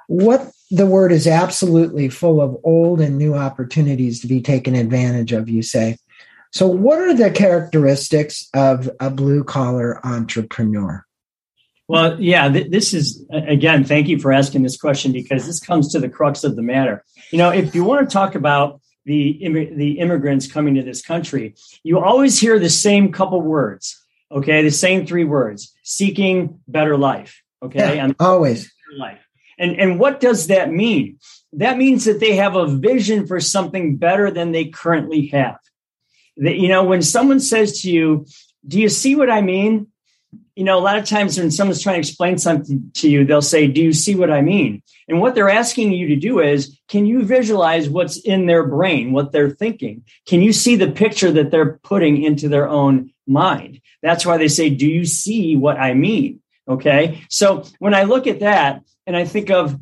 What 0.06 0.50
the 0.70 0.86
word 0.86 1.12
is 1.12 1.26
absolutely 1.26 2.10
full 2.10 2.40
of 2.40 2.58
old 2.62 3.00
and 3.00 3.16
new 3.16 3.34
opportunities 3.34 4.20
to 4.20 4.26
be 4.26 4.42
taken 4.42 4.74
advantage 4.74 5.32
of, 5.32 5.48
you 5.48 5.62
say. 5.62 5.96
So, 6.52 6.66
what 6.66 6.98
are 6.98 7.14
the 7.14 7.30
characteristics 7.30 8.48
of 8.54 8.90
a 9.00 9.10
blue 9.10 9.44
collar 9.44 10.04
entrepreneur? 10.04 11.04
Well, 11.88 12.20
yeah, 12.20 12.48
th- 12.48 12.70
this 12.70 12.92
is 12.92 13.24
again, 13.32 13.84
thank 13.84 14.08
you 14.08 14.18
for 14.18 14.32
asking 14.32 14.62
this 14.62 14.76
question 14.76 15.12
because 15.12 15.46
this 15.46 15.60
comes 15.60 15.92
to 15.92 16.00
the 16.00 16.08
crux 16.08 16.44
of 16.44 16.56
the 16.56 16.62
matter. 16.62 17.04
You 17.30 17.38
know, 17.38 17.50
if 17.50 17.74
you 17.74 17.84
want 17.84 18.08
to 18.08 18.12
talk 18.12 18.34
about 18.34 18.80
the, 19.04 19.38
the 19.74 19.98
immigrants 19.98 20.50
coming 20.50 20.74
to 20.74 20.82
this 20.82 21.00
country, 21.00 21.54
you 21.82 21.98
always 21.98 22.38
hear 22.38 22.58
the 22.58 22.68
same 22.68 23.10
couple 23.10 23.40
words 23.40 24.04
Okay, 24.30 24.62
the 24.62 24.70
same 24.70 25.06
three 25.06 25.24
words: 25.24 25.74
seeking 25.82 26.60
better 26.68 26.96
life. 26.96 27.42
Okay, 27.62 27.96
yeah, 27.96 28.12
always 28.20 28.70
life. 28.96 29.20
And 29.58 29.78
and 29.78 29.98
what 29.98 30.20
does 30.20 30.48
that 30.48 30.70
mean? 30.70 31.18
That 31.54 31.78
means 31.78 32.04
that 32.04 32.20
they 32.20 32.36
have 32.36 32.54
a 32.54 32.66
vision 32.66 33.26
for 33.26 33.40
something 33.40 33.96
better 33.96 34.30
than 34.30 34.52
they 34.52 34.66
currently 34.66 35.28
have. 35.28 35.58
That 36.38 36.56
you 36.56 36.68
know, 36.68 36.84
when 36.84 37.02
someone 37.02 37.40
says 37.40 37.80
to 37.82 37.90
you, 37.90 38.26
"Do 38.66 38.80
you 38.80 38.88
see 38.88 39.14
what 39.14 39.30
I 39.30 39.40
mean?" 39.40 39.88
You 40.56 40.64
know, 40.64 40.78
a 40.78 40.80
lot 40.80 40.98
of 40.98 41.04
times 41.04 41.38
when 41.38 41.50
someone's 41.50 41.82
trying 41.82 42.02
to 42.02 42.08
explain 42.08 42.38
something 42.38 42.90
to 42.94 43.08
you, 43.08 43.24
they'll 43.24 43.42
say, 43.42 43.66
"Do 43.66 43.82
you 43.82 43.92
see 43.92 44.14
what 44.14 44.30
I 44.30 44.40
mean?" 44.40 44.82
And 45.08 45.20
what 45.20 45.34
they're 45.34 45.48
asking 45.48 45.92
you 45.92 46.08
to 46.08 46.16
do 46.16 46.40
is, 46.40 46.78
can 46.86 47.06
you 47.06 47.24
visualize 47.24 47.88
what's 47.88 48.18
in 48.18 48.46
their 48.46 48.66
brain, 48.66 49.12
what 49.12 49.32
they're 49.32 49.50
thinking? 49.50 50.04
Can 50.26 50.42
you 50.42 50.52
see 50.52 50.76
the 50.76 50.90
picture 50.90 51.32
that 51.32 51.50
they're 51.50 51.78
putting 51.82 52.22
into 52.22 52.48
their 52.48 52.68
own 52.68 53.10
mind? 53.26 53.80
That's 54.02 54.26
why 54.26 54.36
they 54.36 54.48
say, 54.48 54.68
Do 54.68 54.86
you 54.86 55.06
see 55.06 55.56
what 55.56 55.78
I 55.78 55.94
mean? 55.94 56.40
Okay. 56.68 57.22
So 57.30 57.64
when 57.78 57.94
I 57.94 58.02
look 58.02 58.26
at 58.26 58.40
that 58.40 58.82
and 59.06 59.16
I 59.16 59.24
think 59.24 59.50
of 59.50 59.80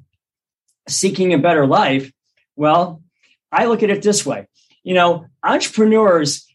seeking 0.88 1.34
a 1.34 1.38
better 1.38 1.66
life, 1.66 2.12
well, 2.54 3.02
I 3.50 3.66
look 3.66 3.82
at 3.82 3.90
it 3.90 4.02
this 4.02 4.24
way. 4.24 4.46
You 4.84 4.94
know, 4.94 5.26
entrepreneurs, 5.42 6.45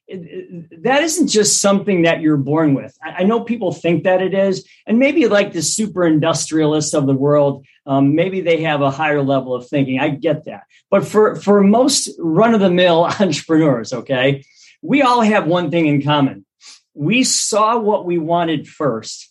that 0.79 1.03
isn't 1.03 1.27
just 1.27 1.61
something 1.61 2.03
that 2.03 2.21
you're 2.21 2.37
born 2.37 2.73
with. 2.73 2.97
I 3.03 3.23
know 3.23 3.41
people 3.41 3.71
think 3.71 4.03
that 4.03 4.21
it 4.21 4.33
is, 4.33 4.67
and 4.85 4.99
maybe 4.99 5.27
like 5.27 5.53
the 5.53 5.61
super 5.61 6.05
industrialists 6.05 6.93
of 6.93 7.07
the 7.07 7.13
world, 7.13 7.65
um, 7.85 8.15
maybe 8.15 8.41
they 8.41 8.61
have 8.63 8.81
a 8.81 8.91
higher 8.91 9.21
level 9.21 9.53
of 9.53 9.67
thinking. 9.67 9.99
I 9.99 10.09
get 10.09 10.45
that, 10.45 10.63
but 10.89 11.05
for 11.05 11.35
for 11.35 11.61
most 11.61 12.09
run 12.19 12.53
of 12.53 12.59
the 12.59 12.69
mill 12.69 13.05
entrepreneurs, 13.19 13.93
okay, 13.93 14.43
we 14.81 15.01
all 15.01 15.21
have 15.21 15.47
one 15.47 15.71
thing 15.71 15.87
in 15.87 16.01
common: 16.01 16.45
we 16.93 17.23
saw 17.23 17.77
what 17.77 18.05
we 18.05 18.17
wanted 18.17 18.67
first. 18.67 19.29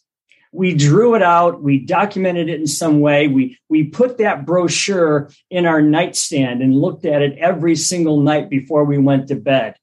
We 0.52 0.74
drew 0.74 1.14
it 1.14 1.22
out. 1.22 1.62
We 1.62 1.78
documented 1.78 2.48
it 2.48 2.58
in 2.58 2.66
some 2.66 2.98
way. 2.98 3.28
We, 3.28 3.56
we 3.68 3.84
put 3.84 4.18
that 4.18 4.44
brochure 4.44 5.30
in 5.48 5.64
our 5.64 5.80
nightstand 5.80 6.60
and 6.60 6.74
looked 6.74 7.04
at 7.04 7.22
it 7.22 7.38
every 7.38 7.76
single 7.76 8.20
night 8.20 8.50
before 8.50 8.84
we 8.84 8.98
went 8.98 9.28
to 9.28 9.36
bed. 9.36 9.76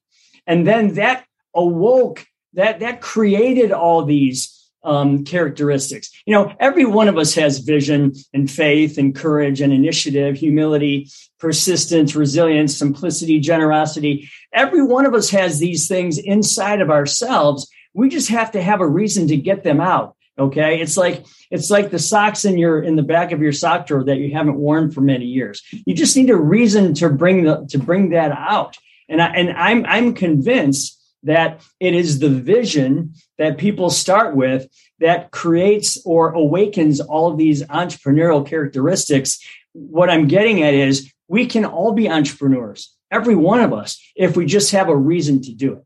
And 0.48 0.66
then 0.66 0.94
that 0.94 1.24
awoke, 1.54 2.26
that, 2.54 2.80
that 2.80 3.00
created 3.00 3.70
all 3.70 4.04
these 4.04 4.54
um, 4.82 5.24
characteristics. 5.24 6.10
You 6.24 6.32
know, 6.34 6.52
every 6.58 6.86
one 6.86 7.08
of 7.08 7.18
us 7.18 7.34
has 7.34 7.58
vision 7.58 8.14
and 8.32 8.50
faith 8.50 8.96
and 8.96 9.14
courage 9.14 9.60
and 9.60 9.72
initiative, 9.72 10.36
humility, 10.36 11.10
persistence, 11.38 12.16
resilience, 12.16 12.76
simplicity, 12.76 13.38
generosity. 13.40 14.30
Every 14.52 14.82
one 14.82 15.04
of 15.04 15.14
us 15.14 15.30
has 15.30 15.58
these 15.58 15.86
things 15.86 16.16
inside 16.18 16.80
of 16.80 16.90
ourselves. 16.90 17.70
We 17.92 18.08
just 18.08 18.30
have 18.30 18.52
to 18.52 18.62
have 18.62 18.80
a 18.80 18.88
reason 18.88 19.28
to 19.28 19.36
get 19.36 19.62
them 19.62 19.80
out. 19.80 20.16
Okay. 20.38 20.80
It's 20.80 20.96
like, 20.96 21.26
it's 21.50 21.68
like 21.68 21.90
the 21.90 21.98
socks 21.98 22.44
in 22.44 22.56
your, 22.56 22.80
in 22.80 22.94
the 22.94 23.02
back 23.02 23.32
of 23.32 23.42
your 23.42 23.52
sock 23.52 23.86
drawer 23.86 24.04
that 24.04 24.18
you 24.18 24.32
haven't 24.32 24.56
worn 24.56 24.90
for 24.92 25.00
many 25.00 25.24
years. 25.26 25.62
You 25.84 25.94
just 25.94 26.16
need 26.16 26.30
a 26.30 26.36
reason 26.36 26.94
to 26.94 27.10
bring 27.10 27.44
the, 27.44 27.66
to 27.70 27.78
bring 27.78 28.10
that 28.10 28.30
out. 28.30 28.76
And 29.08 29.22
I, 29.22 29.28
and 29.28 29.50
I'm, 29.50 29.86
I'm 29.86 30.14
convinced 30.14 30.98
that 31.22 31.62
it 31.80 31.94
is 31.94 32.18
the 32.18 32.28
vision 32.28 33.14
that 33.38 33.58
people 33.58 33.90
start 33.90 34.36
with 34.36 34.68
that 35.00 35.30
creates 35.30 36.00
or 36.04 36.32
awakens 36.32 37.00
all 37.00 37.30
of 37.30 37.38
these 37.38 37.62
entrepreneurial 37.64 38.46
characteristics. 38.46 39.38
What 39.72 40.10
I'm 40.10 40.28
getting 40.28 40.62
at 40.62 40.74
is 40.74 41.12
we 41.28 41.46
can 41.46 41.64
all 41.64 41.92
be 41.92 42.08
entrepreneurs, 42.08 42.94
every 43.10 43.34
one 43.34 43.60
of 43.60 43.72
us, 43.72 44.00
if 44.16 44.36
we 44.36 44.46
just 44.46 44.72
have 44.72 44.88
a 44.88 44.96
reason 44.96 45.42
to 45.42 45.52
do 45.52 45.74
it. 45.74 45.84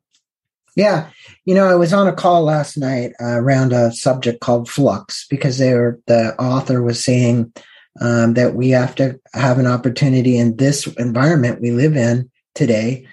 Yeah. 0.74 1.10
You 1.44 1.54
know, 1.54 1.66
I 1.66 1.74
was 1.74 1.92
on 1.92 2.06
a 2.06 2.14
call 2.14 2.44
last 2.44 2.78
night 2.78 3.12
uh, 3.20 3.38
around 3.38 3.72
a 3.72 3.92
subject 3.92 4.40
called 4.40 4.70
flux 4.70 5.26
because 5.28 5.58
they 5.58 5.74
were, 5.74 6.00
the 6.06 6.34
author 6.40 6.82
was 6.82 7.04
saying 7.04 7.52
um, 8.00 8.34
that 8.34 8.54
we 8.54 8.70
have 8.70 8.94
to 8.94 9.20
have 9.34 9.58
an 9.58 9.66
opportunity 9.66 10.38
in 10.38 10.56
this 10.56 10.86
environment 10.96 11.60
we 11.60 11.72
live 11.72 11.96
in 11.96 12.30
today 12.54 13.06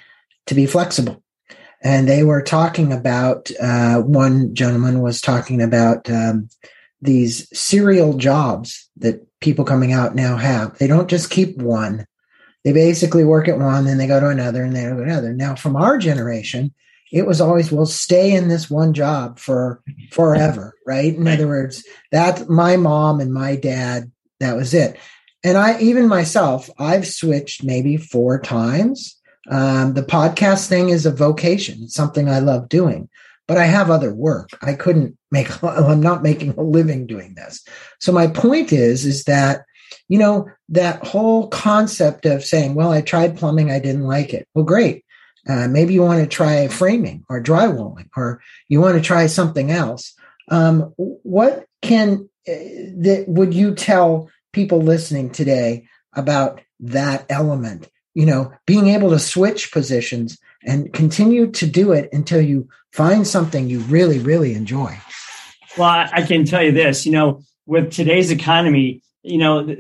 to 0.50 0.56
be 0.56 0.66
flexible. 0.66 1.24
And 1.82 2.10
they 2.10 2.24
were 2.24 2.42
talking 2.42 2.92
about, 2.92 3.50
uh, 3.62 4.02
one 4.02 4.54
gentleman 4.54 5.02
was 5.02 5.22
talking 5.22 5.62
about 5.62 6.10
um, 6.10 6.50
these 7.02 7.48
serial 7.58 8.18
jobs 8.18 8.90
that 8.98 9.26
people 9.40 9.64
coming 9.64 9.94
out 9.94 10.16
now 10.16 10.36
have. 10.36 10.78
They 10.78 10.88
don't 10.88 11.10
just 11.10 11.30
keep 11.30 11.58
one, 11.58 12.06
they 12.66 12.74
basically 12.74 13.24
work 13.24 13.48
at 13.48 13.58
one, 13.58 13.86
then 13.86 13.98
they 13.98 14.08
go 14.08 14.20
to 14.20 14.28
another, 14.28 14.64
and 14.64 14.76
they 14.76 14.84
go 14.84 14.98
to 14.98 15.04
another. 15.04 15.34
Now, 15.34 15.56
from 15.56 15.78
our 15.78 15.98
generation, 15.98 16.74
it 17.12 17.26
was 17.26 17.40
always 17.40 17.72
we'll 17.72 17.86
stay 17.86 18.34
in 18.34 18.50
this 18.50 18.70
one 18.70 18.94
job 18.94 19.40
for 19.40 19.82
forever, 20.12 20.74
right? 20.86 21.16
In 21.16 21.28
other 21.28 21.48
words, 21.48 21.84
that 22.12 22.50
my 22.50 22.76
mom 22.76 23.22
and 23.22 23.34
my 23.34 23.56
dad, 23.56 24.12
that 24.42 24.56
was 24.58 24.74
it. 24.74 24.98
and 25.44 25.58
I 25.58 25.80
even 25.80 26.08
myself, 26.08 26.70
I've 26.78 27.08
switched 27.08 27.64
maybe 27.64 27.98
four 27.98 28.40
times. 28.40 29.19
Um, 29.50 29.94
the 29.94 30.04
podcast 30.04 30.68
thing 30.68 30.90
is 30.90 31.06
a 31.06 31.12
vocation. 31.12 31.80
It's 31.84 31.94
something 31.94 32.30
I 32.30 32.40
love 32.40 32.70
doing, 32.70 33.10
but 33.48 33.58
I 33.58 33.66
have 33.66 33.90
other 33.90 34.14
work. 34.14 34.50
I 34.62 34.74
couldn't 34.74 35.18
make. 35.32 35.64
I'm 35.64 36.02
not 36.02 36.24
making 36.24 36.52
a 36.52 36.62
living 36.62 37.08
doing 37.08 37.36
this. 37.36 37.66
So 38.00 38.12
my 38.12 38.28
point 38.28 38.74
is, 38.74 39.06
is 39.06 39.24
that 39.26 39.66
you 40.08 40.20
know 40.20 40.50
that 40.70 41.06
whole 41.06 41.48
concept 41.48 42.26
of 42.26 42.44
saying, 42.44 42.76
"Well, 42.76 42.92
I 42.92 43.02
tried 43.02 43.38
plumbing, 43.38 43.72
I 43.72 43.80
didn't 43.80 44.04
like 44.04 44.34
it." 44.34 44.48
Well, 44.54 44.66
great. 44.66 45.06
Uh, 45.48 45.68
maybe 45.68 45.94
you 45.94 46.02
want 46.02 46.22
to 46.22 46.28
try 46.28 46.68
framing 46.68 47.24
or 47.30 47.42
drywalling, 47.42 48.10
or 48.16 48.42
you 48.68 48.82
want 48.82 48.96
to 48.96 49.02
try 49.02 49.26
something 49.28 49.72
else. 49.72 50.14
Um, 50.50 50.94
what 50.98 51.66
can 51.82 52.30
uh, 52.48 52.52
that 52.98 53.26
would 53.28 53.54
you 53.54 53.74
tell 53.74 54.30
people 54.52 54.82
listening 54.82 55.30
today 55.30 55.88
about 56.14 56.62
that 56.82 57.26
element? 57.30 57.90
You 58.14 58.26
know, 58.26 58.52
being 58.66 58.88
able 58.88 59.12
to 59.12 59.20
switch 59.20 59.72
positions 59.72 60.38
and 60.66 60.92
continue 60.94 61.52
to 61.52 61.68
do 61.68 61.92
it 61.92 62.10
until 62.12 62.42
you 62.42 62.68
find 62.92 63.26
something 63.26 63.70
you 63.70 63.80
really, 63.82 64.20
really 64.20 64.54
enjoy. 64.54 64.98
Well, 65.78 66.10
I 66.12 66.24
can 66.24 66.46
tell 66.46 66.64
you 66.64 66.72
this. 66.72 67.06
You 67.06 67.14
know, 67.14 67.44
with 67.66 67.94
today's 67.94 68.32
economy, 68.32 69.04
you 69.24 69.38
know 69.38 69.76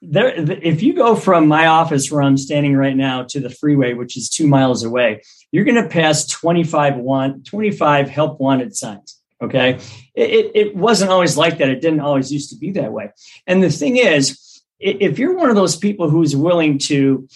there 0.00 0.28
if 0.28 0.82
you 0.82 0.94
go 0.94 1.14
from 1.14 1.48
my 1.48 1.66
office 1.66 2.10
where 2.10 2.22
i'm 2.22 2.36
standing 2.36 2.74
right 2.74 2.96
now 2.96 3.22
to 3.22 3.40
the 3.40 3.50
freeway 3.50 3.92
which 3.92 4.16
is 4.16 4.30
two 4.30 4.46
miles 4.46 4.82
away 4.82 5.22
you're 5.52 5.64
going 5.64 5.82
to 5.82 5.88
pass 5.88 6.26
25 6.26 6.96
want 6.96 7.44
25 7.46 8.08
help 8.08 8.40
wanted 8.40 8.74
signs 8.74 9.20
okay 9.42 9.78
it, 10.14 10.50
it 10.54 10.76
wasn't 10.76 11.10
always 11.10 11.36
like 11.36 11.58
that 11.58 11.68
it 11.68 11.80
didn't 11.80 12.00
always 12.00 12.32
used 12.32 12.50
to 12.50 12.56
be 12.56 12.70
that 12.70 12.92
way 12.92 13.10
and 13.46 13.62
the 13.62 13.70
thing 13.70 13.96
is 13.96 14.55
if 14.78 15.18
you're 15.18 15.36
one 15.36 15.50
of 15.50 15.56
those 15.56 15.76
people 15.76 16.10
who's 16.10 16.36
willing 16.36 16.78
to 16.78 17.28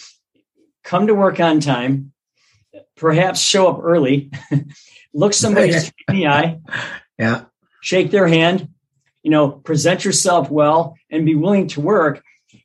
come 0.84 1.06
to 1.06 1.14
work 1.14 1.40
on 1.40 1.60
time 1.60 2.12
perhaps 2.96 3.40
show 3.40 3.68
up 3.68 3.80
early 3.82 4.30
look 5.14 5.32
somebody 5.32 5.72
in 5.72 5.82
the 6.08 6.26
eye 6.26 6.58
yeah. 7.18 7.44
shake 7.80 8.10
their 8.10 8.28
hand 8.28 8.68
you 9.22 9.30
know 9.30 9.50
present 9.50 10.04
yourself 10.04 10.50
well 10.50 10.96
and 11.10 11.26
be 11.26 11.34
willing 11.34 11.66
to 11.68 11.80
work 11.80 12.22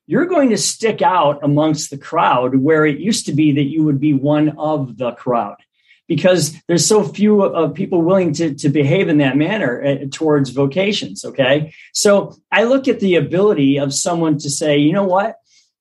you're 0.07 0.25
going 0.25 0.49
to 0.49 0.57
stick 0.57 1.01
out 1.01 1.39
amongst 1.43 1.89
the 1.89 1.97
crowd 1.97 2.55
where 2.55 2.85
it 2.85 2.99
used 2.99 3.25
to 3.25 3.33
be 3.33 3.53
that 3.53 3.63
you 3.63 3.83
would 3.83 3.99
be 3.99 4.13
one 4.13 4.49
of 4.57 4.97
the 4.97 5.11
crowd 5.13 5.57
because 6.07 6.55
there's 6.67 6.85
so 6.85 7.03
few 7.03 7.41
of 7.43 7.73
people 7.73 8.01
willing 8.01 8.33
to, 8.33 8.53
to 8.55 8.69
behave 8.69 9.09
in 9.09 9.17
that 9.17 9.37
manner 9.37 9.83
uh, 9.83 9.95
towards 10.11 10.51
vocations. 10.51 11.25
Okay. 11.25 11.73
So 11.93 12.35
I 12.51 12.63
look 12.63 12.87
at 12.87 12.99
the 12.99 13.15
ability 13.15 13.77
of 13.77 13.93
someone 13.93 14.37
to 14.39 14.49
say, 14.49 14.77
you 14.77 14.93
know 14.93 15.03
what? 15.03 15.37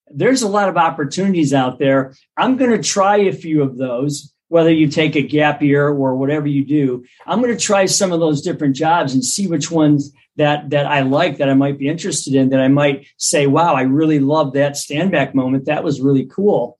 There's 0.08 0.42
a 0.42 0.48
lot 0.48 0.68
of 0.68 0.76
opportunities 0.76 1.52
out 1.52 1.78
there. 1.78 2.14
I'm 2.36 2.56
going 2.56 2.70
to 2.70 2.82
try 2.82 3.16
a 3.18 3.32
few 3.32 3.62
of 3.62 3.76
those, 3.76 4.32
whether 4.48 4.70
you 4.70 4.88
take 4.88 5.16
a 5.16 5.22
gap 5.22 5.62
year 5.62 5.88
or 5.88 6.16
whatever 6.16 6.46
you 6.46 6.64
do. 6.64 7.04
I'm 7.26 7.40
going 7.42 7.56
to 7.56 7.60
try 7.60 7.86
some 7.86 8.12
of 8.12 8.20
those 8.20 8.42
different 8.42 8.76
jobs 8.76 9.14
and 9.14 9.24
see 9.24 9.48
which 9.48 9.70
ones 9.70 10.12
that 10.36 10.70
that 10.70 10.86
I 10.86 11.02
like 11.02 11.38
that 11.38 11.48
I 11.48 11.54
might 11.54 11.78
be 11.78 11.88
interested 11.88 12.34
in 12.34 12.50
that 12.50 12.60
I 12.60 12.68
might 12.68 13.06
say, 13.16 13.46
wow, 13.46 13.74
I 13.74 13.82
really 13.82 14.18
love 14.18 14.54
that 14.54 14.76
stand 14.76 15.10
back 15.12 15.34
moment. 15.34 15.66
That 15.66 15.84
was 15.84 16.00
really 16.00 16.26
cool. 16.26 16.78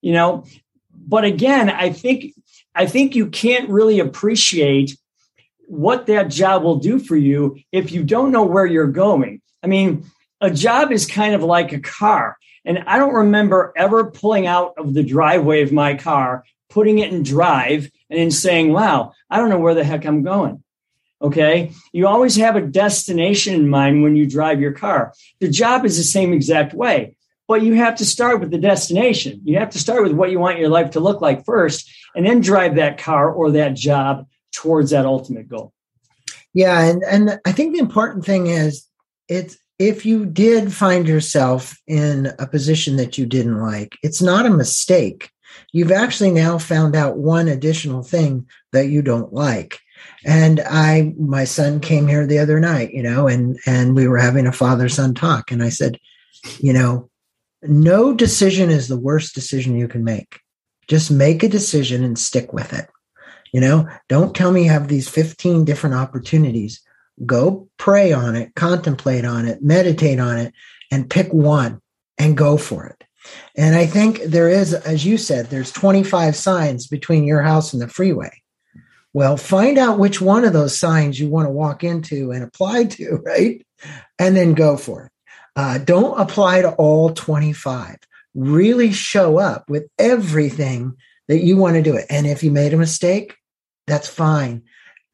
You 0.00 0.12
know, 0.12 0.44
but 0.94 1.24
again, 1.24 1.70
I 1.70 1.90
think 1.90 2.34
I 2.80 2.86
think 2.86 3.14
you 3.14 3.26
can't 3.26 3.68
really 3.68 4.00
appreciate 4.00 4.96
what 5.66 6.06
that 6.06 6.30
job 6.30 6.62
will 6.62 6.76
do 6.76 6.98
for 6.98 7.14
you 7.14 7.58
if 7.72 7.92
you 7.92 8.02
don't 8.02 8.32
know 8.32 8.44
where 8.44 8.64
you're 8.64 8.86
going. 8.86 9.42
I 9.62 9.66
mean, 9.66 10.06
a 10.40 10.50
job 10.50 10.90
is 10.90 11.04
kind 11.04 11.34
of 11.34 11.42
like 11.42 11.74
a 11.74 11.80
car. 11.80 12.38
And 12.64 12.78
I 12.86 12.96
don't 12.96 13.12
remember 13.12 13.74
ever 13.76 14.10
pulling 14.10 14.46
out 14.46 14.72
of 14.78 14.94
the 14.94 15.02
driveway 15.02 15.60
of 15.60 15.72
my 15.72 15.94
car, 15.94 16.42
putting 16.70 17.00
it 17.00 17.12
in 17.12 17.22
drive, 17.22 17.90
and 18.08 18.18
then 18.18 18.30
saying, 18.30 18.72
wow, 18.72 19.12
I 19.28 19.36
don't 19.36 19.50
know 19.50 19.58
where 19.58 19.74
the 19.74 19.84
heck 19.84 20.06
I'm 20.06 20.22
going. 20.22 20.64
Okay. 21.20 21.72
You 21.92 22.06
always 22.06 22.36
have 22.36 22.56
a 22.56 22.62
destination 22.62 23.52
in 23.52 23.68
mind 23.68 24.02
when 24.02 24.16
you 24.16 24.26
drive 24.26 24.58
your 24.58 24.72
car. 24.72 25.12
The 25.40 25.50
job 25.50 25.84
is 25.84 25.98
the 25.98 26.02
same 26.02 26.32
exact 26.32 26.72
way, 26.72 27.14
but 27.50 27.62
you 27.62 27.74
have 27.74 27.96
to 27.96 28.06
start 28.06 28.38
with 28.38 28.52
the 28.52 28.58
destination. 28.58 29.40
You 29.42 29.58
have 29.58 29.70
to 29.70 29.78
start 29.80 30.04
with 30.04 30.12
what 30.12 30.30
you 30.30 30.38
want 30.38 30.60
your 30.60 30.68
life 30.68 30.90
to 30.92 31.00
look 31.00 31.20
like 31.20 31.44
first, 31.44 31.90
and 32.14 32.24
then 32.24 32.40
drive 32.40 32.76
that 32.76 32.96
car 32.96 33.28
or 33.28 33.50
that 33.50 33.74
job 33.74 34.28
towards 34.54 34.92
that 34.92 35.04
ultimate 35.04 35.48
goal. 35.48 35.72
Yeah. 36.54 36.80
And, 36.80 37.02
and 37.02 37.40
I 37.44 37.50
think 37.50 37.72
the 37.74 37.80
important 37.80 38.24
thing 38.24 38.46
is 38.46 38.86
it's, 39.28 39.58
if 39.80 40.06
you 40.06 40.26
did 40.26 40.72
find 40.72 41.08
yourself 41.08 41.76
in 41.88 42.32
a 42.38 42.46
position 42.46 42.94
that 42.98 43.18
you 43.18 43.26
didn't 43.26 43.60
like, 43.60 43.96
it's 44.04 44.22
not 44.22 44.46
a 44.46 44.50
mistake. 44.50 45.32
You've 45.72 45.90
actually 45.90 46.30
now 46.30 46.56
found 46.56 46.94
out 46.94 47.18
one 47.18 47.48
additional 47.48 48.04
thing 48.04 48.46
that 48.70 48.90
you 48.90 49.02
don't 49.02 49.32
like 49.32 49.80
and 50.24 50.60
I, 50.60 51.14
my 51.18 51.44
son 51.44 51.80
came 51.80 52.06
here 52.06 52.26
the 52.26 52.38
other 52.38 52.60
night, 52.60 52.92
you 52.92 53.02
know, 53.02 53.26
and, 53.26 53.58
and 53.66 53.94
we 53.94 54.08
were 54.08 54.16
having 54.16 54.46
a 54.46 54.52
father 54.52 54.88
son 54.88 55.12
talk. 55.12 55.50
And 55.50 55.62
I 55.62 55.68
said, 55.68 55.98
you 56.58 56.72
know, 56.72 57.09
no 57.62 58.14
decision 58.14 58.70
is 58.70 58.88
the 58.88 58.98
worst 58.98 59.34
decision 59.34 59.76
you 59.76 59.88
can 59.88 60.04
make. 60.04 60.40
Just 60.88 61.10
make 61.10 61.42
a 61.42 61.48
decision 61.48 62.02
and 62.04 62.18
stick 62.18 62.52
with 62.52 62.72
it. 62.72 62.88
You 63.52 63.60
know, 63.60 63.88
don't 64.08 64.34
tell 64.34 64.52
me 64.52 64.64
you 64.64 64.70
have 64.70 64.88
these 64.88 65.08
15 65.08 65.64
different 65.64 65.96
opportunities. 65.96 66.80
Go 67.26 67.68
pray 67.76 68.12
on 68.12 68.36
it, 68.36 68.54
contemplate 68.54 69.24
on 69.24 69.46
it, 69.46 69.62
meditate 69.62 70.20
on 70.20 70.38
it, 70.38 70.54
and 70.90 71.10
pick 71.10 71.32
one 71.32 71.80
and 72.18 72.36
go 72.36 72.56
for 72.56 72.86
it. 72.86 73.04
And 73.56 73.76
I 73.76 73.86
think 73.86 74.22
there 74.22 74.48
is, 74.48 74.72
as 74.72 75.04
you 75.04 75.18
said, 75.18 75.46
there's 75.46 75.72
25 75.72 76.34
signs 76.36 76.86
between 76.86 77.24
your 77.24 77.42
house 77.42 77.72
and 77.72 77.82
the 77.82 77.88
freeway. 77.88 78.30
Well, 79.12 79.36
find 79.36 79.76
out 79.76 79.98
which 79.98 80.20
one 80.20 80.44
of 80.44 80.52
those 80.52 80.78
signs 80.78 81.18
you 81.18 81.28
want 81.28 81.46
to 81.46 81.52
walk 81.52 81.82
into 81.82 82.30
and 82.30 82.44
apply 82.44 82.84
to, 82.84 83.16
right? 83.24 83.66
And 84.18 84.36
then 84.36 84.54
go 84.54 84.76
for 84.76 85.06
it. 85.06 85.09
Uh, 85.56 85.78
don't 85.78 86.18
apply 86.18 86.62
to 86.62 86.72
all 86.72 87.12
25. 87.12 87.96
Really 88.34 88.92
show 88.92 89.38
up 89.38 89.68
with 89.68 89.88
everything 89.98 90.96
that 91.28 91.40
you 91.40 91.56
want 91.56 91.74
to 91.74 91.82
do 91.82 91.96
it. 91.96 92.06
And 92.10 92.26
if 92.26 92.42
you 92.42 92.50
made 92.50 92.72
a 92.72 92.78
mistake, 92.78 93.36
that's 93.86 94.08
fine. 94.08 94.62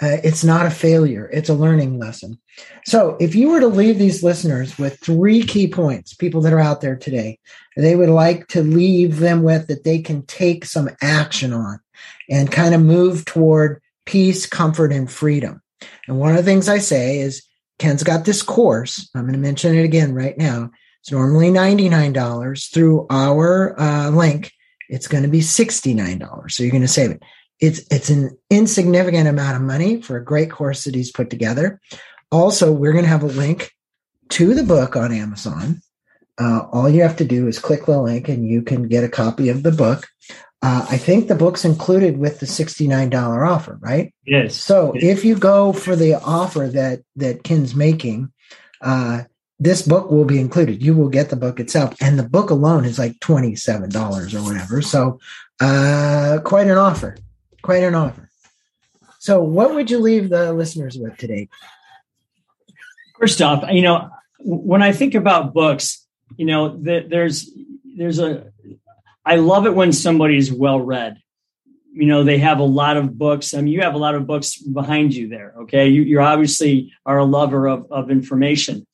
Uh, 0.02 0.18
it's 0.22 0.44
not 0.44 0.66
a 0.66 0.70
failure, 0.70 1.30
it's 1.32 1.48
a 1.48 1.54
learning 1.54 1.98
lesson. 1.98 2.38
So, 2.84 3.16
if 3.18 3.34
you 3.34 3.48
were 3.48 3.60
to 3.60 3.66
leave 3.66 3.98
these 3.98 4.22
listeners 4.22 4.78
with 4.78 5.00
three 5.00 5.42
key 5.42 5.68
points, 5.68 6.12
people 6.12 6.42
that 6.42 6.52
are 6.52 6.60
out 6.60 6.82
there 6.82 6.96
today, 6.96 7.38
they 7.78 7.96
would 7.96 8.10
like 8.10 8.46
to 8.48 8.62
leave 8.62 9.20
them 9.20 9.42
with 9.42 9.68
that 9.68 9.84
they 9.84 10.00
can 10.00 10.26
take 10.26 10.66
some 10.66 10.90
action 11.00 11.54
on 11.54 11.80
and 12.28 12.52
kind 12.52 12.74
of 12.74 12.82
move 12.82 13.24
toward 13.24 13.80
peace, 14.04 14.44
comfort, 14.44 14.92
and 14.92 15.10
freedom. 15.10 15.62
And 16.06 16.18
one 16.18 16.30
of 16.30 16.36
the 16.36 16.42
things 16.42 16.68
I 16.68 16.78
say 16.78 17.20
is 17.20 17.42
Ken's 17.78 18.02
got 18.02 18.24
this 18.24 18.42
course. 18.42 19.08
I'm 19.14 19.22
going 19.22 19.34
to 19.34 19.38
mention 19.38 19.76
it 19.76 19.84
again 19.84 20.14
right 20.14 20.36
now. 20.36 20.70
It's 21.00 21.12
normally 21.12 21.50
$99 21.50 22.72
through 22.72 23.06
our 23.10 23.78
uh, 23.78 24.10
link. 24.10 24.52
It's 24.88 25.08
going 25.08 25.22
to 25.22 25.28
be 25.28 25.40
$69. 25.40 26.50
So 26.50 26.62
you're 26.62 26.72
going 26.72 26.82
to 26.82 26.88
save 26.88 27.10
it. 27.12 27.22
It's, 27.60 27.80
it's 27.90 28.10
an 28.10 28.36
insignificant 28.50 29.28
amount 29.28 29.56
of 29.56 29.62
money 29.62 30.02
for 30.02 30.16
a 30.16 30.24
great 30.24 30.50
course 30.50 30.84
that 30.84 30.94
he's 30.94 31.12
put 31.12 31.30
together. 31.30 31.80
Also, 32.30 32.72
we're 32.72 32.92
going 32.92 33.04
to 33.04 33.10
have 33.10 33.22
a 33.22 33.26
link 33.26 33.72
to 34.30 34.54
the 34.54 34.62
book 34.62 34.96
on 34.96 35.12
Amazon. 35.12 35.80
Uh, 36.38 36.66
all 36.72 36.88
you 36.88 37.02
have 37.02 37.16
to 37.16 37.24
do 37.24 37.46
is 37.46 37.58
click 37.58 37.86
the 37.86 38.00
link 38.00 38.28
and 38.28 38.46
you 38.46 38.62
can 38.62 38.88
get 38.88 39.04
a 39.04 39.08
copy 39.08 39.48
of 39.48 39.62
the 39.62 39.72
book. 39.72 40.06
Uh, 40.62 40.86
I 40.88 40.96
think 40.96 41.28
the 41.28 41.34
book's 41.34 41.64
included 41.64 42.18
with 42.18 42.40
the 42.40 42.46
$69 42.46 43.48
offer, 43.48 43.78
right? 43.80 44.12
Yes. 44.24 44.56
So 44.56 44.94
yes. 44.94 45.18
if 45.18 45.24
you 45.24 45.36
go 45.36 45.72
for 45.72 45.94
the 45.94 46.14
offer 46.14 46.66
that 46.68 47.02
that 47.16 47.44
Ken's 47.44 47.74
making, 47.74 48.32
uh, 48.80 49.24
this 49.58 49.82
book 49.82 50.10
will 50.10 50.24
be 50.24 50.40
included. 50.40 50.82
You 50.82 50.94
will 50.94 51.08
get 51.08 51.30
the 51.30 51.36
book 51.36 51.60
itself, 51.60 51.94
and 52.00 52.18
the 52.18 52.28
book 52.28 52.50
alone 52.50 52.84
is 52.84 52.98
like 52.98 53.20
twenty 53.20 53.54
seven 53.54 53.90
dollars 53.90 54.34
or 54.34 54.42
whatever. 54.42 54.82
So, 54.82 55.20
uh, 55.60 56.38
quite 56.44 56.66
an 56.66 56.78
offer, 56.78 57.16
quite 57.62 57.82
an 57.82 57.94
offer. 57.94 58.30
So, 59.18 59.42
what 59.42 59.74
would 59.74 59.90
you 59.90 59.98
leave 59.98 60.30
the 60.30 60.52
listeners 60.52 60.98
with 60.98 61.16
today? 61.16 61.48
First 63.18 63.40
off, 63.40 63.64
you 63.70 63.82
know, 63.82 64.10
when 64.38 64.82
I 64.82 64.92
think 64.92 65.14
about 65.14 65.54
books, 65.54 66.06
you 66.36 66.46
know, 66.46 66.76
there's 66.76 67.50
there's 67.96 68.18
a 68.18 68.52
I 69.26 69.36
love 69.36 69.66
it 69.66 69.74
when 69.74 69.92
somebody's 69.92 70.52
well 70.52 70.80
read. 70.80 71.18
You 71.92 72.06
know, 72.06 72.22
they 72.22 72.38
have 72.38 72.60
a 72.60 72.64
lot 72.64 72.96
of 72.96 73.18
books. 73.18 73.52
I 73.52 73.60
mean, 73.60 73.72
you 73.72 73.80
have 73.80 73.94
a 73.94 73.98
lot 73.98 74.14
of 74.14 74.26
books 74.26 74.56
behind 74.56 75.14
you 75.14 75.28
there. 75.28 75.54
Okay. 75.62 75.88
You, 75.88 76.02
you 76.02 76.20
obviously 76.20 76.92
are 77.04 77.18
a 77.18 77.24
lover 77.24 77.66
of, 77.66 77.90
of 77.90 78.10
information. 78.10 78.86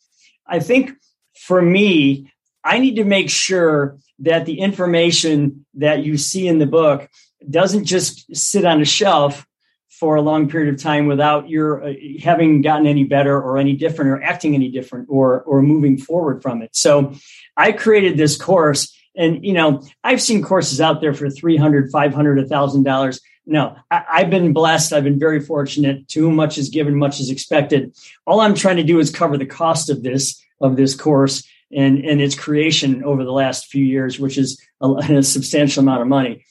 I 0.47 0.61
think 0.61 0.93
for 1.35 1.61
me, 1.61 2.33
I 2.65 2.79
need 2.79 2.97
to 2.97 3.05
make 3.05 3.29
sure 3.29 3.99
that 4.21 4.47
the 4.47 4.61
information 4.61 5.67
that 5.75 6.05
you 6.05 6.17
see 6.17 6.49
in 6.49 6.59
the 6.59 6.67
book 6.67 7.11
doesn't 7.51 7.85
just 7.85 8.35
sit 8.35 8.65
on 8.65 8.81
a 8.81 8.85
shelf 8.85 9.47
for 9.91 10.15
a 10.15 10.23
long 10.23 10.49
period 10.49 10.73
of 10.73 10.81
time 10.81 11.07
without 11.07 11.49
your 11.49 11.85
uh, 11.85 11.93
having 12.23 12.63
gotten 12.63 12.87
any 12.87 13.05
better 13.05 13.41
or 13.41 13.59
any 13.59 13.75
different 13.75 14.11
or 14.11 14.23
acting 14.23 14.55
any 14.55 14.69
different 14.69 15.07
or 15.09 15.43
or 15.43 15.61
moving 15.61 15.99
forward 15.99 16.43
from 16.43 16.63
it. 16.63 16.71
So 16.75 17.15
I 17.57 17.73
created 17.73 18.17
this 18.17 18.37
course 18.37 18.97
and 19.17 19.45
you 19.45 19.53
know 19.53 19.83
I've 20.03 20.23
seen 20.23 20.43
courses 20.43 20.81
out 20.81 21.01
there 21.01 21.15
for 21.15 21.29
300 21.29 21.91
500 21.91 22.39
1000 22.39 22.83
dollars. 22.83 23.21
No 23.45 23.77
I, 23.91 24.21
have 24.21 24.31
been 24.31 24.53
blessed. 24.53 24.93
I've 24.93 25.05
been 25.05 25.19
very 25.19 25.41
fortunate. 25.41 26.09
Too 26.09 26.31
much 26.31 26.59
is 26.59 26.69
given 26.69 26.97
much 26.97 27.21
is 27.21 27.31
expected. 27.31 27.97
All 28.27 28.41
i'm 28.41 28.55
trying 28.55 28.77
to 28.77 28.83
do 28.83 28.99
is 28.99 29.11
cover 29.11 29.37
the 29.37 29.47
cost 29.47 29.91
of 29.91 30.03
this 30.03 30.43
of 30.61 30.77
this 30.77 30.95
course 30.95 31.47
and 31.73 32.05
and 32.05 32.21
its 32.21 32.35
creation 32.35 33.03
over 33.05 33.25
the 33.25 33.33
last 33.33 33.67
few 33.67 33.85
years 33.85 34.19
which 34.19 34.39
is 34.39 34.61
a, 34.81 34.89
a 35.11 35.23
substantial 35.23 35.83
amount 35.83 36.03
of 36.03 36.09
money. 36.09 36.45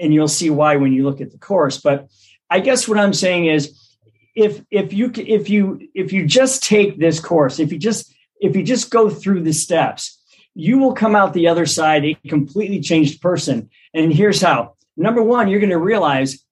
And 0.00 0.14
you'll 0.14 0.28
see 0.28 0.50
why 0.50 0.76
when 0.76 0.92
you 0.92 1.04
look 1.04 1.20
at 1.20 1.32
the 1.32 1.38
course. 1.38 1.78
But 1.78 2.08
I 2.48 2.60
guess 2.60 2.86
what 2.86 2.98
I'm 2.98 3.12
saying 3.12 3.46
is 3.46 3.76
if 4.34 4.62
if 4.70 4.92
you 4.92 5.10
if 5.16 5.50
you 5.50 5.88
if 5.94 6.12
you 6.12 6.24
just 6.24 6.62
take 6.62 6.98
this 6.98 7.18
course, 7.20 7.58
if 7.58 7.72
you 7.72 7.78
just 7.78 8.14
if 8.40 8.54
you 8.54 8.62
just 8.62 8.90
go 8.90 9.10
through 9.10 9.42
the 9.42 9.52
steps, 9.52 10.17
you 10.58 10.78
will 10.78 10.92
come 10.92 11.14
out 11.14 11.34
the 11.34 11.46
other 11.46 11.66
side 11.66 12.04
a 12.04 12.14
completely 12.26 12.80
changed 12.80 13.22
person. 13.22 13.70
And 13.94 14.12
here's 14.12 14.42
how. 14.42 14.74
Number 14.96 15.22
1, 15.22 15.46
you're 15.46 15.60
going 15.60 15.70
to 15.70 15.78
realize 15.78 16.44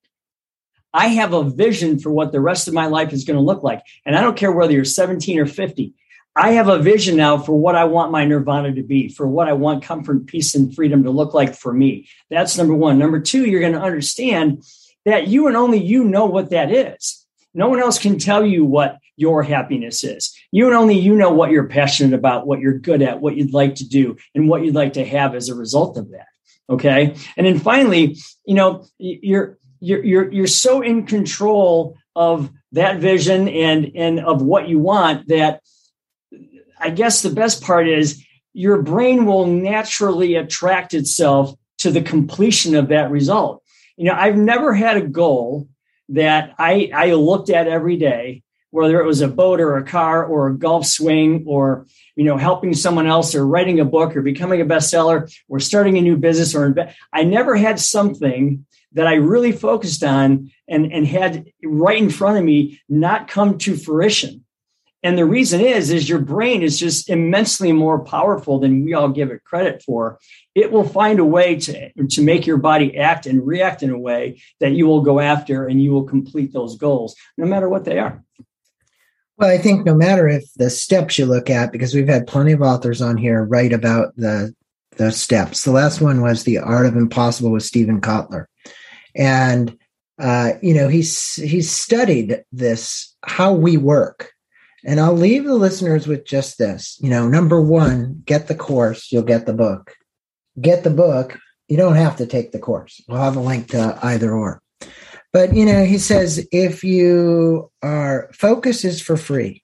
I 0.93 1.07
have 1.07 1.33
a 1.33 1.43
vision 1.43 1.99
for 1.99 2.09
what 2.09 2.31
the 2.31 2.39
rest 2.39 2.69
of 2.69 2.73
my 2.73 2.85
life 2.85 3.11
is 3.11 3.25
going 3.25 3.35
to 3.35 3.43
look 3.43 3.63
like. 3.63 3.81
And 4.05 4.15
I 4.15 4.21
don't 4.21 4.37
care 4.37 4.51
whether 4.51 4.71
you're 4.71 4.85
17 4.85 5.37
or 5.39 5.45
50. 5.45 5.93
I 6.37 6.51
have 6.51 6.69
a 6.69 6.79
vision 6.79 7.17
now 7.17 7.37
for 7.37 7.59
what 7.59 7.75
I 7.75 7.83
want 7.83 8.13
my 8.13 8.23
nirvana 8.23 8.73
to 8.75 8.81
be, 8.81 9.09
for 9.09 9.27
what 9.27 9.49
I 9.49 9.53
want 9.53 9.83
comfort, 9.83 10.25
peace, 10.25 10.55
and 10.55 10.73
freedom 10.73 11.03
to 11.03 11.11
look 11.11 11.33
like 11.33 11.53
for 11.53 11.73
me. 11.73 12.07
That's 12.29 12.57
number 12.57 12.75
one. 12.75 12.97
Number 12.97 13.19
two, 13.19 13.45
you're 13.45 13.59
going 13.59 13.73
to 13.73 13.81
understand 13.81 14.63
that 15.03 15.27
you 15.27 15.47
and 15.47 15.57
only 15.57 15.83
you 15.83 16.05
know 16.05 16.27
what 16.27 16.51
that 16.51 16.71
is. 16.71 17.25
No 17.53 17.67
one 17.67 17.81
else 17.81 17.99
can 17.99 18.19
tell 18.19 18.45
you 18.45 18.63
what 18.63 18.99
your 19.17 19.43
happiness 19.43 20.05
is. 20.05 20.33
You 20.51 20.67
and 20.67 20.75
only 20.75 20.97
you 20.97 21.15
know 21.15 21.31
what 21.31 21.51
you're 21.51 21.67
passionate 21.67 22.13
about, 22.13 22.47
what 22.47 22.59
you're 22.59 22.77
good 22.77 23.01
at, 23.01 23.21
what 23.21 23.35
you'd 23.35 23.53
like 23.53 23.75
to 23.75 23.87
do, 23.87 24.17
and 24.33 24.47
what 24.47 24.63
you'd 24.63 24.75
like 24.75 24.93
to 24.93 25.05
have 25.05 25.35
as 25.35 25.49
a 25.49 25.55
result 25.55 25.97
of 25.97 26.11
that. 26.11 26.27
Okay. 26.69 27.15
And 27.35 27.45
then 27.45 27.59
finally, 27.59 28.17
you 28.45 28.55
know, 28.55 28.85
you're 28.97 29.57
you're 29.79 30.03
you're 30.03 30.31
you're 30.31 30.47
so 30.47 30.81
in 30.81 31.05
control 31.05 31.97
of 32.15 32.49
that 32.71 32.99
vision 32.99 33.47
and 33.47 33.91
and 33.95 34.19
of 34.19 34.41
what 34.41 34.67
you 34.67 34.79
want 34.79 35.27
that 35.27 35.61
I 36.79 36.89
guess 36.89 37.21
the 37.21 37.29
best 37.29 37.63
part 37.63 37.87
is 37.87 38.23
your 38.53 38.81
brain 38.81 39.25
will 39.25 39.45
naturally 39.45 40.35
attract 40.35 40.93
itself 40.93 41.55
to 41.79 41.91
the 41.91 42.01
completion 42.01 42.75
of 42.75 42.89
that 42.89 43.11
result 43.11 43.63
you 43.97 44.05
know, 44.05 44.13
I've 44.13 44.37
never 44.37 44.73
had 44.73 44.97
a 44.97 45.07
goal 45.07 45.67
that 46.09 46.53
I, 46.57 46.91
I 46.93 47.13
looked 47.13 47.49
at 47.49 47.67
every 47.67 47.97
day, 47.97 48.43
whether 48.77 49.01
it 49.01 49.07
was 49.07 49.21
a 49.21 49.27
boat 49.27 49.59
or 49.59 49.77
a 49.77 49.83
car 49.83 50.23
or 50.23 50.47
a 50.47 50.57
golf 50.57 50.85
swing 50.85 51.43
or, 51.47 51.87
you 52.15 52.23
know, 52.23 52.37
helping 52.37 52.75
someone 52.75 53.07
else 53.07 53.33
or 53.33 53.45
writing 53.45 53.79
a 53.79 53.85
book 53.85 54.15
or 54.15 54.21
becoming 54.21 54.61
a 54.61 54.65
bestseller 54.65 55.33
or 55.49 55.59
starting 55.59 55.97
a 55.97 56.01
new 56.01 56.15
business 56.15 56.53
or 56.53 56.75
I 57.11 57.23
never 57.23 57.55
had 57.55 57.79
something 57.79 58.67
that 58.93 59.07
I 59.07 59.15
really 59.15 59.51
focused 59.51 60.03
on 60.03 60.51
and, 60.67 60.93
and 60.93 61.07
had 61.07 61.51
right 61.63 61.97
in 61.97 62.11
front 62.11 62.37
of 62.37 62.43
me 62.43 62.79
not 62.87 63.27
come 63.27 63.57
to 63.59 63.75
fruition. 63.75 64.45
And 65.01 65.17
the 65.17 65.25
reason 65.25 65.59
is, 65.59 65.89
is 65.89 66.07
your 66.07 66.19
brain 66.19 66.61
is 66.61 66.77
just 66.77 67.09
immensely 67.09 67.71
more 67.71 68.03
powerful 68.03 68.59
than 68.59 68.85
we 68.85 68.93
all 68.93 69.09
give 69.09 69.31
it 69.31 69.43
credit 69.43 69.81
for. 69.81 70.19
It 70.53 70.71
will 70.71 70.87
find 70.87 71.17
a 71.17 71.25
way 71.25 71.55
to, 71.55 71.91
to 72.09 72.21
make 72.21 72.45
your 72.45 72.57
body 72.57 72.95
act 72.97 73.25
and 73.25 73.45
react 73.45 73.81
in 73.81 73.89
a 73.89 73.97
way 73.97 74.41
that 74.59 74.73
you 74.73 74.85
will 74.85 75.01
go 75.01 75.19
after 75.19 75.65
and 75.65 75.81
you 75.81 75.91
will 75.91 76.03
complete 76.03 76.53
those 76.53 76.77
goals, 76.77 77.15
no 77.37 77.47
matter 77.47 77.69
what 77.69 77.83
they 77.83 77.97
are. 77.97 78.23
Well, 79.37 79.49
I 79.49 79.57
think 79.57 79.85
no 79.85 79.95
matter 79.95 80.27
if 80.27 80.51
the 80.55 80.69
steps 80.69 81.17
you 81.17 81.25
look 81.25 81.49
at, 81.49 81.71
because 81.71 81.93
we've 81.93 82.07
had 82.07 82.27
plenty 82.27 82.53
of 82.53 82.61
authors 82.61 83.01
on 83.01 83.17
here 83.17 83.43
write 83.43 83.73
about 83.73 84.15
the 84.15 84.53
the 84.97 85.11
steps. 85.11 85.63
The 85.63 85.71
last 85.71 86.01
one 86.01 86.21
was 86.21 86.43
the 86.43 86.57
Art 86.57 86.87
of 86.87 86.95
Impossible 86.95 87.51
with 87.51 87.61
Steven 87.61 88.01
Kotler, 88.01 88.45
and 89.15 89.77
uh, 90.19 90.53
you 90.61 90.73
know 90.73 90.87
he's 90.87 91.35
he's 91.35 91.69
studied 91.69 92.43
this 92.51 93.15
how 93.23 93.53
we 93.53 93.77
work 93.77 94.33
and 94.87 95.01
I'll 95.01 95.13
leave 95.13 95.43
the 95.43 95.55
listeners 95.55 96.07
with 96.07 96.25
just 96.25 96.57
this. 96.57 96.97
You 97.01 97.09
know, 97.09 97.27
number 97.27 97.61
one, 97.61 98.23
get 98.25 98.47
the 98.47 98.55
course, 98.55 99.11
you'll 99.11 99.23
get 99.23 99.45
the 99.45 99.53
book. 99.53 99.93
Get 100.59 100.83
the 100.83 100.89
book, 100.89 101.37
you 101.67 101.77
don't 101.77 101.97
have 101.97 102.15
to 102.17 102.25
take 102.25 102.51
the 102.51 102.59
course. 102.59 103.01
We'll 103.07 103.19
have 103.19 103.35
a 103.35 103.41
link 103.41 103.69
to 103.71 103.99
either 104.01 104.33
or. 104.33 104.61
But, 105.37 105.53
you 105.53 105.67
know, 105.67 105.85
he 105.85 105.99
says 105.99 106.47
if 106.51 106.83
you 106.83 107.69
are, 107.83 108.27
focus 108.33 108.83
is 108.83 108.99
for 108.99 109.15
free. 109.15 109.61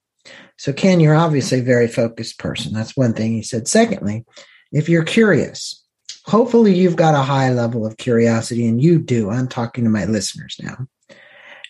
So, 0.56 0.72
Ken, 0.72 1.00
you're 1.00 1.16
obviously 1.16 1.58
a 1.58 1.64
very 1.64 1.88
focused 1.88 2.38
person. 2.38 2.72
That's 2.72 2.96
one 2.96 3.12
thing 3.12 3.32
he 3.32 3.42
said. 3.42 3.66
Secondly, 3.66 4.24
if 4.70 4.88
you're 4.88 5.02
curious, 5.02 5.84
hopefully 6.26 6.72
you've 6.72 6.94
got 6.94 7.16
a 7.16 7.24
high 7.24 7.50
level 7.50 7.84
of 7.84 7.96
curiosity, 7.96 8.68
and 8.68 8.80
you 8.80 9.00
do. 9.00 9.30
I'm 9.30 9.48
talking 9.48 9.82
to 9.82 9.90
my 9.90 10.04
listeners 10.04 10.60
now. 10.62 10.86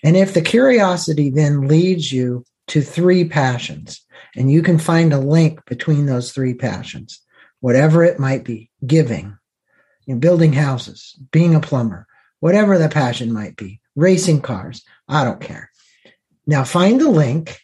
And 0.02 0.18
if 0.18 0.34
the 0.34 0.42
curiosity 0.42 1.30
then 1.30 1.66
leads 1.66 2.12
you 2.12 2.44
to 2.66 2.82
three 2.82 3.24
passions. 3.24 4.04
And 4.36 4.52
you 4.52 4.60
can 4.60 4.78
find 4.78 5.14
a 5.14 5.18
link 5.18 5.64
between 5.64 6.04
those 6.04 6.30
three 6.30 6.52
passions, 6.52 7.22
whatever 7.60 8.04
it 8.04 8.20
might 8.20 8.44
be 8.44 8.70
giving, 8.86 9.38
you 10.04 10.12
know, 10.12 10.20
building 10.20 10.52
houses, 10.52 11.18
being 11.32 11.54
a 11.54 11.60
plumber, 11.60 12.06
whatever 12.40 12.76
the 12.76 12.90
passion 12.90 13.32
might 13.32 13.56
be, 13.56 13.80
racing 13.96 14.40
cars. 14.40 14.82
I 15.08 15.24
don't 15.24 15.40
care. 15.40 15.70
Now 16.46 16.64
find 16.64 17.00
the 17.00 17.10
link. 17.10 17.60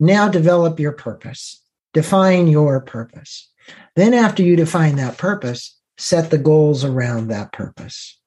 Now 0.00 0.28
develop 0.28 0.80
your 0.80 0.92
purpose. 0.92 1.62
Define 1.92 2.48
your 2.48 2.80
purpose. 2.80 3.50
Then, 3.94 4.14
after 4.14 4.42
you 4.42 4.56
define 4.56 4.96
that 4.96 5.18
purpose, 5.18 5.78
set 5.98 6.30
the 6.30 6.38
goals 6.38 6.84
around 6.84 7.28
that 7.28 7.52
purpose. 7.52 8.18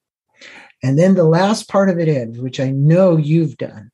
And 0.82 0.98
then 0.98 1.14
the 1.14 1.24
last 1.24 1.68
part 1.68 1.90
of 1.90 1.98
it 1.98 2.08
is, 2.08 2.38
which 2.38 2.60
I 2.60 2.70
know 2.70 3.16
you've 3.16 3.56
done, 3.56 3.90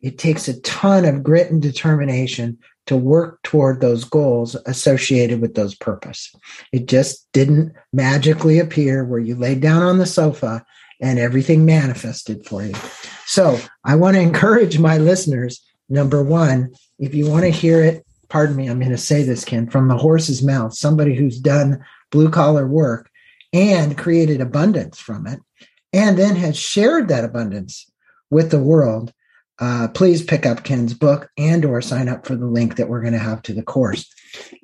it 0.00 0.18
takes 0.18 0.48
a 0.48 0.60
ton 0.60 1.04
of 1.04 1.22
grit 1.22 1.50
and 1.50 1.62
determination 1.62 2.58
to 2.86 2.96
work 2.96 3.40
toward 3.42 3.80
those 3.80 4.04
goals 4.04 4.56
associated 4.66 5.40
with 5.40 5.54
those 5.54 5.74
purpose. 5.74 6.34
It 6.72 6.86
just 6.86 7.26
didn't 7.32 7.72
magically 7.92 8.58
appear 8.58 9.04
where 9.04 9.20
you 9.20 9.36
laid 9.36 9.60
down 9.60 9.82
on 9.82 9.98
the 9.98 10.06
sofa 10.06 10.64
and 11.02 11.18
everything 11.18 11.66
manifested 11.66 12.46
for 12.46 12.62
you. 12.62 12.72
So 13.26 13.58
I 13.84 13.96
want 13.96 14.16
to 14.16 14.22
encourage 14.22 14.78
my 14.78 14.96
listeners. 14.96 15.62
Number 15.88 16.22
one, 16.22 16.72
if 16.98 17.14
you 17.14 17.28
want 17.28 17.42
to 17.42 17.50
hear 17.50 17.82
it, 17.82 18.06
pardon 18.30 18.56
me, 18.56 18.68
I'm 18.68 18.78
going 18.78 18.92
to 18.92 18.96
say 18.96 19.22
this, 19.22 19.44
Ken, 19.44 19.68
from 19.68 19.88
the 19.88 19.98
horse's 19.98 20.42
mouth, 20.42 20.72
somebody 20.72 21.14
who's 21.14 21.38
done 21.38 21.84
blue 22.10 22.30
collar 22.30 22.66
work 22.66 23.10
and 23.52 23.98
created 23.98 24.40
abundance 24.40 24.98
from 24.98 25.26
it, 25.26 25.40
and 25.92 26.16
then 26.16 26.36
has 26.36 26.56
shared 26.56 27.08
that 27.08 27.24
abundance 27.24 27.90
with 28.30 28.50
the 28.50 28.62
world 28.62 29.12
uh, 29.62 29.86
please 29.94 30.24
pick 30.24 30.44
up 30.44 30.64
Ken's 30.64 30.92
book 30.92 31.30
and 31.38 31.64
or 31.64 31.80
sign 31.80 32.08
up 32.08 32.26
for 32.26 32.34
the 32.34 32.46
link 32.46 32.74
that 32.76 32.88
we're 32.88 33.00
going 33.00 33.12
to 33.12 33.18
have 33.18 33.42
to 33.42 33.54
the 33.54 33.62
course. 33.62 34.12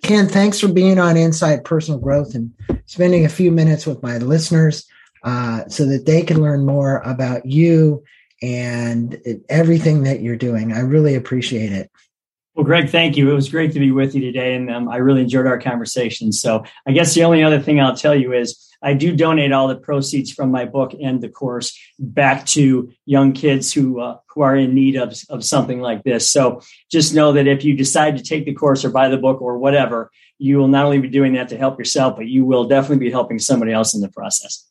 Ken, 0.02 0.26
thanks 0.26 0.58
for 0.58 0.66
being 0.66 0.98
on 0.98 1.16
Inside 1.16 1.64
Personal 1.64 2.00
Growth 2.00 2.34
and 2.34 2.52
spending 2.86 3.24
a 3.24 3.28
few 3.28 3.52
minutes 3.52 3.86
with 3.86 4.02
my 4.02 4.18
listeners 4.18 4.86
uh, 5.22 5.66
so 5.68 5.86
that 5.86 6.06
they 6.06 6.22
can 6.22 6.40
learn 6.40 6.64
more 6.64 6.98
about 6.98 7.46
you 7.46 8.02
and 8.42 9.20
everything 9.48 10.04
that 10.04 10.20
you're 10.20 10.36
doing. 10.36 10.72
I 10.72 10.80
really 10.80 11.14
appreciate 11.14 11.72
it. 11.72 11.90
Well, 12.54 12.64
Greg, 12.64 12.90
thank 12.90 13.16
you. 13.16 13.30
It 13.30 13.34
was 13.34 13.48
great 13.48 13.72
to 13.74 13.78
be 13.78 13.92
with 13.92 14.16
you 14.16 14.20
today, 14.20 14.54
and 14.54 14.68
um, 14.68 14.88
I 14.88 14.96
really 14.96 15.22
enjoyed 15.22 15.46
our 15.46 15.60
conversation. 15.60 16.32
So, 16.32 16.64
I 16.88 16.92
guess 16.92 17.14
the 17.14 17.22
only 17.22 17.42
other 17.44 17.60
thing 17.60 17.80
I'll 17.80 17.94
tell 17.94 18.16
you 18.16 18.32
is 18.32 18.68
I 18.82 18.94
do 18.94 19.14
donate 19.14 19.52
all 19.52 19.68
the 19.68 19.76
proceeds 19.76 20.32
from 20.32 20.50
my 20.50 20.64
book 20.64 20.92
and 21.00 21.20
the 21.20 21.28
course 21.28 21.78
back 21.98 22.46
to 22.46 22.90
young 23.06 23.32
kids 23.32 23.72
who 23.72 24.00
uh, 24.00 24.18
who 24.28 24.42
are 24.42 24.56
in 24.56 24.74
need 24.74 24.96
of 24.96 25.16
of 25.30 25.44
something 25.44 25.80
like 25.80 26.02
this. 26.02 26.28
So 26.30 26.60
just 26.90 27.14
know 27.14 27.32
that 27.32 27.46
if 27.46 27.64
you 27.64 27.76
decide 27.76 28.16
to 28.16 28.24
take 28.24 28.44
the 28.44 28.54
course 28.54 28.84
or 28.84 28.90
buy 28.90 29.08
the 29.08 29.18
book 29.18 29.40
or 29.40 29.58
whatever, 29.58 30.10
you 30.38 30.58
will 30.58 30.68
not 30.68 30.84
only 30.84 30.98
be 30.98 31.08
doing 31.08 31.34
that 31.34 31.48
to 31.50 31.58
help 31.58 31.78
yourself, 31.78 32.16
but 32.16 32.26
you 32.26 32.44
will 32.44 32.64
definitely 32.64 33.06
be 33.06 33.10
helping 33.10 33.38
somebody 33.38 33.72
else 33.72 33.94
in 33.94 34.00
the 34.00 34.10
process. 34.10 34.64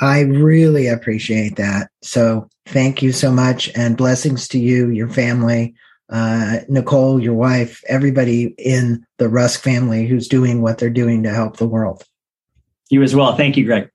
I 0.00 0.20
really 0.22 0.88
appreciate 0.88 1.56
that. 1.56 1.90
So 2.02 2.48
thank 2.66 3.02
you 3.02 3.12
so 3.12 3.30
much, 3.30 3.70
and 3.76 3.96
blessings 3.96 4.48
to 4.48 4.58
you, 4.58 4.88
your 4.90 5.08
family. 5.08 5.74
Uh, 6.10 6.58
Nicole, 6.68 7.20
your 7.20 7.34
wife, 7.34 7.82
everybody 7.88 8.54
in 8.58 9.04
the 9.18 9.28
Rusk 9.28 9.60
family 9.60 10.06
who's 10.06 10.28
doing 10.28 10.60
what 10.60 10.78
they're 10.78 10.90
doing 10.90 11.22
to 11.22 11.30
help 11.30 11.56
the 11.56 11.66
world. 11.66 12.04
You 12.90 13.02
as 13.02 13.14
well. 13.14 13.34
Thank 13.36 13.56
you, 13.56 13.64
Greg. 13.64 13.90